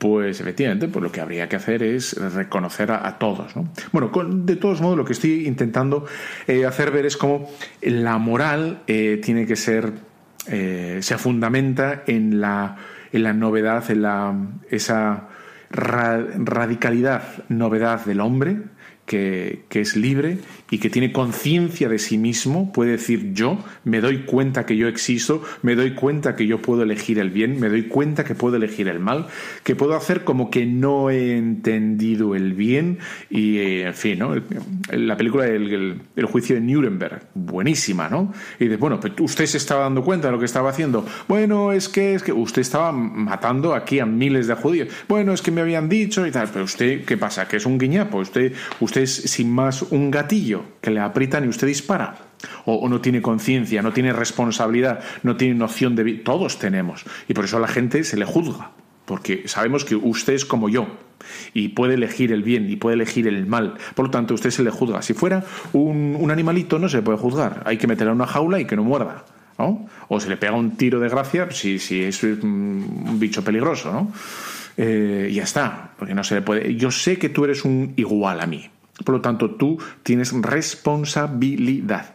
pues 0.05 0.39
efectivamente, 0.39 0.87
pues 0.89 1.03
lo 1.03 1.11
que 1.11 1.23
habría 1.23 1.49
que 1.49 1.57
hacer 1.57 1.83
es 1.83 2.13
reconocer 2.35 2.91
a, 2.91 3.17
todos. 3.19 3.57
¿no? 3.57 3.71
Bueno, 3.91 4.11
de 4.35 4.57
todos 4.57 4.83
modos, 4.83 4.99
lo 4.99 5.05
que 5.07 5.15
estoy 5.15 5.47
intentando 5.47 6.05
eh, 6.47 6.67
hacer 6.67 6.91
ver 6.91 7.07
es 7.07 7.17
cómo 7.17 7.49
la 7.81 8.19
moral 8.19 8.83
eh, 8.87 9.19
tiene 9.25 9.47
que 9.47 9.57
ser, 9.57 9.95
eh, 10.47 10.99
se 11.01 11.17
fundamenta 11.17 12.03
en 12.07 12.39
la, 12.39 12.77
en 13.15 13.23
la 13.23 13.33
novedad, 13.33 13.91
en 13.91 14.03
la, 14.03 14.35
esa 14.71 15.29
ra- 15.71 16.23
radicalidad, 16.37 17.23
novedad 17.49 18.05
del 18.05 18.21
hombre, 18.21 18.59
que, 19.07 19.65
que 19.71 19.81
es 19.81 19.97
libre 19.97 20.37
y 20.75 20.79
que 20.79 20.91
tiene 20.91 21.13
conciencia 21.13 21.89
de 21.89 22.01
sí 22.01 22.19
mismo, 22.19 22.73
puede 22.73 22.91
decir 22.91 23.33
yo, 23.33 23.61
me 23.85 24.01
doy 24.01 24.25
cuenta 24.25 24.67
que 24.67 24.77
yo 24.77 24.89
existo, 24.89 25.41
me 25.63 25.77
doy 25.77 25.95
cuenta 25.95 26.35
que 26.35 26.49
yo 26.49 26.61
puedo 26.61 26.83
elegir 26.83 27.21
el 27.21 27.31
bien, 27.31 27.61
me 27.61 27.69
doy 27.69 27.85
cuenta 27.85 28.25
que 28.25 28.35
puedo 28.35 28.57
elegir 28.57 28.89
el 28.89 28.99
mal, 28.99 29.29
que 29.63 29.77
puedo 29.77 29.95
hacer 29.95 30.25
como 30.25 30.51
que 30.51 30.67
no 30.67 31.11
he 31.11 31.37
entendido 31.37 32.35
el 32.35 32.55
bien 32.55 32.99
y, 33.31 33.59
eh, 33.59 33.87
en 33.87 33.95
fin, 33.95 34.19
¿no? 34.19 34.35
La 34.91 35.17
película 35.17 35.47
el, 35.47 36.01
juicio 36.27 36.57
de 36.57 36.61
Nuremberg, 36.61 37.23
buenísima, 37.35 38.09
¿no? 38.09 38.33
Y 38.59 38.65
dices, 38.65 38.81
bueno, 38.81 38.99
pero 38.99 39.15
usted 39.23 39.47
se 39.47 39.59
estaba 39.59 39.83
dando 39.83 40.03
cuenta 40.03 40.27
de 40.27 40.33
lo 40.33 40.41
que 40.41 40.47
estaba 40.47 40.71
haciendo. 40.71 41.07
Bueno, 41.29 41.71
es 41.71 41.89
que, 41.89 42.15
es 42.15 42.25
que 42.25 42.33
usted 42.33 42.63
estaba 42.63 42.91
matando 42.91 43.77
aquí 43.77 44.01
a 44.01 44.07
miles 44.07 44.49
de 44.49 44.55
judíos. 44.55 44.89
Bueno, 45.09 45.35
es 45.35 45.41
que 45.41 45.53
me 45.53 45.61
habían 45.61 45.89
dicho 45.89 46.27
y 46.27 46.33
tal, 46.33 46.49
pero 46.53 46.65
usted, 46.65 47.05
¿qué 47.05 47.17
pasa? 47.17 47.47
¿Que 47.47 47.59
es 47.59 47.65
un 47.65 47.79
guiñapo? 47.79 48.19
Usted, 48.19 48.53
usted 48.81 49.03
es 49.03 49.15
sin 49.15 49.53
más 49.53 49.81
un 49.83 50.11
gatillo 50.11 50.64
que 50.81 50.91
le 50.91 51.01
aprietan 51.01 51.45
y 51.45 51.49
usted 51.49 51.67
dispara. 51.67 52.17
O, 52.67 52.89
no 52.89 53.01
tiene 53.01 53.23
conciencia, 53.23 53.83
no 53.83 53.93
tiene 53.93 54.13
responsabilidad, 54.13 55.01
no 55.23 55.37
tiene 55.37 55.55
noción 55.55 55.97
de. 55.97 56.15
Todos 56.15 56.59
tenemos. 56.59 57.05
Y 57.29 57.35
por 57.35 57.45
eso 57.45 57.57
a 57.57 57.61
la 57.61 57.69
gente 57.69 58.05
se 58.05 58.17
le 58.17 58.25
juzga. 58.25 58.71
Porque 59.07 59.49
sabemos 59.49 59.85
que 59.85 59.97
usted 59.97 60.33
es 60.33 60.45
como 60.45 60.69
yo 60.69 60.87
y 61.53 61.69
puede 61.69 61.95
elegir 61.95 62.33
el 62.33 62.43
bien 62.43 62.71
y 62.71 62.77
puede 62.77 62.95
elegir 62.95 63.29
el 63.29 63.47
mal. 63.47 63.75
Por 63.95 64.07
lo 64.07 64.11
tanto, 64.11 64.35
a 64.35 64.37
usted 64.37 64.51
se 64.51 64.63
le 64.63 64.71
juzga. 64.71 65.03
Si 65.03 65.15
fuera 65.15 65.45
un, 65.73 66.31
animalito, 66.31 66.79
no 66.79 66.89
se 66.89 66.99
le 66.99 67.03
puede 67.03 67.19
juzgar. 67.19 67.63
Hay 67.67 67.77
que 67.77 67.87
meterle 67.87 68.13
en 68.13 68.17
una 68.17 68.27
jaula 68.27 68.61
y 68.61 68.67
que 68.67 68.77
no 68.77 68.85
muerda. 68.85 69.25
O 69.57 70.21
se 70.21 70.29
le 70.29 70.37
pega 70.37 70.53
un 70.53 70.77
tiro 70.77 70.99
de 71.01 71.09
gracia 71.09 71.49
si, 71.51 71.79
si 71.79 72.03
es 72.03 72.23
un, 72.23 73.05
un 73.09 73.21
bicho 73.21 73.45
peligroso. 73.45 73.93
¿no? 73.93 74.13
Eh, 74.77 75.31
ya 75.33 75.45
está. 75.45 75.91
Porque 75.99 76.15
no 76.15 76.25
se 76.25 76.37
le 76.37 76.43
puede. 76.43 76.75
Yo 76.77 76.91
sé 76.91 77.19
que 77.19 77.29
tú 77.29 77.45
eres 77.45 77.65
un 77.65 77.93
igual 77.97 78.41
a 78.41 78.47
mí. 78.47 78.71
Por 79.05 79.15
lo 79.17 79.21
tanto, 79.21 79.51
tú 79.57 79.79
tienes 80.03 80.33
responsabilidad. 80.33 82.15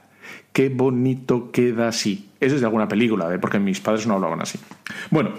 Qué 0.53 0.69
bonito 0.69 1.51
queda 1.51 1.88
así. 1.89 2.30
Eso 2.39 2.55
es 2.55 2.61
de 2.61 2.67
alguna 2.67 2.88
película, 2.88 3.34
¿eh? 3.34 3.39
porque 3.39 3.59
mis 3.59 3.80
padres 3.82 4.07
no 4.07 4.13
hablaban 4.15 4.41
así. 4.41 4.59
Bueno, 5.11 5.32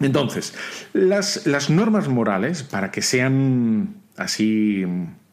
entonces, 0.00 0.54
las, 0.92 1.46
las 1.46 1.70
normas 1.70 2.08
morales, 2.08 2.62
para 2.62 2.90
que 2.90 3.00
sean 3.02 3.94
así 4.16 4.84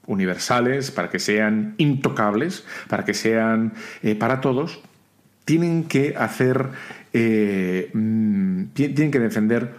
universales, 0.06 0.92
para 0.92 1.10
que 1.10 1.20
sean 1.20 1.76
intocables, 1.78 2.64
para 2.88 3.04
que 3.06 3.14
sean 3.14 3.74
eh, 4.04 4.16
para 4.16 4.40
todos, 4.42 4.82
tienen 5.46 5.86
que 5.86 6.16
hacer, 6.18 6.70
eh, 7.12 7.90
mm, 7.94 8.64
ti- 8.74 8.90
tienen 8.90 9.12
que 9.12 9.20
defender 9.20 9.74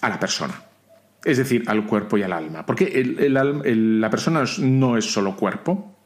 a 0.00 0.08
la 0.08 0.18
persona. 0.20 0.54
Es 1.26 1.38
decir, 1.38 1.64
al 1.66 1.86
cuerpo 1.86 2.16
y 2.16 2.22
al 2.22 2.32
alma. 2.32 2.64
Porque 2.64 3.04
la 3.28 4.10
persona 4.10 4.44
no 4.60 4.96
es 4.96 5.04
solo 5.04 5.36
cuerpo, 5.36 5.96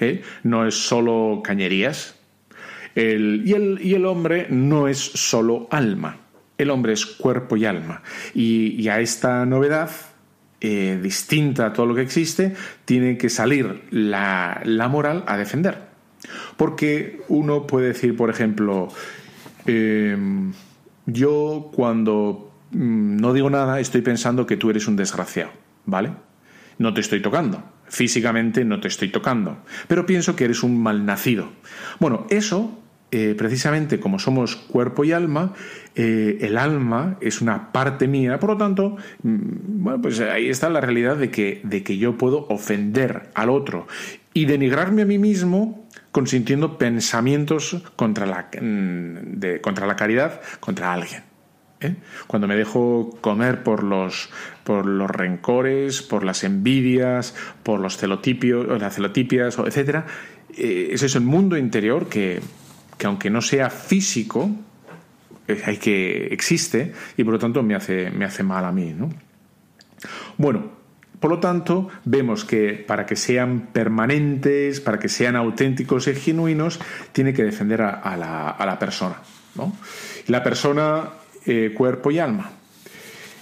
¿eh? 0.00 0.22
no 0.42 0.66
es 0.66 0.74
solo 0.74 1.42
cañerías, 1.44 2.18
y, 2.94 3.52
el, 3.52 4.06
hombre 4.06 4.46
no 4.48 4.88
es 4.88 4.98
solo 4.98 5.68
alma. 5.70 6.16
El 6.56 6.70
hombre 6.70 6.94
es 6.94 7.04
cuerpo 7.04 7.56
y 7.56 7.66
alma. 7.66 8.02
Y, 8.34 8.88
a 8.88 9.00
esta 9.00 9.44
novedad, 9.44 9.90
eh, 10.62 10.98
distinta 11.02 11.66
a 11.66 11.72
todo 11.74 11.84
lo 11.84 11.94
que 11.94 12.02
existe, 12.02 12.54
tiene 12.86 13.18
que 13.18 13.28
salir 13.28 13.82
la, 13.90 14.88
moral 14.90 15.24
a 15.26 15.36
defender. 15.36 15.90
Porque 16.56 17.20
uno 17.28 17.66
puede 17.66 17.88
decir, 17.88 18.16
por 18.16 18.30
ejemplo, 18.30 18.88
eh, 19.66 20.16
yo 21.04 21.70
cuando 21.74 22.49
no 22.72 23.32
digo 23.32 23.50
nada 23.50 23.80
estoy 23.80 24.02
pensando 24.02 24.46
que 24.46 24.56
tú 24.56 24.70
eres 24.70 24.86
un 24.88 24.96
desgraciado, 24.96 25.50
¿vale? 25.86 26.12
No 26.78 26.94
te 26.94 27.00
estoy 27.00 27.20
tocando. 27.20 27.62
Físicamente 27.88 28.64
no 28.64 28.80
te 28.80 28.88
estoy 28.88 29.08
tocando. 29.10 29.58
Pero 29.88 30.06
pienso 30.06 30.36
que 30.36 30.44
eres 30.44 30.62
un 30.62 30.80
malnacido. 30.82 31.50
Bueno, 31.98 32.26
eso, 32.30 32.78
eh, 33.10 33.34
precisamente 33.36 33.98
como 34.00 34.18
somos 34.18 34.56
cuerpo 34.56 35.04
y 35.04 35.12
alma, 35.12 35.52
eh, 35.96 36.38
el 36.40 36.56
alma 36.56 37.18
es 37.20 37.42
una 37.42 37.72
parte 37.72 38.06
mía. 38.08 38.38
Por 38.38 38.50
lo 38.50 38.56
tanto, 38.56 38.96
mm, 39.24 39.38
bueno, 39.82 40.00
pues 40.00 40.20
ahí 40.20 40.48
está 40.48 40.70
la 40.70 40.80
realidad 40.80 41.16
de 41.16 41.30
que, 41.30 41.60
de 41.64 41.82
que 41.82 41.98
yo 41.98 42.16
puedo 42.16 42.46
ofender 42.48 43.28
al 43.34 43.50
otro 43.50 43.86
y 44.32 44.44
denigrarme 44.46 45.02
a 45.02 45.06
mí 45.06 45.18
mismo 45.18 45.86
consintiendo 46.12 46.78
pensamientos 46.78 47.82
contra 47.96 48.24
la, 48.26 48.48
mm, 48.60 49.38
de- 49.38 49.60
contra 49.60 49.86
la 49.86 49.96
caridad, 49.96 50.40
contra 50.60 50.92
alguien. 50.94 51.22
¿Eh? 51.80 51.96
Cuando 52.26 52.46
me 52.46 52.56
dejo 52.56 53.18
comer 53.20 53.62
por 53.62 53.82
los, 53.82 54.30
por 54.64 54.86
los 54.86 55.10
rencores, 55.10 56.02
por 56.02 56.24
las 56.24 56.44
envidias, 56.44 57.34
por 57.62 57.80
los 57.80 57.96
celotipios, 57.96 58.80
las 58.80 58.94
celotipias, 58.94 59.58
etcétera, 59.58 60.06
eh, 60.56 60.90
ese 60.92 61.06
es 61.06 61.14
el 61.14 61.22
mundo 61.22 61.56
interior 61.56 62.08
que, 62.08 62.40
que 62.98 63.06
aunque 63.06 63.30
no 63.30 63.40
sea 63.40 63.70
físico, 63.70 64.50
eh, 65.48 65.62
hay 65.64 65.78
que 65.78 66.26
existe 66.26 66.92
y 67.16 67.24
por 67.24 67.34
lo 67.34 67.38
tanto 67.38 67.62
me 67.62 67.74
hace, 67.74 68.10
me 68.10 68.24
hace 68.24 68.42
mal 68.42 68.64
a 68.64 68.72
mí. 68.72 68.92
¿no? 68.92 69.10
Bueno, 70.36 70.80
por 71.18 71.30
lo 71.30 71.38
tanto, 71.38 71.88
vemos 72.04 72.44
que 72.44 72.72
para 72.86 73.04
que 73.04 73.16
sean 73.16 73.68
permanentes, 73.72 74.80
para 74.80 74.98
que 74.98 75.08
sean 75.08 75.36
auténticos 75.36 76.08
y 76.08 76.14
genuinos, 76.14 76.80
tiene 77.12 77.34
que 77.34 77.44
defender 77.44 77.82
a, 77.82 77.90
a 77.90 78.16
la, 78.16 78.48
a 78.50 78.66
la 78.66 78.78
persona. 78.78 79.16
¿no? 79.54 79.76
La 80.28 80.42
persona, 80.42 81.10
eh, 81.50 81.72
cuerpo 81.74 82.10
y 82.12 82.18
alma. 82.20 82.52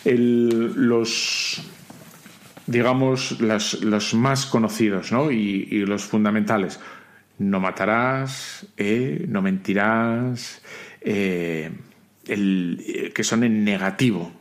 Los, 0.05 1.63
digamos, 2.67 3.41
los 3.41 4.15
más 4.15 4.47
conocidos 4.47 5.13
¿no? 5.13 5.31
y, 5.31 5.69
y 5.71 5.85
los 5.85 6.05
fundamentales. 6.05 6.81
No 7.39 7.61
matarás, 7.61 8.67
eh, 8.77 9.27
no 9.29 9.43
mentirás, 9.43 10.63
eh, 11.03 11.71
el- 12.27 13.13
que 13.15 13.23
son 13.25 13.45
en 13.45 13.65
negativo. 13.65 14.33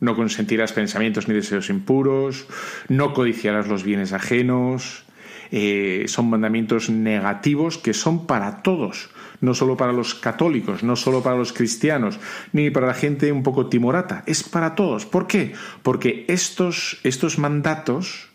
No 0.00 0.16
consentirás 0.16 0.72
pensamientos 0.72 1.28
ni 1.28 1.34
deseos 1.34 1.68
impuros, 1.70 2.46
no 2.88 3.12
codiciarás 3.12 3.68
los 3.68 3.82
bienes 3.84 4.12
ajenos. 4.12 5.04
Eh, 5.52 6.04
son 6.08 6.30
mandamientos 6.30 6.88
negativos 6.88 7.76
que 7.76 7.92
son 7.92 8.26
para 8.26 8.62
todos, 8.62 9.10
no 9.42 9.52
solo 9.52 9.76
para 9.76 9.92
los 9.92 10.14
católicos, 10.14 10.82
no 10.82 10.96
solo 10.96 11.22
para 11.22 11.36
los 11.36 11.52
cristianos, 11.52 12.18
ni 12.52 12.70
para 12.70 12.86
la 12.86 12.94
gente 12.94 13.30
un 13.30 13.42
poco 13.42 13.68
timorata, 13.68 14.24
es 14.26 14.42
para 14.42 14.74
todos. 14.74 15.04
¿Por 15.04 15.26
qué? 15.26 15.52
Porque 15.82 16.24
estos, 16.28 17.00
estos 17.04 17.38
mandatos 17.38 18.30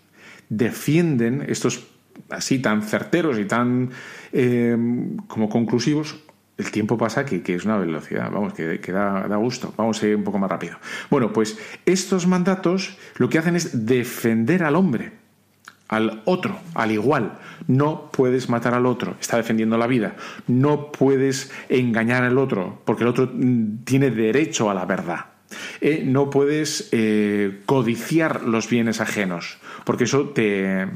defienden, 0.50 1.44
estos 1.50 1.88
así 2.30 2.60
tan 2.60 2.84
certeros 2.84 3.40
y 3.40 3.46
tan 3.46 3.90
eh, 4.32 4.78
como 5.28 5.50
conclusivos, 5.50 6.18
el 6.58 6.72
tiempo 6.72 7.00
pasa 7.00 7.26
que, 7.26 7.42
que 7.42 7.56
es 7.56 7.66
una 7.66 7.78
velocidad, 7.78 8.30
vamos, 8.32 8.54
que, 8.54 8.80
que 8.80 8.92
da, 8.92 9.28
da 9.28 9.38
gusto. 9.38 9.74
Vamos 9.76 10.02
a 10.02 10.08
ir 10.08 10.16
un 10.16 10.24
poco 10.24 10.38
más 10.38 10.50
rápido. 10.50 10.78
Bueno, 11.10 11.34
pues 11.34 11.58
estos 11.86 12.28
mandatos 12.28 12.98
lo 13.16 13.28
que 13.30 13.40
hacen 13.40 13.56
es 13.56 13.86
defender 13.88 14.64
al 14.64 14.76
hombre, 14.76 15.14
al 15.88 16.22
otro, 16.26 16.60
al 16.74 16.92
igual. 16.92 17.40
No 17.68 18.10
puedes 18.12 18.50
matar 18.50 18.74
al 18.74 18.86
otro, 18.86 19.16
está 19.20 19.38
defendiendo 19.38 19.78
la 19.78 19.88
vida. 19.88 20.16
No 20.48 20.92
puedes 20.92 21.52
engañar 21.70 22.24
al 22.24 22.38
otro, 22.38 22.82
porque 22.86 23.04
el 23.04 23.10
otro 23.10 23.30
mm, 23.32 23.84
tiene 23.84 24.12
derecho 24.12 24.70
a 24.70 24.74
la 24.74 24.86
verdad. 24.86 25.26
Eh, 25.80 26.04
no 26.06 26.30
puedes 26.30 26.90
eh, 26.92 27.62
codiciar 27.66 28.44
los 28.44 28.70
bienes 28.70 29.00
ajenos, 29.00 29.58
porque 29.86 30.04
eso 30.04 30.30
te, 30.30 30.88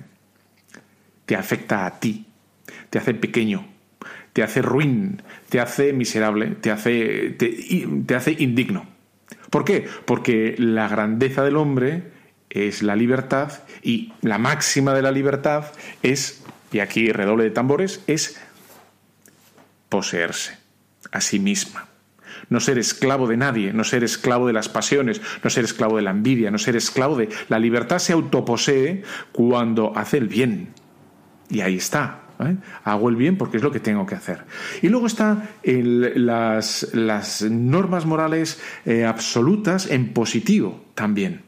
te 1.25 1.35
afecta 1.35 1.85
a 1.85 1.99
ti, 1.99 2.25
te 2.89 2.99
hace 2.99 3.13
pequeño, 3.13 3.65
te 4.33 4.43
hace 4.43 4.61
ruin, 4.61 5.21
te 5.49 5.59
hace 5.59 5.93
miserable, 5.93 6.47
te 6.47 6.71
hace, 6.71 7.29
te, 7.31 7.87
te 8.05 8.15
hace 8.15 8.35
indigno. 8.39 8.85
¿Por 9.49 9.63
qué? 9.65 9.85
Porque 10.05 10.55
la 10.57 10.87
grandeza 10.87 11.43
del 11.43 11.57
hombre 11.57 12.03
es 12.51 12.83
la 12.83 12.95
libertad 12.95 13.63
y 13.81 14.13
la 14.21 14.37
máxima 14.37 14.93
de 14.93 15.01
la 15.01 15.11
libertad 15.11 15.65
es, 16.03 16.43
y 16.71 16.79
aquí 16.79 17.11
redoble 17.11 17.45
de 17.45 17.51
tambores, 17.51 18.03
es 18.07 18.39
poseerse 19.89 20.57
a 21.11 21.21
sí 21.21 21.39
misma. 21.39 21.87
No 22.49 22.59
ser 22.59 22.77
esclavo 22.77 23.27
de 23.27 23.37
nadie, 23.37 23.73
no 23.73 23.83
ser 23.83 24.03
esclavo 24.03 24.47
de 24.47 24.53
las 24.53 24.67
pasiones, 24.67 25.21
no 25.43 25.49
ser 25.49 25.63
esclavo 25.63 25.95
de 25.95 26.01
la 26.01 26.11
envidia, 26.11 26.51
no 26.51 26.57
ser 26.57 26.75
esclavo 26.75 27.15
de... 27.15 27.29
La 27.49 27.59
libertad 27.59 27.99
se 27.99 28.13
autoposee 28.13 29.03
cuando 29.31 29.93
hace 29.95 30.17
el 30.17 30.27
bien. 30.27 30.73
Y 31.49 31.61
ahí 31.61 31.77
está. 31.77 32.21
¿eh? 32.39 32.57
Hago 32.83 33.09
el 33.09 33.15
bien 33.15 33.37
porque 33.37 33.57
es 33.57 33.63
lo 33.63 33.71
que 33.71 33.79
tengo 33.79 34.05
que 34.05 34.15
hacer. 34.15 34.43
Y 34.81 34.89
luego 34.89 35.07
están 35.07 35.49
las, 35.63 37.43
normas 37.49 38.05
morales 38.05 38.61
eh, 38.85 39.05
absolutas 39.05 39.89
en 39.89 40.13
positivo 40.13 40.85
también, 40.95 41.43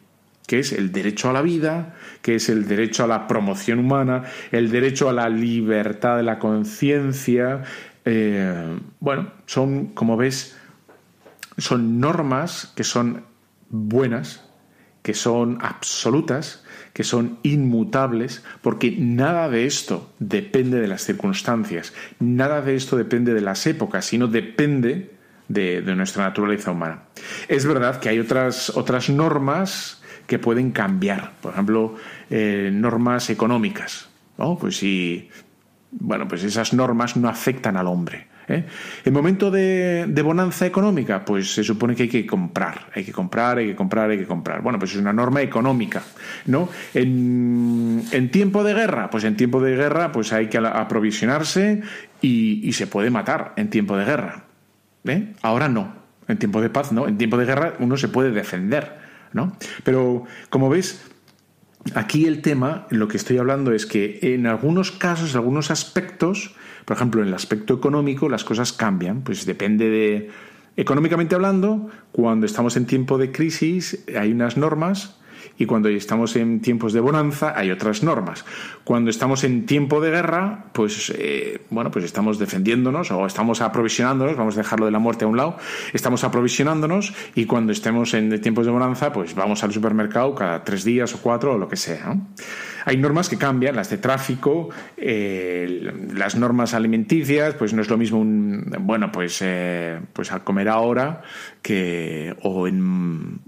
que 0.48 0.60
es 0.60 0.74
el 0.74 0.92
derecho 0.92 1.30
a 1.30 1.34
la 1.34 1.42
vida, 1.42 1.96
que 2.22 2.36
es 2.36 2.50
el 2.50 2.68
derecho 2.68 3.04
a 3.04 3.08
la 3.08 3.28
promoción 3.28 3.80
humana, 3.80 4.24
el 4.52 4.70
derecho 4.70 5.10
a 5.10 5.14
la 5.14 5.30
libertad 5.30 6.18
de 6.18 6.24
la 6.24 6.40
conciencia. 6.40 7.64
eh, 8.06 8.78
bueno, 9.00 9.32
son, 9.46 9.88
como 9.88 10.18
ves, 10.18 10.58
son 11.58 12.00
normas 12.00 12.74
que 12.76 12.84
son 12.84 13.24
buenas, 13.70 14.44
que 15.02 15.14
son 15.14 15.58
absolutas, 15.62 16.64
que 16.94 17.04
son 17.04 17.40
inmutables, 17.44 18.44
porque 18.62 18.96
nada 18.98 19.50
de 19.50 19.66
esto 19.66 20.12
depende 20.20 20.80
de 20.80 20.88
las 20.88 21.04
circunstancias, 21.04 21.94
nada 22.20 22.62
de 22.62 22.76
esto 22.76 22.98
depende 22.98 23.34
de 23.34 23.42
las 23.42 23.66
épocas, 23.66 24.06
sino 24.06 24.28
depende 24.28 25.12
de, 25.48 25.82
de 25.82 25.96
nuestra 25.96 26.24
naturaleza 26.24 26.72
humana. 26.72 27.04
Es 27.48 27.66
verdad 27.66 28.00
que 28.00 28.10
hay 28.10 28.20
otras, 28.20 28.70
otras 28.70 29.10
normas 29.10 30.03
que 30.34 30.40
pueden 30.40 30.72
cambiar, 30.72 31.34
por 31.42 31.54
ejemplo, 31.54 31.96
eh, 32.32 32.72
normas 32.74 33.30
económicas. 33.30 34.10
¿no? 34.40 34.58
Pues 34.58 34.78
si 34.78 35.30
bueno, 35.92 36.28
pues 36.28 36.44
esas 36.44 36.74
normas 36.74 37.16
no 37.18 37.30
afectan 37.30 37.78
al 37.78 37.86
hombre. 37.86 38.28
¿eh? 38.48 38.66
En 39.06 39.14
momento 39.14 39.52
de, 39.52 40.22
bonanza 40.24 40.66
económica, 40.66 41.24
pues 41.24 41.54
se 41.54 41.64
supone 41.64 41.96
que 41.96 42.04
hay 42.04 42.10
que 42.10 42.26
comprar, 42.26 42.88
hay 42.96 43.04
que 43.04 43.12
comprar, 43.12 43.60
hay 43.60 43.68
que 43.68 43.76
comprar, 43.76 44.10
hay 44.10 44.18
que 44.18 44.26
comprar. 44.26 44.64
Bueno, 44.64 44.80
pues 44.80 44.92
es 44.92 44.98
una 44.98 45.14
norma 45.14 45.44
económica, 45.44 46.02
¿no? 46.48 46.68
En, 46.96 48.30
tiempo 48.32 48.64
de 48.64 48.74
guerra, 48.74 49.12
pues 49.12 49.24
en 49.24 49.36
tiempo 49.38 49.62
de 49.62 49.76
guerra, 49.76 50.12
pues 50.12 50.34
hay 50.34 50.48
que 50.48 50.58
aprovisionarse 50.58 51.84
y, 52.22 52.68
y 52.68 52.74
se 52.74 52.88
puede 52.88 53.12
matar 53.12 53.54
en 53.56 53.70
tiempo 53.70 53.96
de 53.96 54.06
guerra. 54.06 54.46
¿eh? 55.06 55.34
Ahora 55.44 55.70
no, 55.70 55.94
en 56.28 56.38
tiempo 56.38 56.62
de 56.62 56.70
paz 56.70 56.92
no, 56.92 57.08
en 57.08 57.18
tiempo 57.18 57.38
de 57.38 57.46
guerra 57.46 57.74
uno 57.80 57.98
se 57.98 58.08
puede 58.08 58.32
defender, 58.32 59.03
¿no? 59.34 59.56
Pero 59.84 60.26
como 60.50 60.70
ves, 60.70 61.02
Aquí 61.96 62.26
el 62.26 62.42
tema, 62.42 62.88
lo 62.90 63.10
que 63.10 63.18
estoy 63.18 63.38
hablando 63.38 63.74
es 63.74 63.86
que 63.86 64.20
en 64.22 64.48
algunos 64.48 64.92
casos, 64.92 65.32
en 65.32 65.38
algunos 65.38 65.70
aspectos, 65.70 66.56
por 66.86 66.96
ejemplo, 66.96 67.22
en 67.22 67.28
el 67.28 67.34
aspecto 67.34 67.74
económico, 67.74 68.30
las 68.30 68.44
cosas 68.44 68.72
cambian. 68.72 69.22
Pues 69.22 69.46
depende 69.46 69.90
de. 69.90 70.30
Económicamente 70.78 71.36
hablando, 71.36 71.90
cuando 72.12 72.46
estamos 72.46 72.78
en 72.78 72.86
tiempo 72.86 73.18
de 73.18 73.32
crisis, 73.32 74.06
hay 74.18 74.32
unas 74.32 74.58
normas. 74.58 75.18
Y 75.58 75.66
cuando 75.66 75.90
estamos 75.90 76.36
en 76.36 76.62
tiempos 76.62 76.94
de 76.94 77.00
bonanza 77.00 77.54
hay 77.56 77.72
otras 77.72 78.04
normas. 78.04 78.46
Cuando 78.84 79.10
estamos 79.10 79.44
en 79.44 79.66
tiempo 79.66 80.02
de 80.02 80.12
guerra, 80.12 80.66
pues 80.74 81.14
eh, 81.16 81.62
bueno, 81.70 81.92
pues 81.92 82.06
estamos 82.06 82.40
defendiéndonos 82.40 83.12
o 83.12 83.26
estamos 83.26 83.62
aprovisionándonos, 83.62 84.36
vamos 84.36 84.56
a 84.56 84.62
dejarlo 84.62 84.86
de 84.86 84.92
la 84.92 85.00
muerte 85.00 85.26
a 85.26 85.28
un 85.28 85.38
lado, 85.38 85.58
estamos 85.94 86.24
aprovisionándonos 86.24 87.14
y 87.36 87.46
cuando 87.46 87.72
estemos 87.72 88.14
en 88.14 88.42
tiempos 88.42 88.66
de 88.66 88.72
bonanza, 88.72 89.14
pues 89.14 89.36
vamos 89.36 89.64
al 89.64 89.72
supermercado 89.72 90.34
cada 90.36 90.64
tres 90.64 90.84
días 90.84 91.14
o 91.14 91.22
cuatro 91.22 91.54
o 91.54 91.58
lo 91.58 91.68
que 91.68 91.78
sea. 91.78 92.16
Hay 92.86 92.98
normas 92.98 93.30
que 93.30 93.38
cambian, 93.38 93.76
las 93.76 93.90
de 93.90 93.98
tráfico, 93.98 94.70
eh, 94.98 95.92
las 96.14 96.36
normas 96.36 96.74
alimenticias, 96.74 97.56
pues 97.56 97.74
no 97.74 97.82
es 97.82 97.90
lo 97.90 97.98
mismo 97.98 98.20
un, 98.20 98.72
bueno, 98.82 99.12
pues, 99.12 99.40
eh, 99.42 100.00
pues 100.12 100.32
al 100.32 100.44
comer 100.44 100.70
ahora 100.70 101.22
que, 101.62 102.36
o 102.42 102.68
en, 102.68 103.40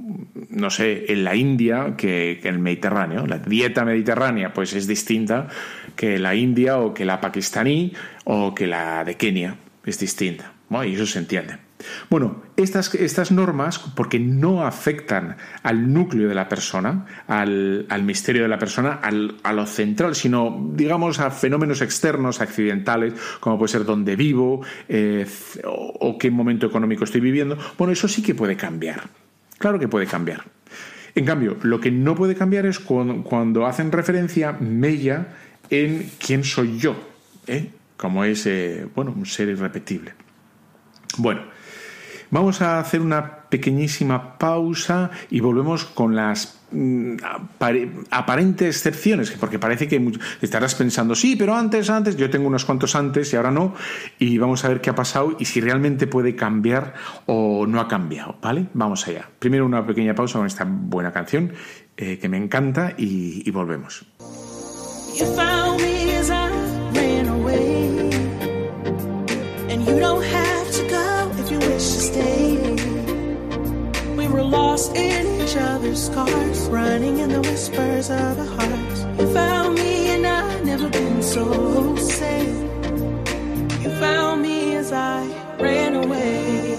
no 0.50 0.70
sé, 0.70 1.12
en 1.12 1.24
la 1.24 1.36
India 1.36 1.96
que, 1.98 2.40
en 2.44 2.56
el 2.56 2.60
Mediterráneo. 2.60 3.28
La 3.28 3.40
dieta 3.40 3.84
mediterránea, 3.84 4.54
pues 4.54 4.74
es 4.74 4.88
distinta 4.88 5.48
que 5.96 6.20
la 6.20 6.36
India 6.36 6.80
o 6.80 6.94
que 6.94 7.06
la 7.06 7.20
pakistaní 7.20 7.94
o 8.24 8.56
que 8.56 8.68
la 8.68 9.04
de 9.04 9.16
Kenia. 9.16 9.56
Es 9.86 10.00
distinta. 10.00 10.54
¿no? 10.70 10.84
Y 10.84 10.96
eso 10.96 11.06
se 11.06 11.20
entiende. 11.20 11.65
Bueno, 12.10 12.42
estas, 12.56 12.96
estas 12.96 13.32
normas, 13.32 13.80
porque 13.80 14.18
no 14.20 14.66
afectan 14.66 15.36
al 15.62 15.92
núcleo 15.94 16.30
de 16.30 16.36
la 16.36 16.48
persona, 16.48 17.06
al, 17.28 17.86
al 17.90 18.04
misterio 18.04 18.44
de 18.44 18.48
la 18.48 18.58
persona, 18.58 18.94
al- 19.04 19.36
a 19.44 19.52
lo 19.52 19.66
central, 19.66 20.16
sino, 20.16 20.72
digamos, 20.74 21.20
a 21.20 21.32
fenómenos 21.32 21.82
externos, 21.82 22.40
accidentales, 22.40 23.14
como 23.42 23.58
puede 23.58 23.74
ser 23.74 23.84
dónde 23.86 24.16
vivo 24.16 24.62
eh, 24.88 25.26
o, 25.66 26.18
qué 26.18 26.32
momento 26.32 26.66
económico 26.66 27.04
estoy 27.04 27.22
viviendo, 27.22 27.58
bueno, 27.78 27.92
eso 27.92 28.08
sí 28.08 28.22
que 28.24 28.34
puede 28.36 28.56
cambiar. 28.56 29.10
Claro 29.58 29.78
que 29.78 29.88
puede 29.90 30.06
cambiar. 30.08 30.44
En 31.14 31.26
cambio, 31.26 31.58
lo 31.62 31.80
que 31.80 31.92
no 31.92 32.16
puede 32.16 32.36
cambiar 32.36 32.66
es 32.66 32.80
cuando, 32.80 33.24
cuando 33.24 33.66
hacen 33.66 33.92
referencia 33.92 34.54
mella 34.54 35.28
en 35.70 36.10
quién 36.26 36.44
soy 36.44 36.78
yo, 36.78 36.96
¿eh? 37.48 37.70
como 37.98 38.24
es, 38.24 38.46
eh, 38.46 38.88
bueno, 38.96 39.14
un 39.16 39.26
ser 39.26 39.50
irrepetible. 39.50 40.14
Bueno, 41.18 41.42
vamos 42.32 42.62
a 42.62 42.80
hacer 42.80 43.02
una 43.02 43.46
pequeñísima 43.50 44.38
pausa 44.38 45.12
y 45.30 45.40
volvemos 45.40 45.86
con 45.86 46.16
las 46.16 46.60
mm, 46.72 47.16
apare- 47.18 47.92
aparentes 48.12 48.76
excepciones, 48.78 49.32
porque 49.32 49.60
parece 49.60 49.88
que 49.88 50.12
estarás 50.42 50.76
pensando, 50.76 51.16
sí, 51.16 51.36
pero 51.36 51.56
antes, 51.56 51.90
antes, 51.90 52.18
yo 52.18 52.30
tengo 52.30 52.48
unos 52.48 52.66
cuantos 52.66 52.96
antes 52.96 53.32
y 53.32 53.36
ahora 53.36 53.52
no, 53.52 53.74
y 54.20 54.38
vamos 54.38 54.66
a 54.66 54.70
ver 54.70 54.82
qué 54.82 54.90
ha 54.90 54.96
pasado 54.96 55.36
y 55.40 55.46
si 55.46 55.62
realmente 55.62 56.08
puede 56.08 56.36
cambiar 56.36 56.96
o 57.26 57.66
no 57.68 57.80
ha 57.80 57.88
cambiado, 57.88 58.38
¿vale? 58.42 58.68
Vamos 58.74 59.08
allá. 59.08 59.30
Primero 59.40 59.66
una 59.66 59.86
pequeña 59.86 60.16
pausa 60.16 60.40
con 60.40 60.48
esta 60.48 60.66
buena 60.68 61.12
canción 61.14 61.54
eh, 61.98 62.18
que 62.20 62.28
me 62.30 62.38
encanta 62.38 62.94
y, 62.98 63.48
y 63.48 63.52
volvemos. 63.52 64.06
You 69.88 70.45
lost 74.50 74.96
in 74.96 75.42
each 75.42 75.56
other's 75.56 76.10
cars, 76.10 76.68
running 76.68 77.20
in 77.20 77.30
the 77.30 77.42
whispers 77.42 78.10
of 78.10 78.40
our 78.40 78.46
hearts. 78.46 79.06
You 79.20 79.34
found 79.34 79.76
me 79.76 80.08
and 80.10 80.26
I've 80.26 80.66
never 80.66 80.90
been 80.90 81.22
so 81.24 81.96
safe. 81.96 82.64
You 83.82 83.90
found 84.00 84.42
me 84.42 84.76
as 84.76 84.92
I 84.92 85.26
ran 85.60 85.96
away. 85.96 86.76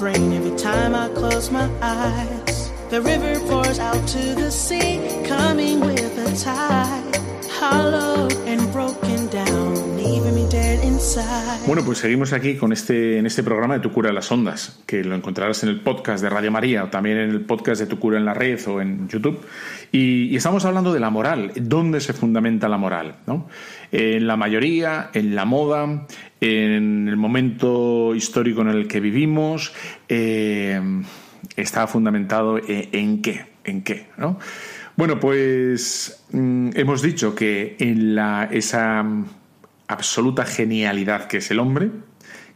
Brain 0.00 0.32
every 0.32 0.56
time 0.56 0.94
I 0.94 1.08
close 1.14 1.52
my 1.52 1.68
eyes. 1.82 2.72
The 2.88 3.02
river 3.02 3.38
pours 3.46 3.78
out 3.78 4.02
to 4.08 4.34
the 4.34 4.50
sea, 4.50 4.98
coming 5.28 5.80
with 5.80 6.18
a 6.18 6.34
tide. 6.42 7.20
Hollow 7.60 8.26
and 8.46 8.72
broken 8.72 9.28
down, 9.28 9.96
leaving 9.98 10.34
me 10.34 10.48
dead 10.48 10.82
inside. 10.82 11.60
Bueno, 11.66 11.84
pues 11.84 11.98
seguimos 11.98 12.32
aquí 12.32 12.56
con 12.56 12.72
este, 12.72 13.18
en 13.18 13.26
este 13.26 13.42
programa 13.42 13.74
de 13.74 13.80
Tu 13.80 13.92
Cura 13.92 14.08
en 14.08 14.14
las 14.14 14.32
Ondas, 14.32 14.80
que 14.86 15.04
lo 15.04 15.14
encontrarás 15.14 15.62
en 15.64 15.68
el 15.68 15.80
podcast 15.80 16.22
de 16.22 16.30
Radio 16.30 16.50
María 16.50 16.84
o 16.84 16.88
también 16.88 17.18
en 17.18 17.28
el 17.28 17.42
podcast 17.42 17.82
de 17.82 17.86
Tu 17.86 17.98
Cura 17.98 18.16
en 18.16 18.24
la 18.24 18.32
Red 18.32 18.66
o 18.68 18.80
en 18.80 19.06
YouTube. 19.06 19.38
Y, 19.92 20.28
y 20.30 20.36
estamos 20.36 20.64
hablando 20.64 20.94
de 20.94 21.00
la 21.00 21.10
moral, 21.10 21.52
dónde 21.56 22.00
se 22.00 22.14
fundamenta 22.14 22.70
la 22.70 22.78
moral, 22.78 23.16
¿no? 23.26 23.48
En 23.92 24.26
la 24.26 24.36
mayoría, 24.36 25.10
en 25.12 25.34
la 25.34 25.44
moda, 25.44 26.06
en 26.40 27.08
el 27.08 27.16
momento 27.16 28.14
histórico 28.14 28.62
en 28.62 28.68
el 28.68 28.88
que 28.88 29.00
vivimos, 29.00 29.72
eh, 30.08 30.80
está 31.56 31.86
fundamentado 31.86 32.58
en, 32.58 32.88
en 32.92 33.22
qué, 33.22 33.46
en 33.64 33.82
qué, 33.82 34.06
¿no? 34.16 34.38
Bueno, 34.96 35.18
pues 35.18 36.24
mm, 36.32 36.70
hemos 36.74 37.00
dicho 37.02 37.34
que 37.34 37.76
en 37.78 38.14
la, 38.14 38.48
esa 38.50 39.04
absoluta 39.88 40.44
genialidad 40.44 41.26
que 41.26 41.38
es 41.38 41.50
el 41.50 41.58
hombre, 41.58 41.90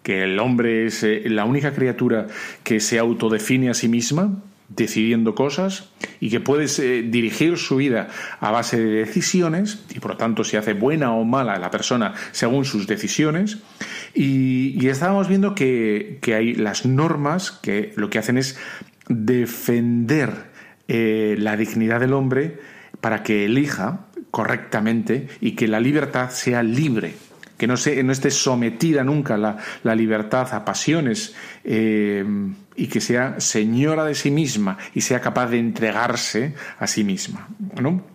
que 0.03 0.23
el 0.25 0.39
hombre 0.39 0.87
es 0.87 1.03
eh, 1.03 1.23
la 1.27 1.47
única 1.47 1.73
criatura 1.73 2.27
que 2.63 2.81
se 2.81 2.99
autodefine 2.99 3.71
a 3.71 3.75
sí 3.75 3.89
misma, 3.89 4.43
decidiendo 4.69 5.35
cosas, 5.35 5.91
y 6.21 6.31
que 6.31 6.41
puede 6.41 6.67
eh, 6.79 7.03
dirigir 7.03 7.59
su 7.59 7.77
vida 7.77 8.09
a 8.41 8.51
base 8.51 8.79
de 8.79 8.91
decisiones, 8.91 9.85
y 9.95 10.01
por 10.01 10.13
lo 10.13 10.17
tanto 10.17 10.45
se 10.45 10.57
hace 10.57 10.73
buena 10.73 11.13
o 11.13 11.25
mala 11.25 11.59
la 11.59 11.71
persona 11.71 12.15
según 12.33 12.65
sus 12.65 12.87
decisiones. 12.87 13.59
Y, 14.15 14.87
estábamos 14.89 15.29
viendo 15.29 15.55
que, 15.55 16.19
que 16.21 16.35
hay 16.35 16.55
las 16.55 16.87
normas 16.87 17.51
que 17.51 17.93
lo 17.97 18.11
que 18.11 18.19
hacen 18.19 18.39
es 18.39 18.59
defender 19.09 20.53
eh, 20.87 21.37
la 21.39 21.57
dignidad 21.57 22.01
del 22.01 22.13
hombre 22.13 22.59
para 23.01 23.23
que 23.23 23.47
elija 23.47 24.07
correctamente 24.31 25.29
y 25.41 25.53
que 25.53 25.69
la 25.69 25.81
libertad 25.81 26.31
sea 26.31 26.63
libre, 26.63 27.15
que 27.57 27.67
no, 27.67 27.77
se, 27.77 28.03
no 28.03 28.13
esté 28.13 28.31
sometida 28.31 29.05
nunca 29.05 29.37
la, 29.37 29.59
la 29.83 29.95
libertad 29.95 30.53
a 30.53 30.65
pasiones 30.65 31.35
eh, 31.65 32.25
y 32.77 32.87
que 32.89 33.01
sea 33.01 33.41
señora 33.41 34.05
de 34.05 34.15
sí 34.15 34.31
misma 34.31 34.79
y 34.95 35.01
sea 35.01 35.21
capaz 35.21 35.49
de 35.49 35.59
entregarse 35.59 36.55
a 36.79 36.87
sí 36.87 37.05
misma. 37.05 37.49
¿no? 37.81 38.14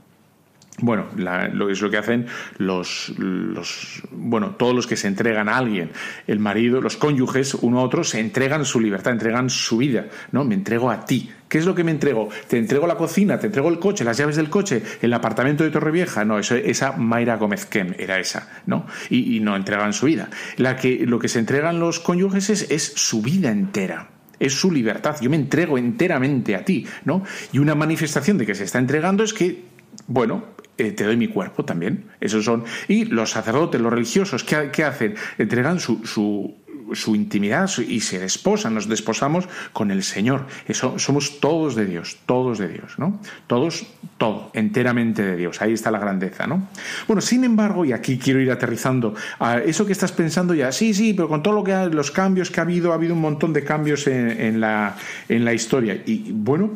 Bueno, 0.81 1.07
la- 1.17 1.47
lo, 1.47 1.69
es 1.69 1.81
lo 1.81 1.89
que 1.89 1.97
hacen 1.97 2.27
los, 2.57 3.13
los, 3.17 4.01
bueno, 4.11 4.51
todos 4.51 4.75
los 4.75 4.87
que 4.87 4.95
se 4.95 5.07
entregan 5.07 5.49
a 5.49 5.57
alguien. 5.57 5.91
El 6.27 6.39
marido, 6.39 6.81
los 6.81 6.97
cónyuges, 6.97 7.53
uno 7.55 7.79
a 7.79 7.83
otro, 7.83 8.03
se 8.03 8.19
entregan 8.19 8.65
su 8.65 8.79
libertad, 8.79 9.13
entregan 9.13 9.49
su 9.49 9.77
vida. 9.77 10.05
¿no? 10.31 10.45
Me 10.45 10.55
entrego 10.55 10.89
a 10.89 11.05
ti. 11.05 11.31
¿Qué 11.49 11.57
es 11.57 11.65
lo 11.65 11.73
que 11.73 11.83
me 11.83 11.91
entrego? 11.91 12.29
Te 12.47 12.59
entrego 12.59 12.85
la 12.85 12.95
cocina, 12.95 13.39
te 13.39 13.47
entrego 13.47 13.69
el 13.69 13.79
coche, 13.79 14.03
las 14.03 14.17
llaves 14.17 14.35
del 14.35 14.49
coche, 14.51 14.83
el 15.01 15.11
apartamento 15.13 15.63
de 15.63 15.71
Torrevieja. 15.71 16.23
No, 16.23 16.37
eso, 16.37 16.55
esa 16.55 16.91
Mayra 16.91 17.37
Gómez 17.37 17.65
Kem 17.65 17.95
era 17.97 18.19
esa, 18.19 18.61
¿no? 18.67 18.85
Y, 19.09 19.39
no 19.39 19.55
entregan 19.55 19.93
su 19.93 20.05
vida. 20.05 20.29
La 20.57 20.75
que, 20.75 21.05
lo 21.07 21.17
que 21.17 21.27
se 21.27 21.39
entregan 21.39 21.79
los 21.79 21.99
cónyuges 21.99 22.49
es, 22.51 22.69
es 22.69 22.93
su 22.95 23.21
vida 23.21 23.49
entera 23.49 24.09
es 24.39 24.53
su 24.53 24.71
libertad. 24.71 25.17
Yo 25.19 25.29
me 25.29 25.35
entrego 25.35 25.77
enteramente 25.77 26.55
a 26.55 26.63
ti, 26.63 26.87
¿no? 27.03 27.23
Y 27.51 27.59
una 27.59 27.75
manifestación 27.75 28.37
de 28.37 28.45
que 28.45 28.55
se 28.55 28.63
está 28.63 28.79
entregando 28.79 29.21
es 29.21 29.33
que, 29.33 29.63
bueno, 30.07 30.45
eh, 30.79 30.91
te 30.91 31.03
doy 31.03 31.17
mi 31.17 31.27
cuerpo 31.27 31.63
también. 31.65 32.05
Esos 32.19 32.45
son. 32.45 32.63
Y 32.87 33.05
los 33.05 33.31
sacerdotes, 33.31 33.79
los 33.79 33.91
religiosos, 33.93 34.43
¿qué, 34.43 34.69
qué 34.71 34.83
hacen? 34.83 35.15
Entregan 35.37 35.79
su, 35.79 36.05
su, 36.05 36.55
su 36.93 37.15
intimidad 37.15 37.69
y 37.87 37.99
se 37.99 38.17
desposan, 38.17 38.73
nos 38.73 38.89
desposamos 38.89 39.47
con 39.73 39.91
el 39.91 40.01
Señor. 40.01 40.47
Eso, 40.67 40.97
somos 40.97 41.39
todos 41.39 41.75
de 41.75 41.85
Dios, 41.85 42.17
todos 42.25 42.57
de 42.57 42.67
Dios, 42.67 42.97
¿no? 42.97 43.21
Todos, 43.45 43.85
todo, 44.17 44.49
enteramente 44.53 45.21
de 45.21 45.35
Dios. 45.37 45.61
Ahí 45.61 45.73
está 45.73 45.91
la 45.91 45.99
grandeza, 45.99 46.47
¿no? 46.47 46.67
Bueno, 47.07 47.21
sin 47.21 47.43
embargo, 47.43 47.85
y 47.85 47.91
aquí 47.91 48.17
quiero 48.17 48.39
ir 48.41 48.49
aterrizando 48.51 49.13
a 49.37 49.59
eso 49.59 49.85
que 49.85 49.91
estás 49.91 50.11
pensando 50.11 50.55
ya, 50.55 50.71
sí, 50.71 50.95
sí, 50.95 51.13
pero 51.13 51.27
con 51.29 51.43
todo 51.43 51.53
lo 51.53 51.63
que 51.63 51.73
ha- 51.73 51.85
los 51.85 52.09
cambios 52.09 52.49
que 52.49 52.59
ha 52.59 52.63
habido, 52.63 52.91
ha 52.91 52.95
habido 52.95 53.13
un 53.13 53.21
montón 53.21 53.53
de 53.53 53.63
cambios 53.63 54.07
en, 54.07 54.31
en 54.41 54.59
la, 54.59 54.95
en 55.27 55.45
la 55.45 55.53
historia. 55.53 56.01
Y 56.07 56.31
bueno, 56.31 56.71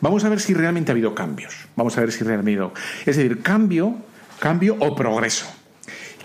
vamos 0.00 0.24
a 0.24 0.28
ver 0.28 0.40
si 0.40 0.54
realmente 0.54 0.90
ha 0.90 0.94
habido 0.94 1.14
cambios. 1.14 1.54
Vamos 1.76 1.96
a 1.98 2.00
ver 2.00 2.12
si 2.12 2.24
realmente 2.24 2.60
ha 2.60 2.64
habido. 2.64 2.74
Es 3.06 3.16
decir, 3.16 3.42
cambio, 3.42 3.94
cambio 4.40 4.76
o 4.80 4.94
progreso. 4.94 5.46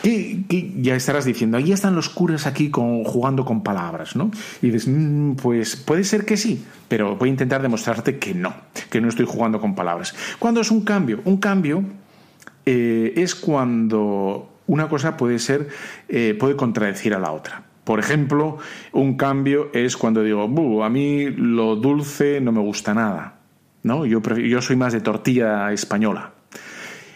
¿Qué, 0.01 0.43
qué- 0.49 0.73
ya 0.81 0.95
estarás 0.95 1.23
diciendo, 1.23 1.55
ahí 1.57 1.71
están 1.71 1.95
los 1.95 2.09
curas 2.09 2.45
aquí 2.45 2.69
jugando 2.73 3.45
con 3.45 3.63
palabras, 3.63 4.17
¿no? 4.17 4.31
Y 4.61 4.69
dices, 4.69 4.87
"Mm, 4.89 5.35
pues 5.35 5.77
puede 5.77 6.03
ser 6.03 6.25
que 6.25 6.35
sí, 6.35 6.65
pero 6.89 7.15
voy 7.15 7.29
a 7.29 7.31
intentar 7.31 7.61
demostrarte 7.61 8.19
que 8.19 8.33
no, 8.33 8.53
que 8.89 8.99
no 8.99 9.07
estoy 9.07 9.25
jugando 9.25 9.61
con 9.61 9.75
palabras. 9.75 10.13
¿Cuándo 10.39 10.59
es 10.59 10.71
un 10.71 10.81
cambio? 10.83 11.21
Un 11.23 11.37
cambio 11.37 11.83
eh, 12.65 13.13
es 13.15 13.33
cuando 13.35 14.49
una 14.67 14.87
cosa 14.89 15.15
puede 15.17 15.39
ser, 15.39 15.69
eh, 16.09 16.35
puede 16.39 16.55
contradecir 16.57 17.13
a 17.13 17.19
la 17.19 17.31
otra. 17.31 17.63
Por 17.85 17.99
ejemplo, 17.99 18.57
un 18.93 19.15
cambio 19.17 19.69
es 19.73 19.95
cuando 19.97 20.21
digo, 20.23 20.47
"Bu, 20.47 20.83
a 20.83 20.89
mí 20.89 21.29
lo 21.29 21.75
dulce 21.77 22.39
no 22.41 22.51
me 22.51 22.61
gusta 22.61 22.93
nada, 22.93 23.35
¿no? 23.84 24.05
Yo, 24.05 24.21
yo 24.21 24.61
soy 24.61 24.75
más 24.75 24.93
de 24.93 25.01
tortilla 25.01 25.71
española. 25.71 26.31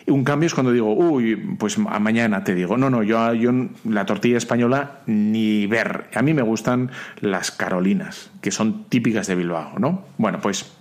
Un 0.08 0.24
cambio 0.24 0.48
es 0.48 0.54
cuando 0.54 0.72
digo, 0.72 0.94
uy, 0.94 1.36
pues 1.60 1.78
mañana 1.78 2.44
te 2.44 2.56
digo, 2.56 2.78
no, 2.78 2.90
no, 2.90 3.04
yo, 3.04 3.34
yo 3.34 3.52
la 3.84 4.06
tortilla 4.06 4.38
española 4.38 5.02
ni 5.06 5.68
ver. 5.68 6.10
A 6.16 6.22
mí 6.22 6.34
me 6.34 6.44
gustan 6.44 6.92
las 7.20 7.52
carolinas, 7.52 8.32
que 8.40 8.52
son 8.52 8.86
típicas 8.86 9.28
de 9.28 9.36
Bilbao, 9.36 9.78
¿no? 9.80 10.06
Bueno, 10.18 10.40
pues 10.42 10.72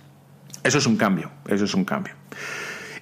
eso 0.63 0.77
es 0.77 0.87
un 0.87 0.95
cambio, 0.95 1.29
eso 1.47 1.65
es 1.65 1.73
un 1.73 1.83
cambio. 1.83 2.13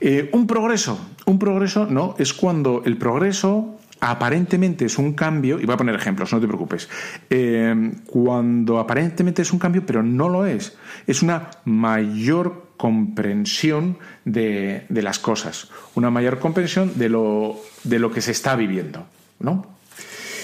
Eh, 0.01 0.29
un 0.33 0.47
progreso, 0.47 0.99
un 1.25 1.37
progreso, 1.37 1.85
no, 1.85 2.15
es 2.17 2.33
cuando 2.33 2.81
el 2.85 2.97
progreso 2.97 3.77
aparentemente 3.99 4.85
es 4.85 4.97
un 4.97 5.13
cambio, 5.13 5.59
y 5.59 5.65
voy 5.65 5.73
a 5.73 5.77
poner 5.77 5.95
ejemplos, 5.95 6.33
no 6.33 6.41
te 6.41 6.47
preocupes, 6.47 6.89
Eh, 7.29 7.93
cuando 8.05 8.79
aparentemente 8.79 9.41
es 9.41 9.53
un 9.53 9.59
cambio, 9.59 9.85
pero 9.85 10.03
no 10.03 10.27
lo 10.29 10.45
es, 10.45 10.75
es 11.07 11.21
una 11.21 11.49
mayor 11.65 12.64
comprensión 12.77 13.97
de, 14.25 14.85
de 14.89 15.01
las 15.01 15.19
cosas, 15.19 15.69
una 15.95 16.09
mayor 16.09 16.39
comprensión 16.39 16.97
de 16.97 17.09
lo, 17.09 17.59
de 17.83 17.99
lo 17.99 18.11
que 18.11 18.21
se 18.21 18.31
está 18.31 18.55
viviendo, 18.55 19.05
¿no? 19.39 19.75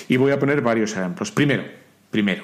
Y 0.07 0.17
voy 0.17 0.31
a 0.31 0.39
poner 0.39 0.61
varios 0.61 0.91
ejemplos. 0.97 1.31
Primero, 1.31 1.63
primero, 2.09 2.43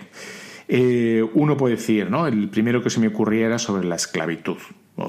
eh, 0.67 1.25
uno 1.33 1.55
puede 1.55 1.75
decir, 1.75 2.09
¿no? 2.09 2.27
El 2.27 2.49
primero 2.49 2.83
que 2.83 2.89
se 2.89 2.99
me 2.99 3.07
ocurría 3.07 3.45
era 3.45 3.59
sobre 3.59 3.87
la 3.87 3.95
esclavitud. 3.95 4.57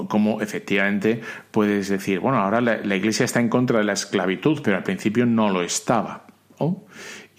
Como 0.07 0.39
efectivamente 0.41 1.21
puedes 1.49 1.89
decir, 1.89 2.19
bueno, 2.19 2.37
ahora 2.37 2.61
la, 2.61 2.95
Iglesia 2.95 3.25
está 3.25 3.39
en 3.39 3.49
contra 3.49 3.79
de 3.79 3.85
la 3.85 3.93
esclavitud, 3.93 4.61
pero 4.63 4.77
al 4.77 4.83
principio 4.83 5.25
no 5.25 5.49
lo 5.49 5.63
estaba. 5.63 6.27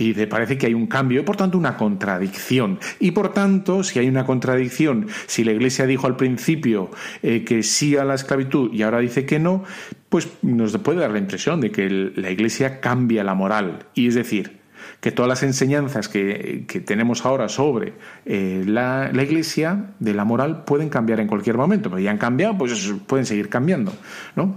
Y 0.00 0.14
te 0.14 0.26
parece 0.26 0.56
que 0.56 0.66
hay 0.66 0.72
un 0.72 0.86
cambio, 0.86 1.20
y 1.20 1.24
por 1.24 1.36
tanto 1.36 1.58
una 1.58 1.76
contradicción. 1.76 2.78
Y 3.00 3.10
por 3.10 3.34
tanto, 3.34 3.84
si 3.84 3.98
hay 3.98 4.08
una 4.08 4.24
contradicción, 4.24 5.08
si 5.26 5.44
la 5.44 5.52
Iglesia 5.52 5.84
dijo 5.84 6.06
al 6.06 6.16
principio 6.16 6.90
eh, 7.22 7.44
que 7.44 7.62
sí 7.62 7.98
a 7.98 8.04
la 8.04 8.14
esclavitud 8.14 8.72
y 8.72 8.82
ahora 8.82 9.00
dice 9.00 9.26
que 9.26 9.38
no, 9.38 9.62
pues 10.08 10.28
nos 10.40 10.76
puede 10.78 11.00
dar 11.00 11.10
la 11.10 11.18
impresión 11.18 11.60
de 11.60 11.70
que 11.70 11.90
la 12.16 12.30
Iglesia 12.30 12.80
cambia 12.80 13.22
la 13.22 13.34
moral. 13.34 13.88
Y 13.92 14.08
es 14.08 14.14
decir, 14.14 14.60
que 15.00 15.12
todas 15.12 15.28
las 15.28 15.42
enseñanzas 15.42 16.08
que, 16.08 16.64
que 16.66 16.80
tenemos 16.80 17.26
ahora 17.26 17.50
sobre 17.50 17.92
eh, 18.24 18.64
la, 18.66 19.10
la 19.12 19.22
Iglesia 19.22 19.92
de 19.98 20.14
la 20.14 20.24
moral 20.24 20.64
pueden 20.64 20.88
cambiar 20.88 21.20
en 21.20 21.26
cualquier 21.26 21.58
momento, 21.58 21.90
pero 21.90 22.00
ya 22.00 22.10
han 22.10 22.16
cambiado, 22.16 22.56
pues 22.56 22.90
pueden 23.06 23.26
seguir 23.26 23.50
cambiando, 23.50 23.92
¿no? 24.34 24.56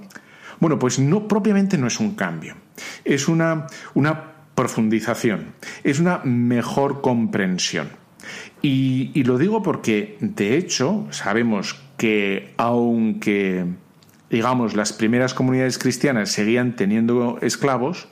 Bueno, 0.61 0.79
pues 0.79 0.99
no 0.99 1.27
propiamente 1.27 1.77
no 1.77 1.87
es 1.87 1.99
un 1.99 2.15
cambio, 2.15 2.55
es 3.03 3.27
una, 3.27 3.67
una 3.95 4.32
profundización, 4.55 5.53
es 5.83 5.99
una 5.99 6.19
mejor 6.23 7.01
comprensión. 7.01 7.89
Y, 8.61 9.11
y 9.13 9.23
lo 9.23 9.37
digo 9.37 9.61
porque, 9.63 10.17
de 10.21 10.57
hecho, 10.57 11.07
sabemos 11.11 11.81
que 11.97 12.53
aunque, 12.57 13.65
digamos, 14.29 14.75
las 14.75 14.93
primeras 14.93 15.33
comunidades 15.33 15.77
cristianas 15.77 16.31
seguían 16.31 16.75
teniendo 16.75 17.37
esclavos, 17.41 18.07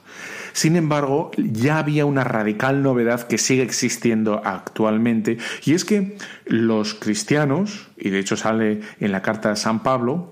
sin 0.52 0.76
embargo, 0.76 1.30
ya 1.36 1.78
había 1.78 2.04
una 2.04 2.24
radical 2.24 2.82
novedad 2.82 3.26
que 3.26 3.38
sigue 3.38 3.62
existiendo 3.62 4.42
actualmente, 4.44 5.38
y 5.64 5.72
es 5.72 5.84
que 5.84 6.18
los 6.44 6.94
cristianos, 6.94 7.88
y 7.96 8.10
de 8.10 8.18
hecho 8.18 8.36
sale 8.36 8.80
en 9.00 9.12
la 9.12 9.22
carta 9.22 9.50
de 9.50 9.56
San 9.56 9.82
Pablo, 9.82 10.28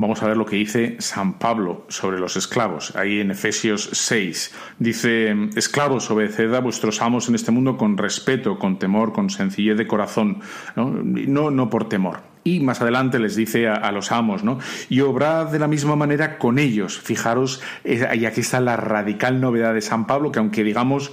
Vamos 0.00 0.22
a 0.22 0.28
ver 0.28 0.36
lo 0.36 0.46
que 0.46 0.54
dice 0.54 0.94
San 1.00 1.40
Pablo 1.40 1.84
sobre 1.88 2.20
los 2.20 2.36
esclavos, 2.36 2.94
ahí 2.94 3.18
en 3.18 3.32
Efesios 3.32 3.90
6. 3.92 4.54
Dice, 4.78 5.34
esclavos, 5.56 6.08
obedeced 6.12 6.54
a 6.54 6.60
vuestros 6.60 7.02
amos 7.02 7.28
en 7.28 7.34
este 7.34 7.50
mundo 7.50 7.76
con 7.76 7.98
respeto, 7.98 8.60
con 8.60 8.78
temor, 8.78 9.12
con 9.12 9.28
sencillez 9.28 9.76
de 9.76 9.88
corazón, 9.88 10.38
no, 10.76 10.90
no, 11.02 11.50
no 11.50 11.68
por 11.68 11.88
temor. 11.88 12.20
Y 12.44 12.60
más 12.60 12.80
adelante 12.80 13.18
les 13.18 13.34
dice 13.34 13.66
a, 13.66 13.90
los 13.90 14.12
amos, 14.12 14.44
¿no? 14.44 14.60
Y 14.88 15.00
obrad 15.00 15.50
de 15.50 15.58
la 15.58 15.66
misma 15.66 15.96
manera 15.96 16.38
con 16.38 16.60
ellos. 16.60 16.96
Fijaros, 16.96 17.60
eh, 17.82 18.08
y 18.14 18.24
aquí 18.24 18.42
está 18.42 18.60
la 18.60 18.76
radical 18.76 19.40
novedad 19.40 19.74
de 19.74 19.80
San 19.80 20.06
Pablo, 20.06 20.30
que 20.30 20.38
aunque 20.38 20.62
digamos 20.62 21.10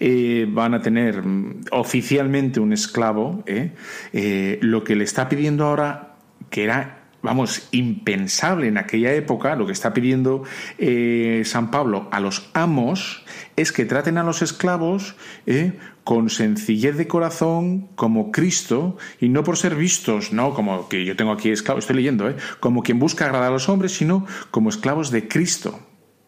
eh, 0.00 0.46
van 0.50 0.74
a 0.74 0.82
tener 0.82 1.24
mm, 1.24 1.66
oficialmente 1.70 2.58
un 2.58 2.72
esclavo, 2.72 3.44
¿eh? 3.46 3.74
Eh, 4.12 4.58
lo 4.60 4.82
que 4.82 4.96
le 4.96 5.04
está 5.04 5.28
pidiendo 5.28 5.66
ahora, 5.66 6.16
que 6.50 6.64
era 6.64 7.03
vamos, 7.24 7.68
impensable 7.72 8.68
en 8.68 8.76
aquella 8.76 9.12
época, 9.14 9.56
lo 9.56 9.66
que 9.66 9.72
está 9.72 9.94
pidiendo 9.94 10.44
eh, 10.78 11.42
San 11.46 11.70
Pablo 11.70 12.06
a 12.12 12.20
los 12.20 12.50
amos 12.52 13.24
es 13.56 13.72
que 13.72 13.86
traten 13.86 14.18
a 14.18 14.22
los 14.22 14.42
esclavos 14.42 15.16
eh, 15.46 15.78
con 16.04 16.28
sencillez 16.28 16.96
de 16.98 17.08
corazón, 17.08 17.88
como 17.94 18.30
Cristo, 18.30 18.98
y 19.18 19.30
no 19.30 19.42
por 19.42 19.56
ser 19.56 19.74
vistos, 19.74 20.32
no 20.32 20.52
como 20.52 20.88
que 20.88 21.06
yo 21.06 21.16
tengo 21.16 21.32
aquí 21.32 21.48
esclavos, 21.48 21.84
estoy 21.84 21.96
leyendo, 21.96 22.28
eh, 22.28 22.36
como 22.60 22.82
quien 22.82 22.98
busca 22.98 23.24
agradar 23.24 23.48
a 23.48 23.52
los 23.52 23.70
hombres, 23.70 23.92
sino 23.92 24.26
como 24.50 24.68
esclavos 24.68 25.10
de 25.10 25.26
Cristo. 25.26 25.80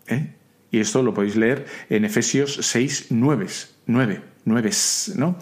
¿eh? 0.07 0.34
Y 0.70 0.80
esto 0.80 1.02
lo 1.02 1.14
podéis 1.14 1.36
leer 1.36 1.66
en 1.88 2.04
Efesios 2.04 2.58
6, 2.60 3.06
9, 3.10 3.46
9, 3.86 4.22
9, 4.44 4.70
¿no? 5.16 5.36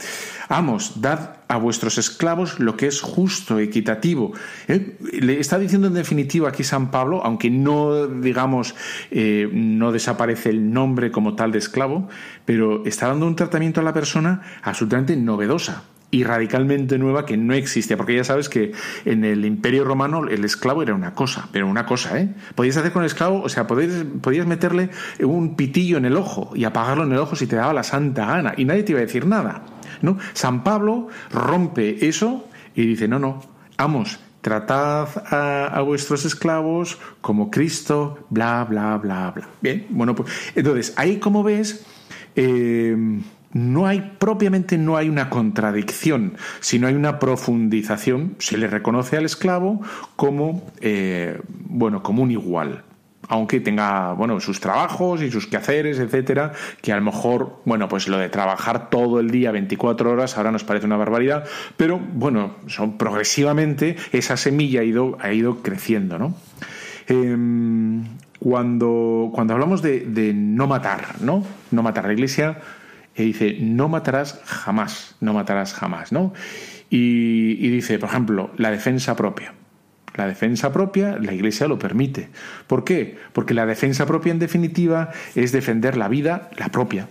Amos, 0.48 1.00
dad 1.00 1.36
a 1.48 1.56
vuestros 1.56 1.98
esclavos 1.98 2.58
lo 2.58 2.76
que 2.76 2.86
es 2.86 3.00
justo, 3.00 3.58
equitativo. 3.58 4.32
Le 4.66 5.40
está 5.40 5.58
diciendo 5.58 5.88
en 5.88 5.94
definitiva 5.94 6.48
aquí 6.48 6.64
San 6.64 6.90
Pablo, 6.90 7.22
aunque 7.24 7.50
no, 7.50 8.06
digamos, 8.06 8.74
eh, 9.10 9.48
no 9.52 9.92
desaparece 9.92 10.50
el 10.50 10.72
nombre 10.72 11.10
como 11.10 11.34
tal 11.34 11.52
de 11.52 11.58
esclavo, 11.58 12.08
pero 12.44 12.84
está 12.86 13.08
dando 13.08 13.26
un 13.26 13.36
tratamiento 13.36 13.80
a 13.80 13.84
la 13.84 13.92
persona 13.92 14.42
absolutamente 14.62 15.16
novedosa 15.16 15.84
y 16.14 16.22
radicalmente 16.22 16.96
nueva 16.96 17.26
que 17.26 17.36
no 17.36 17.54
existía, 17.54 17.96
porque 17.96 18.14
ya 18.14 18.22
sabes 18.22 18.48
que 18.48 18.70
en 19.04 19.24
el 19.24 19.44
Imperio 19.44 19.82
Romano 19.82 20.28
el 20.28 20.44
esclavo 20.44 20.80
era 20.80 20.94
una 20.94 21.12
cosa, 21.12 21.48
pero 21.50 21.66
una 21.66 21.86
cosa, 21.86 22.20
¿eh? 22.20 22.28
Podías 22.54 22.76
hacer 22.76 22.92
con 22.92 23.02
el 23.02 23.06
esclavo, 23.06 23.42
o 23.42 23.48
sea, 23.48 23.66
podías, 23.66 24.04
podías 24.20 24.46
meterle 24.46 24.90
un 25.18 25.56
pitillo 25.56 25.96
en 25.96 26.04
el 26.04 26.16
ojo 26.16 26.52
y 26.54 26.62
apagarlo 26.62 27.02
en 27.02 27.10
el 27.10 27.18
ojo 27.18 27.34
si 27.34 27.48
te 27.48 27.56
daba 27.56 27.72
la 27.72 27.82
santa 27.82 28.26
gana 28.26 28.54
y 28.56 28.64
nadie 28.64 28.84
te 28.84 28.92
iba 28.92 29.00
a 29.00 29.02
decir 29.02 29.26
nada, 29.26 29.64
¿no? 30.02 30.16
San 30.34 30.62
Pablo 30.62 31.08
rompe 31.32 32.06
eso 32.06 32.48
y 32.76 32.86
dice, 32.86 33.08
no, 33.08 33.18
no, 33.18 33.42
vamos, 33.76 34.20
tratad 34.40 35.08
a, 35.32 35.66
a, 35.66 35.80
vuestros 35.80 36.24
esclavos 36.24 36.96
como 37.20 37.50
Cristo, 37.50 38.24
bla, 38.30 38.64
bla, 38.70 38.98
bla, 38.98 39.32
bla. 39.32 39.48
Bien, 39.60 39.84
bueno, 39.88 40.14
pues 40.14 40.30
entonces, 40.54 40.92
ahí 40.96 41.18
como 41.18 41.42
ves, 41.42 41.84
eh, 42.36 42.96
no 43.54 43.86
hay 43.86 44.16
propiamente 44.18 44.76
no 44.76 44.96
hay 44.96 45.08
una 45.08 45.30
contradicción, 45.30 46.36
sino 46.60 46.88
hay 46.88 46.94
una 46.94 47.18
profundización. 47.18 48.34
Se 48.38 48.58
le 48.58 48.66
reconoce 48.66 49.16
al 49.16 49.24
esclavo 49.24 49.80
como 50.16 50.70
eh, 50.80 51.40
bueno, 51.48 52.02
como 52.02 52.22
un 52.22 52.30
igual. 52.32 52.82
Aunque 53.28 53.58
tenga, 53.60 54.12
bueno, 54.12 54.38
sus 54.38 54.60
trabajos 54.60 55.22
y 55.22 55.30
sus 55.30 55.46
quehaceres, 55.46 55.98
etcétera, 55.98 56.52
que 56.82 56.92
a 56.92 56.96
lo 56.96 57.02
mejor, 57.02 57.62
bueno, 57.64 57.88
pues 57.88 58.06
lo 58.06 58.18
de 58.18 58.28
trabajar 58.28 58.90
todo 58.90 59.18
el 59.18 59.30
día, 59.30 59.50
24 59.50 60.10
horas, 60.10 60.36
ahora 60.36 60.50
nos 60.50 60.62
parece 60.62 60.84
una 60.84 60.98
barbaridad, 60.98 61.44
pero 61.78 61.98
bueno, 61.98 62.56
son 62.66 62.98
progresivamente 62.98 63.96
esa 64.12 64.36
semilla 64.36 64.80
ha 64.80 64.84
ido, 64.84 65.16
ha 65.20 65.32
ido 65.32 65.62
creciendo, 65.62 66.18
¿no? 66.18 66.34
Eh, 67.08 67.34
cuando, 68.40 69.30
cuando 69.32 69.54
hablamos 69.54 69.80
de, 69.80 70.00
de 70.00 70.34
no 70.34 70.66
matar, 70.66 71.14
¿no? 71.22 71.46
No 71.70 71.82
matar. 71.82 72.04
La 72.04 72.12
iglesia 72.12 72.58
y 73.16 73.24
dice, 73.24 73.56
no 73.60 73.88
matarás 73.88 74.40
jamás, 74.44 75.16
no 75.20 75.34
matarás 75.34 75.74
jamás, 75.74 76.12
¿no? 76.12 76.32
Y, 76.90 77.56
y, 77.60 77.68
dice, 77.70 77.98
por 77.98 78.08
ejemplo, 78.08 78.50
la 78.56 78.70
defensa 78.70 79.16
propia. 79.16 79.54
La 80.14 80.26
defensa 80.26 80.72
propia, 80.72 81.18
la 81.18 81.34
Iglesia 81.34 81.66
lo 81.66 81.78
permite. 81.78 82.28
¿Por 82.66 82.84
qué? 82.84 83.16
Porque 83.32 83.54
la 83.54 83.66
defensa 83.66 84.06
propia, 84.06 84.32
en 84.32 84.38
definitiva, 84.38 85.10
es 85.34 85.50
defender 85.50 85.96
la 85.96 86.08
vida, 86.08 86.50
la 86.56 86.68
propia, 86.68 87.08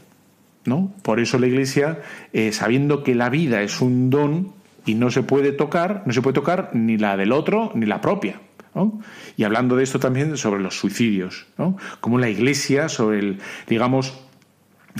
¿no? 0.65 0.93
Por 1.01 1.19
eso 1.19 1.37
la 1.37 1.47
Iglesia, 1.47 1.99
eh, 2.31 2.53
sabiendo 2.53 3.03
que 3.03 3.15
la 3.15 3.29
vida 3.29 3.61
es 3.61 3.81
un 3.81 4.09
don 4.09 4.53
y 4.85 4.95
no 4.95 5.11
se 5.11 5.23
puede 5.23 5.51
tocar, 5.51 6.03
no 6.05 6.13
se 6.13 6.21
puede 6.21 6.33
tocar 6.33 6.69
ni 6.73 6.97
la 6.97 7.17
del 7.17 7.31
otro 7.31 7.71
ni 7.75 7.85
la 7.85 8.01
propia. 8.01 8.39
¿no? 8.75 9.01
Y 9.37 9.43
hablando 9.43 9.75
de 9.75 9.83
esto 9.83 9.99
también 9.99 10.35
sobre 10.37 10.61
los 10.61 10.79
suicidios, 10.79 11.45
¿no? 11.57 11.77
Como 11.99 12.17
la 12.17 12.29
Iglesia, 12.29 12.89
sobre 12.89 13.19
el, 13.19 13.39
digamos, 13.67 14.19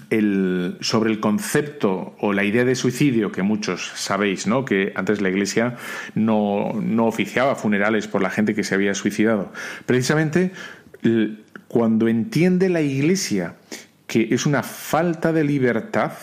el, 0.09 0.77
sobre 0.81 1.11
el 1.11 1.19
concepto 1.19 2.15
o 2.19 2.33
la 2.33 2.43
idea 2.43 2.65
de 2.65 2.75
suicidio 2.75 3.31
que 3.31 3.43
muchos 3.43 3.91
sabéis, 3.95 4.47
¿no? 4.47 4.65
Que 4.65 4.93
antes 4.95 5.21
la 5.21 5.29
Iglesia 5.29 5.75
no, 6.15 6.73
no 6.81 7.05
oficiaba 7.05 7.55
funerales 7.55 8.07
por 8.07 8.21
la 8.21 8.29
gente 8.29 8.55
que 8.55 8.63
se 8.63 8.75
había 8.75 8.95
suicidado. 8.95 9.51
Precisamente 9.85 10.51
cuando 11.67 12.07
entiende 12.07 12.69
la 12.69 12.81
Iglesia 12.81 13.55
que 14.07 14.27
es 14.31 14.45
una 14.45 14.63
falta 14.63 15.33
de 15.33 15.43
libertad, 15.43 16.13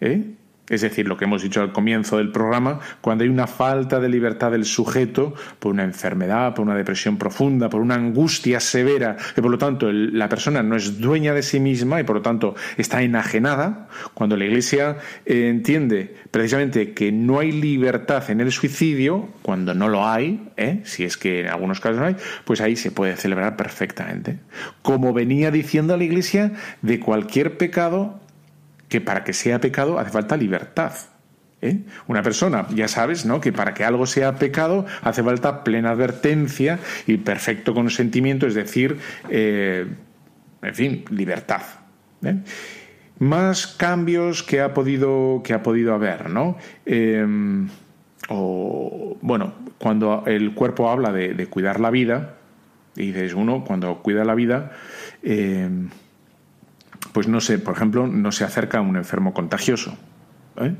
¿eh? 0.00 0.34
Es 0.68 0.80
decir, 0.80 1.06
lo 1.06 1.18
que 1.18 1.26
hemos 1.26 1.42
dicho 1.42 1.60
al 1.60 1.72
comienzo 1.72 2.16
del 2.16 2.32
programa, 2.32 2.80
cuando 3.02 3.24
hay 3.24 3.30
una 3.30 3.46
falta 3.46 4.00
de 4.00 4.08
libertad 4.08 4.50
del 4.50 4.64
sujeto 4.64 5.34
por 5.58 5.72
una 5.72 5.84
enfermedad, 5.84 6.54
por 6.54 6.64
una 6.64 6.74
depresión 6.74 7.18
profunda, 7.18 7.68
por 7.68 7.82
una 7.82 7.96
angustia 7.96 8.60
severa, 8.60 9.16
que 9.34 9.42
por 9.42 9.50
lo 9.50 9.58
tanto 9.58 9.92
la 9.92 10.28
persona 10.30 10.62
no 10.62 10.76
es 10.76 10.98
dueña 10.98 11.34
de 11.34 11.42
sí 11.42 11.60
misma 11.60 12.00
y 12.00 12.04
por 12.04 12.16
lo 12.16 12.22
tanto 12.22 12.54
está 12.78 13.02
enajenada, 13.02 13.88
cuando 14.14 14.38
la 14.38 14.46
Iglesia 14.46 14.96
eh, 15.26 15.48
entiende 15.50 16.16
precisamente 16.30 16.94
que 16.94 17.12
no 17.12 17.40
hay 17.40 17.52
libertad 17.52 18.30
en 18.30 18.40
el 18.40 18.50
suicidio, 18.50 19.28
cuando 19.42 19.74
no 19.74 19.88
lo 19.88 20.08
hay, 20.08 20.48
¿eh? 20.56 20.80
si 20.84 21.04
es 21.04 21.18
que 21.18 21.40
en 21.40 21.48
algunos 21.48 21.80
casos 21.80 21.98
no 21.98 22.06
hay, 22.06 22.16
pues 22.46 22.62
ahí 22.62 22.76
se 22.76 22.90
puede 22.90 23.16
celebrar 23.16 23.56
perfectamente. 23.56 24.38
Como 24.80 25.12
venía 25.12 25.50
diciendo 25.50 25.94
la 25.94 26.04
Iglesia, 26.04 26.52
de 26.80 27.00
cualquier 27.00 27.58
pecado 27.58 28.23
que 28.94 29.00
para 29.00 29.24
que 29.24 29.32
sea 29.32 29.60
pecado 29.60 29.98
hace 29.98 30.12
falta 30.12 30.36
libertad. 30.36 30.92
¿eh? 31.60 31.80
Una 32.06 32.22
persona, 32.22 32.68
ya 32.72 32.86
sabes, 32.86 33.26
¿no? 33.26 33.40
Que 33.40 33.52
para 33.52 33.74
que 33.74 33.82
algo 33.82 34.06
sea 34.06 34.36
pecado 34.36 34.86
hace 35.02 35.20
falta 35.20 35.64
plena 35.64 35.90
advertencia 35.90 36.78
y 37.08 37.16
perfecto 37.16 37.74
consentimiento, 37.74 38.46
es 38.46 38.54
decir, 38.54 38.98
eh, 39.28 39.88
en 40.62 40.74
fin, 40.76 41.04
libertad. 41.10 41.62
¿eh? 42.22 42.36
Más 43.18 43.66
cambios 43.66 44.44
que 44.44 44.60
ha 44.60 44.72
podido, 44.72 45.42
que 45.42 45.54
ha 45.54 45.64
podido 45.64 45.92
haber, 45.92 46.30
¿no? 46.30 46.56
o, 48.28 49.18
bueno, 49.22 49.54
cuando 49.78 50.22
el 50.24 50.54
cuerpo 50.54 50.88
habla 50.88 51.10
de, 51.10 51.34
de, 51.34 51.46
cuidar 51.48 51.80
la 51.80 51.90
vida, 51.90 52.36
y 52.94 53.06
dices, 53.06 53.34
uno, 53.34 53.64
cuando 53.64 54.02
cuida 54.04 54.24
la 54.24 54.36
vida, 54.36 54.70
pues 57.14 57.28
no 57.28 57.40
sé, 57.40 57.60
por 57.60 57.76
ejemplo, 57.76 58.08
no 58.08 58.32
se 58.32 58.42
acerca 58.42 58.78
a 58.78 58.80
un 58.80 58.96
enfermo 58.96 59.32
contagioso. 59.32 59.96
¿eh? 60.56 60.74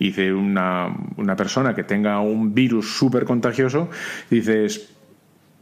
Y 0.00 0.08
dice 0.08 0.32
una, 0.32 0.92
una, 1.16 1.36
persona 1.36 1.72
que 1.76 1.84
tenga 1.84 2.18
un 2.18 2.52
virus 2.52 2.98
súper 2.98 3.24
contagioso, 3.24 3.88
dices, 4.28 4.92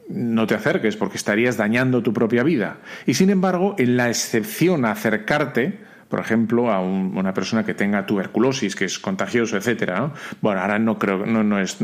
no 0.08 0.46
te 0.46 0.54
acerques 0.54 0.96
porque 0.96 1.18
estarías 1.18 1.58
dañando 1.58 2.02
tu 2.02 2.14
propia 2.14 2.42
vida. 2.42 2.78
Y 3.04 3.12
sin 3.12 3.28
embargo, 3.28 3.74
en 3.76 3.98
la 3.98 4.08
excepción 4.08 4.86
a 4.86 4.92
acercarte, 4.92 5.80
por 6.08 6.20
ejemplo, 6.20 6.72
a 6.72 6.80
un, 6.80 7.14
una 7.14 7.34
persona 7.34 7.66
que 7.66 7.74
tenga 7.74 8.06
tuberculosis, 8.06 8.74
que 8.74 8.86
es 8.86 8.98
contagioso, 8.98 9.58
etcétera, 9.58 9.98
¿no? 9.98 10.14
Bueno, 10.40 10.62
ahora 10.62 10.78
no 10.78 10.98
creo, 10.98 11.26
no, 11.26 11.44
no 11.44 11.60
es. 11.60 11.76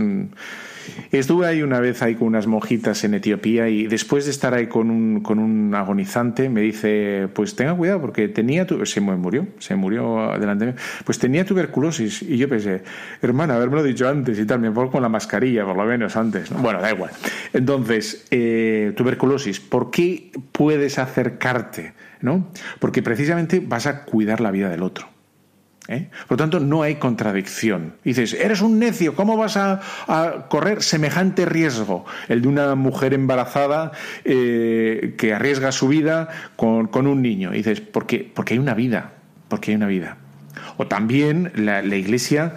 Estuve 1.10 1.46
ahí 1.46 1.62
una 1.62 1.80
vez 1.80 2.02
ahí 2.02 2.14
con 2.14 2.28
unas 2.28 2.46
monjitas 2.46 3.04
en 3.04 3.14
Etiopía 3.14 3.68
y 3.68 3.86
después 3.86 4.24
de 4.24 4.30
estar 4.30 4.54
ahí 4.54 4.66
con 4.66 4.90
un, 4.90 5.20
con 5.20 5.38
un 5.38 5.74
agonizante 5.74 6.48
me 6.48 6.60
dice, 6.60 7.28
pues 7.32 7.56
tenga 7.56 7.74
cuidado 7.74 8.00
porque 8.00 8.28
tenía, 8.28 8.66
tu... 8.66 8.84
se 8.86 9.00
murió, 9.00 9.46
se 9.58 9.74
murió 9.76 10.32
delante 10.38 10.66
de 10.66 10.72
mí, 10.72 10.78
pues 11.04 11.18
tenía 11.18 11.44
tuberculosis 11.44 12.22
y 12.22 12.36
yo 12.36 12.48
pensé, 12.48 12.82
hermana, 13.20 13.54
haberme 13.54 13.82
dicho 13.82 14.08
antes 14.08 14.38
y 14.38 14.44
tal, 14.44 14.60
me 14.60 14.70
pongo 14.70 14.90
con 14.90 15.02
la 15.02 15.08
mascarilla 15.08 15.64
por 15.64 15.76
lo 15.76 15.84
menos 15.84 16.16
antes, 16.16 16.50
¿no? 16.50 16.58
bueno, 16.58 16.80
da 16.80 16.92
igual. 16.92 17.10
Entonces, 17.52 18.26
eh, 18.30 18.92
tuberculosis, 18.96 19.60
¿por 19.60 19.90
qué 19.90 20.30
puedes 20.52 20.98
acercarte? 20.98 21.92
¿no? 22.22 22.48
Porque 22.78 23.02
precisamente 23.02 23.60
vas 23.60 23.86
a 23.86 24.04
cuidar 24.04 24.40
la 24.40 24.50
vida 24.50 24.68
del 24.70 24.82
otro. 24.82 25.08
¿Eh? 25.88 26.10
Por 26.28 26.32
lo 26.32 26.36
tanto, 26.36 26.60
no 26.60 26.82
hay 26.82 26.96
contradicción. 26.96 27.94
Dices, 28.04 28.34
eres 28.34 28.60
un 28.60 28.78
necio, 28.78 29.16
¿cómo 29.16 29.36
vas 29.36 29.56
a, 29.56 29.80
correr 30.48 30.82
semejante 30.82 31.44
riesgo? 31.44 32.04
El 32.28 32.42
de 32.42 32.48
una 32.48 32.74
mujer 32.76 33.14
embarazada 33.14 33.90
eh, 34.24 35.14
que 35.18 35.34
arriesga 35.34 35.72
su 35.72 35.88
vida 35.88 36.28
con, 36.54 36.88
un 37.06 37.20
niño. 37.20 37.50
Dices, 37.50 37.80
¿por 37.80 38.06
qué? 38.06 38.30
Porque 38.32 38.54
hay 38.54 38.60
una 38.60 38.74
vida, 38.74 39.14
porque 39.48 39.72
hay 39.72 39.76
una 39.76 39.88
vida. 39.88 40.18
O 40.76 40.86
también 40.86 41.50
la, 41.56 41.82
Iglesia, 41.82 42.54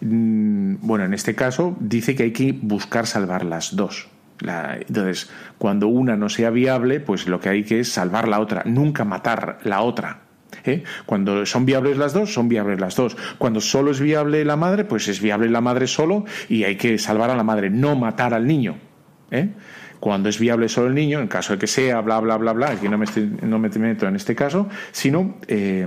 mmm, 0.00 0.76
bueno, 0.80 1.04
en 1.04 1.14
este 1.14 1.34
caso, 1.34 1.76
dice 1.80 2.14
que 2.14 2.22
hay 2.22 2.32
que 2.32 2.52
buscar 2.62 3.08
salvar 3.08 3.44
las 3.44 3.74
dos. 3.74 4.08
La, 4.38 4.76
entonces, 4.76 5.28
cuando 5.58 5.88
una 5.88 6.16
no 6.16 6.28
sea 6.28 6.50
viable, 6.50 7.00
pues 7.00 7.26
lo 7.26 7.40
que 7.40 7.48
hay 7.48 7.64
que 7.64 7.80
es 7.80 7.90
salvar 7.90 8.28
la 8.28 8.38
otra, 8.38 8.62
nunca 8.66 9.04
matar 9.04 9.58
la 9.64 9.80
otra. 9.80 10.27
¿Eh? 10.64 10.82
Cuando 11.06 11.44
son 11.46 11.64
viables 11.66 11.96
las 11.96 12.12
dos, 12.12 12.32
son 12.32 12.48
viables 12.48 12.80
las 12.80 12.96
dos. 12.96 13.16
Cuando 13.38 13.60
solo 13.60 13.90
es 13.90 14.00
viable 14.00 14.44
la 14.44 14.56
madre, 14.56 14.84
pues 14.84 15.08
es 15.08 15.20
viable 15.20 15.48
la 15.50 15.60
madre 15.60 15.86
solo 15.86 16.24
y 16.48 16.64
hay 16.64 16.76
que 16.76 16.98
salvar 16.98 17.30
a 17.30 17.36
la 17.36 17.44
madre, 17.44 17.70
no 17.70 17.96
matar 17.96 18.34
al 18.34 18.46
niño. 18.46 18.76
¿eh? 19.30 19.50
Cuando 20.00 20.28
es 20.28 20.38
viable 20.38 20.68
solo 20.68 20.88
el 20.88 20.94
niño, 20.94 21.20
en 21.20 21.26
caso 21.28 21.52
de 21.54 21.58
que 21.58 21.66
sea, 21.66 22.00
bla, 22.00 22.20
bla, 22.20 22.36
bla, 22.36 22.52
bla, 22.52 22.70
aquí 22.70 22.88
no 22.88 22.98
me, 22.98 23.04
estoy- 23.04 23.30
no 23.42 23.58
me 23.58 23.68
meto 23.68 24.06
en 24.06 24.14
este 24.16 24.34
caso, 24.34 24.68
sino 24.92 25.36
eh, 25.48 25.86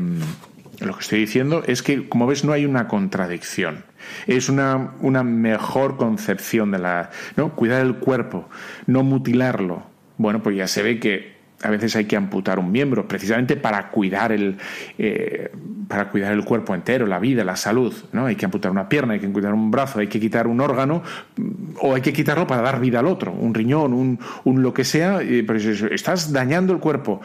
lo 0.82 0.94
que 0.96 1.00
estoy 1.00 1.20
diciendo 1.20 1.64
es 1.66 1.82
que, 1.82 2.10
como 2.10 2.28
ves, 2.28 2.44
no 2.44 2.52
hay 2.54 2.66
una 2.66 2.88
contradicción. 2.88 3.86
Es 4.28 4.50
una, 4.50 4.96
una 5.00 5.24
mejor 5.24 5.96
concepción 5.96 6.72
de 6.72 6.80
la. 6.80 7.12
¿no? 7.38 7.56
Cuidar 7.56 7.86
el 7.86 7.96
cuerpo, 7.98 8.50
no 8.88 9.04
mutilarlo. 9.04 9.84
Bueno, 10.18 10.42
pues 10.44 10.58
ya 10.58 10.68
se 10.68 10.82
ve 10.84 11.00
que 11.00 11.36
a 11.64 11.70
veces 11.70 11.96
hay 11.96 12.06
que 12.06 12.16
amputar 12.16 12.60
un 12.60 12.72
miembro 12.72 13.08
precisamente 13.08 13.56
para 13.56 13.90
cuidar 13.90 14.32
el 14.32 14.58
eh, 14.98 15.52
para 15.88 16.10
cuidar 16.10 16.32
el 16.34 16.44
cuerpo 16.44 16.74
entero 16.74 17.06
la 17.06 17.20
vida 17.20 17.44
la 17.44 17.56
salud 17.56 17.94
no 18.14 18.26
hay 18.26 18.36
que 18.36 18.46
amputar 18.46 18.72
una 18.72 18.90
pierna 18.90 19.14
hay 19.14 19.20
que 19.20 19.32
quitar 19.32 19.54
un 19.54 19.70
brazo 19.72 20.00
hay 20.00 20.08
que 20.08 20.20
quitar 20.20 20.48
un 20.48 20.60
órgano 20.62 21.04
mm, 21.38 21.44
o 21.82 21.96
hay 21.96 22.02
que 22.02 22.14
quitarlo 22.14 22.48
para 22.48 22.62
dar 22.62 22.80
vida 22.80 23.00
al 23.00 23.08
otro 23.08 23.32
un 23.32 23.54
riñón 23.54 23.94
un, 23.94 24.62
lo 24.62 24.74
que 24.74 24.84
sea 24.84 25.20
pero 25.20 25.56
es- 25.58 25.82
estás 25.84 26.32
dañando 26.32 26.74
el 26.74 26.80
cuerpo 26.80 27.22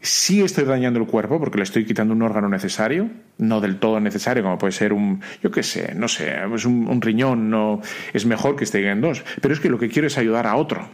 sí 0.00 0.40
estoy 0.42 0.64
dañando 0.64 1.00
el 1.00 1.06
cuerpo 1.06 1.40
porque 1.40 1.58
le 1.58 1.64
estoy 1.64 1.84
quitando 1.84 2.14
un 2.14 2.22
órgano 2.22 2.48
necesario, 2.48 3.10
no 3.38 3.60
del 3.60 3.78
todo 3.80 3.98
necesario, 3.98 4.44
como 4.44 4.56
puede 4.56 4.72
ser 4.72 4.92
un, 4.92 5.20
yo 5.42 5.50
qué 5.50 5.64
sé, 5.64 5.92
no 5.96 6.06
sé, 6.06 6.36
pues 6.48 6.64
un, 6.64 6.86
un 6.88 7.02
riñón, 7.02 7.50
no, 7.50 7.80
es 8.12 8.24
mejor 8.24 8.54
que 8.54 8.62
esté 8.62 8.88
en 8.88 9.00
dos, 9.00 9.24
pero 9.42 9.52
es 9.52 9.58
que 9.58 9.68
lo 9.68 9.76
que 9.76 9.88
quiero 9.88 10.06
es 10.06 10.16
ayudar 10.16 10.46
a 10.46 10.54
otro, 10.54 10.86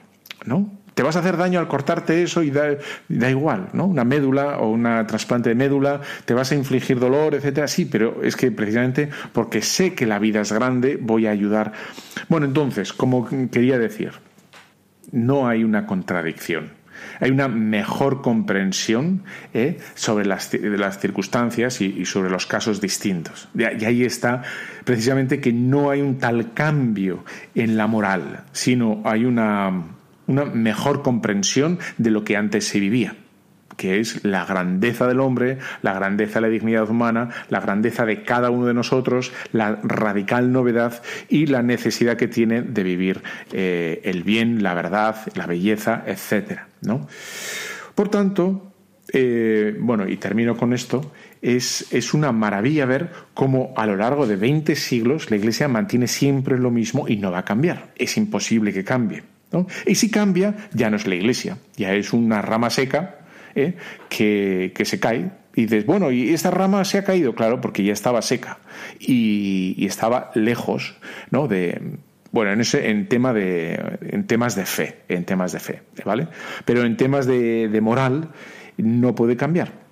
¿no? 0.46 0.72
Te 0.94 1.02
vas 1.02 1.16
a 1.16 1.20
hacer 1.20 1.36
daño 1.36 1.58
al 1.58 1.68
cortarte 1.68 2.22
eso 2.22 2.42
y 2.42 2.50
da, 2.50 2.76
da 3.08 3.30
igual, 3.30 3.68
¿no? 3.72 3.86
Una 3.86 4.04
médula 4.04 4.58
o 4.58 4.70
una 4.70 5.06
trasplante 5.06 5.48
de 5.48 5.54
médula, 5.54 6.00
te 6.24 6.34
vas 6.34 6.52
a 6.52 6.54
infligir 6.54 7.00
dolor, 7.00 7.34
etcétera, 7.34 7.66
sí, 7.66 7.84
pero 7.84 8.22
es 8.22 8.36
que 8.36 8.50
precisamente 8.52 9.10
porque 9.32 9.60
sé 9.60 9.94
que 9.94 10.06
la 10.06 10.18
vida 10.18 10.40
es 10.40 10.52
grande, 10.52 10.96
voy 11.00 11.26
a 11.26 11.30
ayudar. 11.30 11.72
Bueno, 12.28 12.46
entonces, 12.46 12.92
como 12.92 13.28
quería 13.50 13.78
decir, 13.78 14.12
no 15.10 15.48
hay 15.48 15.64
una 15.64 15.86
contradicción. 15.86 16.84
Hay 17.20 17.30
una 17.30 17.48
mejor 17.48 18.22
comprensión 18.22 19.24
¿eh? 19.52 19.78
sobre 19.94 20.26
las, 20.26 20.52
las 20.54 20.98
circunstancias 20.98 21.80
y, 21.80 22.04
sobre 22.04 22.30
los 22.30 22.46
casos 22.46 22.80
distintos. 22.80 23.48
Y 23.54 23.64
ahí 23.64 24.04
está 24.04 24.42
precisamente 24.84 25.40
que 25.40 25.52
no 25.52 25.90
hay 25.90 26.00
un 26.00 26.18
tal 26.18 26.52
cambio 26.52 27.24
en 27.54 27.76
la 27.76 27.86
moral, 27.86 28.44
sino 28.52 29.02
hay 29.04 29.24
una, 29.24 29.93
una 30.26 30.44
mejor 30.44 31.02
comprensión 31.02 31.78
de 31.98 32.10
lo 32.10 32.24
que 32.24 32.36
antes 32.36 32.66
se 32.66 32.80
vivía 32.80 33.16
que 33.76 34.00
es 34.00 34.24
la 34.24 34.44
grandeza 34.44 35.06
del 35.06 35.20
hombre, 35.20 35.58
la 35.82 35.94
grandeza 35.94 36.34
de 36.34 36.42
la 36.42 36.48
dignidad 36.48 36.88
humana, 36.88 37.30
la 37.48 37.60
grandeza 37.60 38.06
de 38.06 38.22
cada 38.22 38.50
uno 38.50 38.66
de 38.66 38.74
nosotros, 38.74 39.32
la 39.52 39.80
radical 39.82 40.52
novedad 40.52 41.02
y 41.28 41.46
la 41.46 41.62
necesidad 41.62 42.16
que 42.16 42.28
tiene 42.28 42.62
de 42.62 42.82
vivir 42.82 43.22
eh, 43.52 44.00
el 44.04 44.22
bien, 44.22 44.62
la 44.62 44.74
verdad, 44.74 45.16
la 45.34 45.46
belleza, 45.46 46.04
etcétera, 46.06 46.68
¿no? 46.82 47.08
Por 47.94 48.08
tanto, 48.08 48.72
eh, 49.12 49.76
bueno, 49.78 50.08
y 50.08 50.16
termino 50.16 50.56
con 50.56 50.72
esto, 50.72 51.12
es, 51.42 51.92
es 51.92 52.14
una 52.14 52.32
maravilla 52.32 52.86
ver 52.86 53.10
cómo 53.34 53.74
a 53.76 53.86
lo 53.86 53.96
largo 53.96 54.26
de 54.26 54.36
20 54.36 54.74
siglos 54.76 55.30
la 55.30 55.36
Iglesia 55.36 55.68
mantiene 55.68 56.08
siempre 56.08 56.58
lo 56.58 56.70
mismo 56.70 57.06
y 57.06 57.16
no 57.16 57.30
va 57.30 57.40
a 57.40 57.44
cambiar. 57.44 57.92
Es 57.96 58.16
imposible 58.16 58.72
que 58.72 58.82
cambie. 58.84 59.33
Y 59.86 59.94
si 59.94 60.10
cambia, 60.10 60.54
ya 60.72 60.90
no 60.90 60.96
es 60.96 61.06
la 61.06 61.14
Iglesia, 61.14 61.58
ya 61.76 61.94
es 61.94 62.12
una 62.12 62.42
rama 62.42 62.70
seca 62.70 63.18
¿eh? 63.54 63.74
que, 64.08 64.72
que 64.74 64.84
se 64.84 65.00
cae. 65.00 65.30
Y 65.54 65.62
dices, 65.62 65.86
bueno, 65.86 66.10
¿y 66.10 66.30
esta 66.30 66.50
rama 66.50 66.84
se 66.84 66.98
ha 66.98 67.04
caído? 67.04 67.34
Claro, 67.34 67.60
porque 67.60 67.84
ya 67.84 67.92
estaba 67.92 68.22
seca 68.22 68.58
y, 68.98 69.74
y 69.78 69.86
estaba 69.86 70.32
lejos 70.34 70.96
¿no? 71.30 71.46
de, 71.46 71.98
bueno, 72.32 72.50
en, 72.50 72.60
ese, 72.60 72.90
en, 72.90 73.08
tema 73.08 73.32
de, 73.32 73.98
en 74.00 74.26
temas 74.26 74.56
de 74.56 74.66
fe, 74.66 75.02
en 75.08 75.24
temas 75.24 75.52
de 75.52 75.60
fe, 75.60 75.82
¿vale? 76.04 76.26
Pero 76.64 76.82
en 76.82 76.96
temas 76.96 77.26
de, 77.26 77.68
de 77.68 77.80
moral 77.80 78.30
no 78.76 79.14
puede 79.14 79.36
cambiar. 79.36 79.83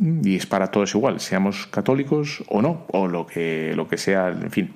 Y 0.00 0.34
es 0.34 0.46
para 0.46 0.72
todos 0.72 0.92
igual, 0.94 1.20
seamos 1.20 1.68
católicos 1.68 2.42
o 2.48 2.60
no, 2.60 2.84
o 2.88 3.06
lo 3.06 3.26
que, 3.26 3.74
lo 3.76 3.86
que 3.86 3.96
sea, 3.96 4.28
en 4.28 4.50
fin. 4.50 4.72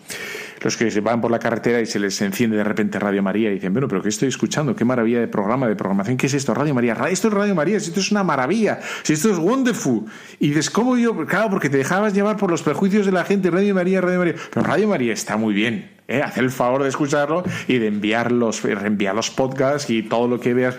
Los 0.61 0.77
que 0.77 0.93
se 0.93 1.01
van 1.01 1.21
por 1.21 1.33
la 1.33 1.41
carretera 1.41 1.81
y 1.81 1.87
se 1.87 1.99
les 1.99 2.21
enciende 2.23 2.57
de 2.57 2.62
repente 2.62 3.01
Radio 3.01 3.21
María 3.21 3.51
y 3.51 3.55
dicen, 3.55 3.73
bueno, 3.73 3.89
pero 3.89 4.01
¿qué 4.01 4.11
estoy 4.11 4.29
escuchando? 4.29 4.77
¿Qué 4.77 4.85
maravilla 4.85 5.19
de 5.19 5.27
programa, 5.27 5.66
de 5.66 5.75
programación? 5.75 6.16
¿Qué 6.16 6.27
es 6.27 6.35
esto? 6.35 6.55
Radio 6.55 6.73
María. 6.73 6.97
Esto 7.11 7.29
es 7.29 7.35
Radio 7.35 7.55
María, 7.57 7.81
si 7.81 7.89
esto 7.89 8.01
es 8.01 8.12
una 8.12 8.23
maravilla, 8.23 8.79
si 9.03 9.14
esto 9.14 9.31
es 9.31 9.39
wonderful. 9.39 10.05
Y 10.39 10.49
dices, 10.49 10.71
¿cómo 10.71 10.97
yo? 10.97 11.27
Claro, 11.27 11.51
porque 11.51 11.69
te 11.69 11.79
dejabas 11.79 12.14
llevar 12.14 12.37
por 12.37 12.51
los 12.51 12.62
prejuicios 12.62 13.05
de 13.05 13.12
la 13.12 13.25
gente, 13.25 13.51
Radio 13.51 13.75
María, 13.75 14.01
Radio 14.01 14.19
María. 14.21 14.35
Pero 14.53 14.66
Radio 14.66 14.87
María 14.87 15.12
está 15.12 15.37
muy 15.37 15.53
bien. 15.53 15.97
¿Eh? 16.09 16.23
Haz 16.23 16.39
el 16.39 16.51
favor 16.51 16.83
de 16.83 16.89
escucharlo 16.89 17.45
y 17.69 17.79
de 17.79 17.87
enviar 17.87 18.33
los, 18.33 18.63
reenviar 18.63 19.15
los 19.15 19.31
podcasts 19.31 19.89
y 19.91 20.03
todo 20.03 20.27
lo 20.27 20.41
que 20.41 20.55
veas 20.55 20.75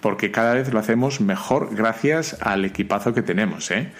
porque 0.00 0.30
cada 0.30 0.54
vez 0.54 0.72
lo 0.72 0.78
hacemos 0.78 1.20
mejor 1.20 1.74
gracias 1.74 2.36
al 2.40 2.64
equipazo 2.64 3.12
que 3.12 3.22
tenemos. 3.22 3.70
¿eh? 3.70 3.92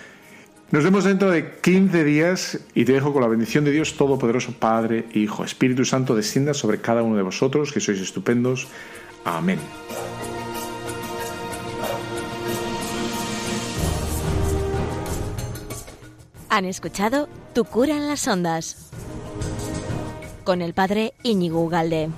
Nos 0.70 0.84
vemos 0.84 1.04
dentro 1.04 1.30
de 1.30 1.50
15 1.60 2.04
días 2.04 2.60
y 2.74 2.84
te 2.84 2.92
dejo 2.92 3.12
con 3.12 3.22
la 3.22 3.28
bendición 3.28 3.64
de 3.64 3.72
Dios 3.72 3.96
Todopoderoso, 3.96 4.52
Padre, 4.52 5.06
Hijo, 5.14 5.44
Espíritu 5.44 5.84
Santo, 5.84 6.14
descienda 6.14 6.54
sobre 6.54 6.80
cada 6.80 7.02
uno 7.02 7.16
de 7.16 7.22
vosotros, 7.22 7.72
que 7.72 7.80
sois 7.80 8.00
estupendos. 8.00 8.68
Amén. 9.24 9.58
Han 16.50 16.64
escuchado 16.64 17.28
Tu 17.54 17.64
cura 17.64 17.96
en 17.96 18.08
las 18.08 18.26
ondas 18.26 18.88
con 20.48 20.62
el 20.62 20.72
padre 20.72 21.12
Íñigo 21.24 21.60
Ugalde. 21.60 22.08